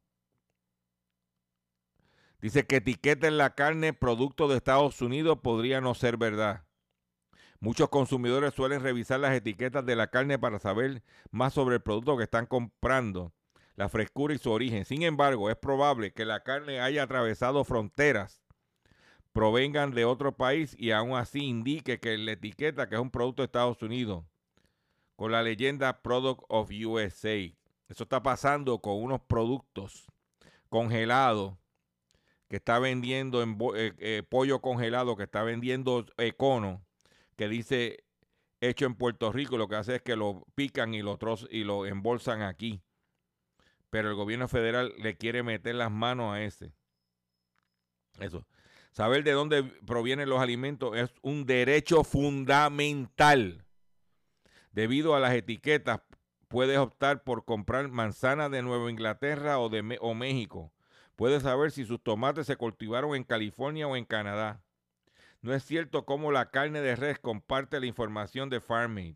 Dice 2.42 2.66
que 2.66 2.78
etiqueten 2.78 3.38
la 3.38 3.56
carne 3.56 3.94
producto 3.94 4.48
de 4.48 4.58
Estados 4.58 5.02
Unidos 5.02 5.40
podría 5.42 5.82
no 5.82 5.94
ser 5.94 6.18
verdad. 6.18 6.65
Muchos 7.66 7.90
consumidores 7.90 8.54
suelen 8.54 8.84
revisar 8.84 9.20
las 9.20 9.34
etiquetas 9.34 9.84
de 9.84 9.96
la 9.96 10.12
carne 10.12 10.38
para 10.38 10.60
saber 10.60 11.02
más 11.32 11.52
sobre 11.52 11.78
el 11.78 11.82
producto 11.82 12.16
que 12.16 12.26
están 12.26 12.46
comprando, 12.46 13.34
la 13.76 13.90
frescura 13.90 14.36
y 14.36 14.38
su 14.38 14.52
origen. 14.52 14.86
Sin 14.86 15.02
embargo, 15.02 15.50
es 15.50 15.56
probable 15.56 16.14
que 16.14 16.26
la 16.26 16.44
carne 16.44 16.80
haya 16.80 17.02
atravesado 17.02 17.64
fronteras, 17.64 18.44
provengan 19.34 19.96
de 19.96 20.06
otro 20.06 20.38
país 20.38 20.76
y 20.78 20.92
aún 20.92 21.18
así 21.18 21.40
indique 21.40 22.00
que 22.00 22.16
la 22.20 22.34
etiqueta 22.34 22.88
que 22.88 22.94
es 22.94 23.02
un 23.02 23.10
producto 23.10 23.42
de 23.42 23.46
Estados 23.48 23.82
Unidos, 23.82 24.26
con 25.16 25.32
la 25.32 25.42
leyenda 25.42 26.04
Product 26.04 26.44
of 26.50 26.70
USA. 26.70 27.52
Eso 27.90 28.04
está 28.04 28.22
pasando 28.22 28.78
con 28.78 29.02
unos 29.02 29.22
productos 29.22 30.06
congelados 30.70 31.56
que 32.48 32.58
está 32.58 32.78
vendiendo 32.78 33.42
en 33.42 33.58
eh, 33.76 33.94
eh, 33.98 34.22
pollo 34.30 34.62
congelado, 34.62 35.18
que 35.18 35.24
está 35.24 35.42
vendiendo 35.42 36.06
Econo, 36.20 36.85
que 37.36 37.48
dice 37.48 38.04
hecho 38.62 38.86
en 38.86 38.96
Puerto 38.96 39.32
Rico, 39.32 39.58
lo 39.58 39.68
que 39.68 39.76
hace 39.76 39.96
es 39.96 40.02
que 40.02 40.16
lo 40.16 40.46
pican 40.56 40.94
y 40.94 41.02
lo, 41.02 41.18
y 41.50 41.64
lo 41.64 41.86
embolsan 41.86 42.42
aquí. 42.42 42.82
Pero 43.90 44.10
el 44.10 44.16
gobierno 44.16 44.48
federal 44.48 44.94
le 44.98 45.18
quiere 45.18 45.44
meter 45.44 45.76
las 45.76 45.92
manos 45.92 46.34
a 46.34 46.42
ese. 46.42 46.74
Eso. 48.20 48.46
Saber 48.92 49.24
de 49.24 49.32
dónde 49.32 49.64
provienen 49.64 50.30
los 50.30 50.40
alimentos 50.40 50.96
es 50.96 51.14
un 51.22 51.46
derecho 51.46 52.04
fundamental. 52.04 53.66
Debido 54.72 55.16
a 55.16 55.20
las 55.20 55.34
etiquetas, 55.34 56.02
puedes 56.48 56.78
optar 56.78 57.24
por 57.24 57.46
comprar 57.46 57.90
manzanas 57.90 58.52
de 58.52 58.62
Nueva 58.62 58.90
Inglaterra 58.90 59.60
o 59.60 59.70
de 59.70 59.98
o 60.02 60.14
México. 60.14 60.74
Puedes 61.16 61.44
saber 61.44 61.72
si 61.72 61.86
sus 61.86 62.02
tomates 62.02 62.48
se 62.48 62.58
cultivaron 62.58 63.16
en 63.16 63.24
California 63.24 63.88
o 63.88 63.96
en 63.96 64.06
Canadá. 64.06 64.65
No 65.46 65.54
es 65.54 65.64
cierto 65.64 66.06
cómo 66.06 66.32
la 66.32 66.50
carne 66.50 66.82
de 66.82 66.96
res 66.96 67.20
comparte 67.20 67.80
la 67.80 67.86
información 67.86 68.50
de 68.50 68.60
FarmMate. 68.60 69.16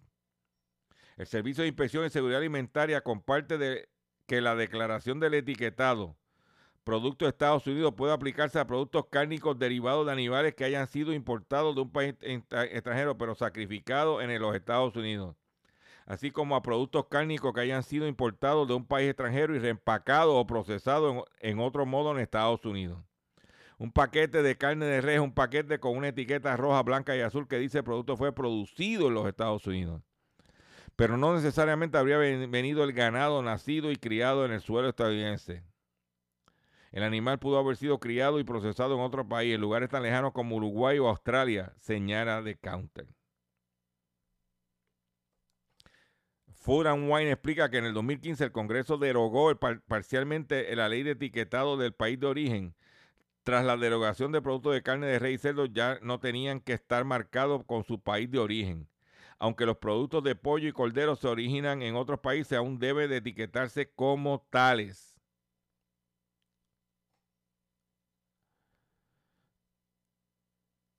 El 1.17 1.25
Servicio 1.25 1.63
de 1.63 1.69
Inspección 1.69 2.05
y 2.05 2.11
Seguridad 2.11 2.37
Alimentaria 2.37 3.01
comparte 3.01 3.89
que 4.27 4.39
la 4.39 4.53
declaración 4.53 5.19
del 5.19 5.33
etiquetado 5.33 6.17
producto 6.83 7.25
de 7.25 7.29
Estados 7.29 7.65
Unidos 7.65 7.95
puede 7.97 8.13
aplicarse 8.13 8.59
a 8.59 8.67
productos 8.67 9.07
cárnicos 9.07 9.57
derivados 9.57 10.05
de 10.05 10.11
animales 10.11 10.53
que 10.53 10.65
hayan 10.65 10.85
sido 10.85 11.13
importados 11.13 11.73
de 11.73 11.81
un 11.81 11.91
país 11.91 12.13
extranjero 12.21 13.17
pero 13.17 13.33
sacrificados 13.33 14.21
en 14.21 14.39
los 14.39 14.55
Estados 14.55 14.95
Unidos, 14.95 15.35
así 16.05 16.29
como 16.29 16.55
a 16.55 16.61
productos 16.61 17.07
cárnicos 17.07 17.55
que 17.55 17.61
hayan 17.61 17.81
sido 17.81 18.07
importados 18.07 18.67
de 18.67 18.75
un 18.75 18.85
país 18.85 19.09
extranjero 19.09 19.55
y 19.55 19.59
reempacados 19.59 20.35
o 20.35 20.45
procesados 20.45 21.23
en 21.39 21.57
otro 21.57 21.87
modo 21.87 22.11
en 22.11 22.19
Estados 22.19 22.63
Unidos. 22.65 23.08
Un 23.79 23.93
paquete 23.93 24.43
de 24.43 24.57
carne 24.57 24.85
de 24.85 24.99
res, 24.99 25.21
un 25.21 25.33
paquete 25.33 25.79
con 25.79 25.95
una 25.95 26.09
etiqueta 26.09 26.57
roja, 26.57 26.83
blanca 26.83 27.15
y 27.15 27.21
azul 27.21 27.47
que 27.47 27.57
dice 27.57 27.77
el 27.77 27.85
producto 27.85 28.17
fue 28.17 28.35
producido 28.35 29.07
en 29.07 29.13
los 29.13 29.25
Estados 29.25 29.65
Unidos. 29.65 30.03
Pero 30.97 31.15
no 31.15 31.33
necesariamente 31.33 31.97
habría 31.97 32.17
venido 32.17 32.83
el 32.83 32.91
ganado 32.91 33.41
nacido 33.41 33.89
y 33.89 33.95
criado 33.95 34.45
en 34.45 34.51
el 34.51 34.59
suelo 34.59 34.89
estadounidense. 34.89 35.63
El 36.91 37.03
animal 37.03 37.39
pudo 37.39 37.57
haber 37.57 37.77
sido 37.77 38.01
criado 38.01 38.39
y 38.39 38.43
procesado 38.43 38.95
en 38.95 39.01
otro 39.01 39.29
país, 39.29 39.55
en 39.55 39.61
lugares 39.61 39.87
tan 39.87 40.03
lejanos 40.03 40.33
como 40.33 40.57
Uruguay 40.57 40.99
o 40.99 41.07
Australia, 41.07 41.73
señala 41.77 42.41
de 42.41 42.57
Counter. 42.57 43.07
Food 46.53 46.87
and 46.87 47.09
Wine 47.09 47.31
explica 47.31 47.69
que 47.69 47.77
en 47.77 47.85
el 47.85 47.93
2015 47.93 48.43
el 48.43 48.51
Congreso 48.51 48.97
derogó 48.97 49.57
parcialmente 49.87 50.75
la 50.75 50.89
ley 50.89 51.03
de 51.03 51.11
etiquetado 51.11 51.77
del 51.77 51.93
país 51.93 52.19
de 52.19 52.27
origen 52.27 52.75
tras 53.43 53.65
la 53.65 53.77
derogación 53.77 54.31
de 54.31 54.41
productos 54.41 54.73
de 54.73 54.83
carne 54.83 55.07
de 55.07 55.19
rey 55.19 55.35
y 55.35 55.37
cerdo 55.37 55.65
ya 55.65 55.99
no 56.01 56.19
tenían 56.19 56.59
que 56.61 56.73
estar 56.73 57.05
marcados 57.05 57.63
con 57.65 57.83
su 57.83 58.01
país 58.01 58.29
de 58.31 58.39
origen. 58.39 58.87
Aunque 59.39 59.65
los 59.65 59.77
productos 59.77 60.23
de 60.23 60.35
pollo 60.35 60.67
y 60.67 60.73
cordero 60.73 61.15
se 61.15 61.27
originan 61.27 61.81
en 61.81 61.95
otros 61.95 62.19
países, 62.19 62.57
aún 62.57 62.79
debe 62.79 63.07
de 63.07 63.17
etiquetarse 63.17 63.89
como 63.91 64.45
tales. 64.49 65.15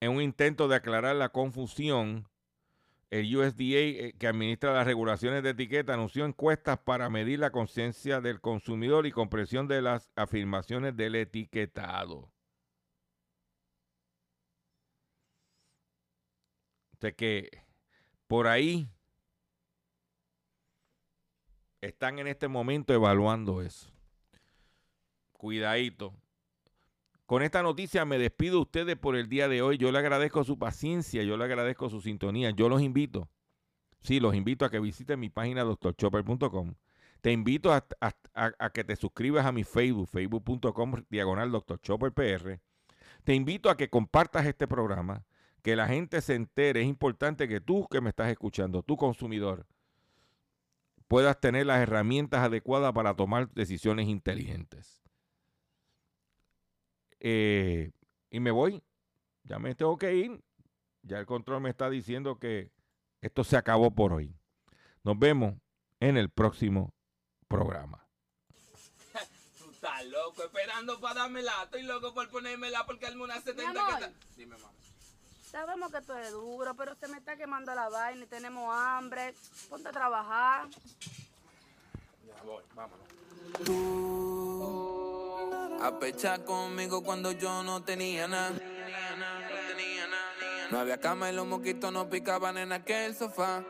En 0.00 0.12
un 0.12 0.22
intento 0.22 0.68
de 0.68 0.76
aclarar 0.76 1.16
la 1.16 1.28
confusión, 1.28 2.29
el 3.10 3.36
USDA, 3.36 3.62
eh, 3.62 4.14
que 4.18 4.28
administra 4.28 4.72
las 4.72 4.86
regulaciones 4.86 5.42
de 5.42 5.50
etiqueta, 5.50 5.94
anunció 5.94 6.24
encuestas 6.24 6.78
para 6.78 7.10
medir 7.10 7.40
la 7.40 7.50
conciencia 7.50 8.20
del 8.20 8.40
consumidor 8.40 9.06
y 9.06 9.12
comprensión 9.12 9.68
de 9.68 9.82
las 9.82 10.10
afirmaciones 10.16 10.96
del 10.96 11.16
etiquetado. 11.16 12.30
de 17.00 17.14
que 17.14 17.64
por 18.26 18.46
ahí 18.46 18.88
están 21.80 22.18
en 22.18 22.26
este 22.26 22.46
momento 22.46 22.92
evaluando 22.92 23.62
eso. 23.62 23.90
Cuidadito. 25.32 26.14
Con 27.30 27.44
esta 27.44 27.62
noticia 27.62 28.04
me 28.04 28.18
despido 28.18 28.56
de 28.56 28.62
ustedes 28.62 28.96
por 28.96 29.14
el 29.14 29.28
día 29.28 29.46
de 29.46 29.62
hoy. 29.62 29.78
Yo 29.78 29.92
le 29.92 30.00
agradezco 30.00 30.42
su 30.42 30.58
paciencia, 30.58 31.22
yo 31.22 31.36
le 31.36 31.44
agradezco 31.44 31.88
su 31.88 32.00
sintonía. 32.00 32.50
Yo 32.50 32.68
los 32.68 32.82
invito, 32.82 33.28
sí, 34.00 34.18
los 34.18 34.34
invito 34.34 34.64
a 34.64 34.68
que 34.68 34.80
visiten 34.80 35.20
mi 35.20 35.30
página 35.30 35.62
doctorchopper.com. 35.62 36.74
Te 37.20 37.30
invito 37.30 37.72
a, 37.72 38.70
que 38.74 38.82
te 38.82 38.96
suscribas 38.96 39.46
a 39.46 39.52
mi 39.52 39.62
Facebook, 39.62 40.08
facebook.com 40.08 41.04
diagonal 41.08 41.52
doctorchopperpr. 41.52 42.58
Te 43.22 43.32
invito 43.32 43.70
a 43.70 43.76
que 43.76 43.88
compartas 43.88 44.44
este 44.46 44.66
programa 44.66 45.24
que 45.62 45.76
la 45.76 45.86
gente 45.86 46.22
se 46.22 46.34
entere. 46.34 46.80
Es 46.82 46.88
importante 46.88 47.46
que 47.46 47.60
tú 47.60 47.86
que 47.88 48.00
me 48.00 48.08
estás 48.08 48.28
escuchando, 48.28 48.82
tu 48.82 48.96
consumidor, 48.96 49.68
puedas 51.06 51.38
tener 51.38 51.66
las 51.66 51.78
herramientas 51.78 52.40
adecuadas 52.40 52.92
para 52.92 53.14
tomar 53.14 53.48
decisiones 53.50 54.08
inteligentes. 54.08 54.99
Eh, 57.20 57.92
y 58.30 58.40
me 58.40 58.50
voy, 58.50 58.82
ya 59.44 59.58
me 59.58 59.74
tengo 59.74 59.96
que 59.98 60.14
ir. 60.14 60.42
Ya 61.02 61.18
el 61.18 61.26
control 61.26 61.62
me 61.62 61.70
está 61.70 61.88
diciendo 61.88 62.38
que 62.38 62.70
esto 63.20 63.44
se 63.44 63.56
acabó 63.56 63.90
por 63.90 64.12
hoy. 64.12 64.34
Nos 65.02 65.18
vemos 65.18 65.54
en 65.98 66.16
el 66.16 66.30
próximo 66.30 66.92
programa. 67.48 68.06
Tú 69.58 69.70
estás 69.70 70.04
loco 70.06 70.42
esperando 70.42 71.00
para 71.00 71.20
darme 71.20 71.42
la. 71.42 71.64
Estoy 71.64 71.82
loco 71.82 72.12
por 72.14 72.28
ponérmela 72.28 72.84
porque 72.86 73.06
alguna 73.06 73.40
70 73.40 73.98
que 73.98 74.36
Dime, 74.36 74.56
mamá. 74.56 74.72
Sabemos 75.50 75.90
que 75.90 76.00
tú 76.00 76.12
eres 76.12 76.30
duro, 76.30 76.76
pero 76.76 76.94
se 76.94 77.08
me 77.08 77.18
está 77.18 77.36
quemando 77.36 77.74
la 77.74 77.88
vaina 77.88 78.22
y 78.22 78.28
tenemos 78.28 78.72
hambre. 78.72 79.34
Ponte 79.68 79.88
a 79.88 79.90
trabajar. 79.90 80.68
Ya 82.24 82.40
voy, 82.44 82.62
vámonos. 82.72 83.08
Tú 83.64 84.79
a 85.80 85.98
pechar 85.98 86.44
conmigo 86.44 87.02
cuando 87.02 87.32
yo 87.32 87.62
no 87.62 87.82
tenía 87.82 88.28
nada. 88.28 88.52
No 90.70 90.78
había 90.78 90.98
cama 90.98 91.30
y 91.30 91.34
los 91.34 91.46
moquitos 91.46 91.92
no 91.92 92.08
picaban 92.08 92.56
en 92.58 92.72
aquel 92.72 93.16
sofá. 93.16 93.64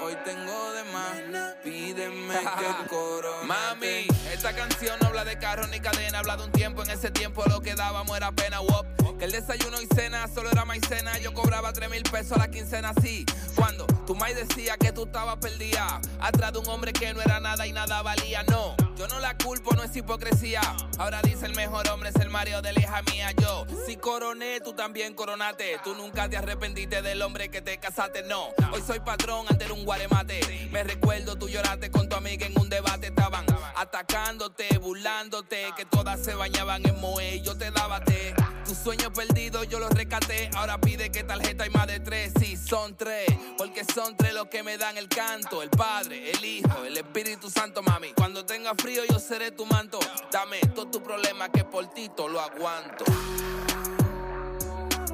Hoy 0.00 0.16
tengo 0.24 0.72
de 0.72 0.84
más, 0.84 1.54
pídeme 1.62 2.34
que 2.58 2.66
el 2.66 2.88
coro. 2.88 3.44
Mami, 3.44 4.08
esta 4.32 4.52
canción 4.52 4.98
no 5.00 5.08
habla 5.08 5.24
de 5.24 5.38
carro 5.38 5.66
ni 5.68 5.78
cadena, 5.78 6.18
habla 6.18 6.36
de 6.36 6.44
un 6.44 6.52
tiempo. 6.52 6.82
En 6.82 6.90
ese 6.90 7.10
tiempo 7.10 7.44
lo 7.46 7.60
que 7.60 7.74
dábamos 7.74 8.16
era 8.16 8.32
pena, 8.32 8.60
wop. 8.60 8.86
Que 9.18 9.26
el 9.26 9.32
desayuno 9.32 9.80
y 9.80 9.86
cena 9.94 10.26
solo 10.26 10.50
era 10.50 10.64
maicena. 10.64 11.16
Yo 11.18 11.32
cobraba 11.32 11.72
3 11.72 11.88
mil 11.90 12.02
pesos 12.02 12.32
a 12.32 12.40
la 12.40 12.50
quincena, 12.50 12.92
así. 12.96 13.24
Cuando 13.54 13.86
tu 14.06 14.16
mai 14.16 14.34
decía 14.34 14.76
que 14.76 14.90
tú 14.90 15.04
estabas 15.04 15.36
perdida, 15.36 16.00
atrás 16.18 16.52
de 16.54 16.58
un 16.58 16.68
hombre 16.68 16.92
que 16.92 17.14
no 17.14 17.20
era 17.20 17.38
nada 17.38 17.64
y 17.66 17.72
nada 17.72 18.02
valía, 18.02 18.42
no. 18.44 18.74
Yo 19.02 19.08
no 19.08 19.18
la 19.18 19.36
culpo, 19.36 19.74
no 19.74 19.82
es 19.82 19.96
hipocresía. 19.96 20.60
Ahora 20.96 21.20
dice 21.22 21.46
el 21.46 21.56
mejor 21.56 21.88
hombre 21.88 22.10
es 22.10 22.14
el 22.22 22.30
Mario 22.30 22.62
de 22.62 22.72
la 22.72 22.78
hija 22.78 23.02
mía. 23.10 23.32
Yo, 23.32 23.66
si 23.84 23.96
coroné, 23.96 24.60
tú 24.60 24.74
también 24.74 25.14
coronate. 25.14 25.80
Tú 25.82 25.96
nunca 25.96 26.28
te 26.28 26.36
arrepentiste 26.36 27.02
del 27.02 27.20
hombre 27.22 27.48
que 27.48 27.60
te 27.60 27.78
casaste, 27.78 28.22
no. 28.22 28.50
Hoy 28.72 28.80
soy 28.86 29.00
patrón 29.00 29.44
ante 29.50 29.72
un 29.72 29.84
guaremate. 29.84 30.68
Me 30.70 30.84
recuerdo, 30.84 31.36
tú 31.36 31.48
lloraste 31.48 31.90
con 31.90 32.08
tu 32.08 32.14
amiga 32.14 32.46
en 32.46 32.56
un 32.60 32.68
debate. 32.68 33.08
Estaban 33.08 33.44
atacándote, 33.74 34.78
burlándote, 34.78 35.72
que 35.76 35.84
todas 35.84 36.22
se 36.22 36.36
bañaban 36.36 36.86
en 36.86 37.00
Moe 37.00 37.40
yo 37.40 37.58
te 37.58 37.72
daba 37.72 37.98
té. 38.04 38.32
Tus 38.64 38.78
sueños 38.78 39.10
perdidos 39.10 39.68
yo 39.68 39.78
los 39.78 39.90
rescaté. 39.90 40.50
Ahora 40.54 40.80
pide 40.80 41.10
que 41.10 41.24
tarjeta 41.24 41.64
hay 41.64 41.70
más 41.70 41.86
de 41.86 42.00
tres. 42.00 42.32
Sí, 42.38 42.56
son 42.56 42.96
tres. 42.96 43.26
Porque 43.58 43.84
son 43.84 44.16
tres 44.16 44.32
los 44.34 44.46
que 44.46 44.62
me 44.62 44.78
dan 44.78 44.96
el 44.96 45.08
canto: 45.08 45.62
el 45.62 45.70
Padre, 45.70 46.30
el 46.30 46.44
Hijo, 46.44 46.84
el 46.84 46.96
Espíritu 46.96 47.50
Santo, 47.50 47.82
mami. 47.82 48.12
Cuando 48.12 48.44
tenga 48.44 48.74
frío 48.74 49.02
yo 49.08 49.18
seré 49.18 49.50
tu 49.50 49.66
manto. 49.66 49.98
Dame 50.30 50.60
todo 50.74 50.86
tu 50.86 51.02
problema 51.02 51.50
que 51.50 51.64
por 51.64 51.86
ti 51.92 52.10
lo 52.16 52.40
aguanto. 52.40 53.04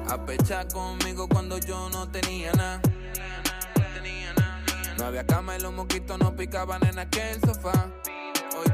A 0.07 0.25
pechar 0.25 0.67
conmigo 0.67 1.27
cuando 1.27 1.57
yo 1.57 1.89
no 1.89 2.09
tenía 2.09 2.51
nada. 2.53 2.81
No 4.97 5.05
había 5.05 5.25
cama 5.25 5.55
y 5.55 5.61
los 5.61 5.71
moquitos 5.71 6.19
no 6.19 6.35
picaban 6.35 6.85
en 6.85 6.99
aquel 6.99 7.39
sofá. 7.41 7.89
Hoy 8.57 8.69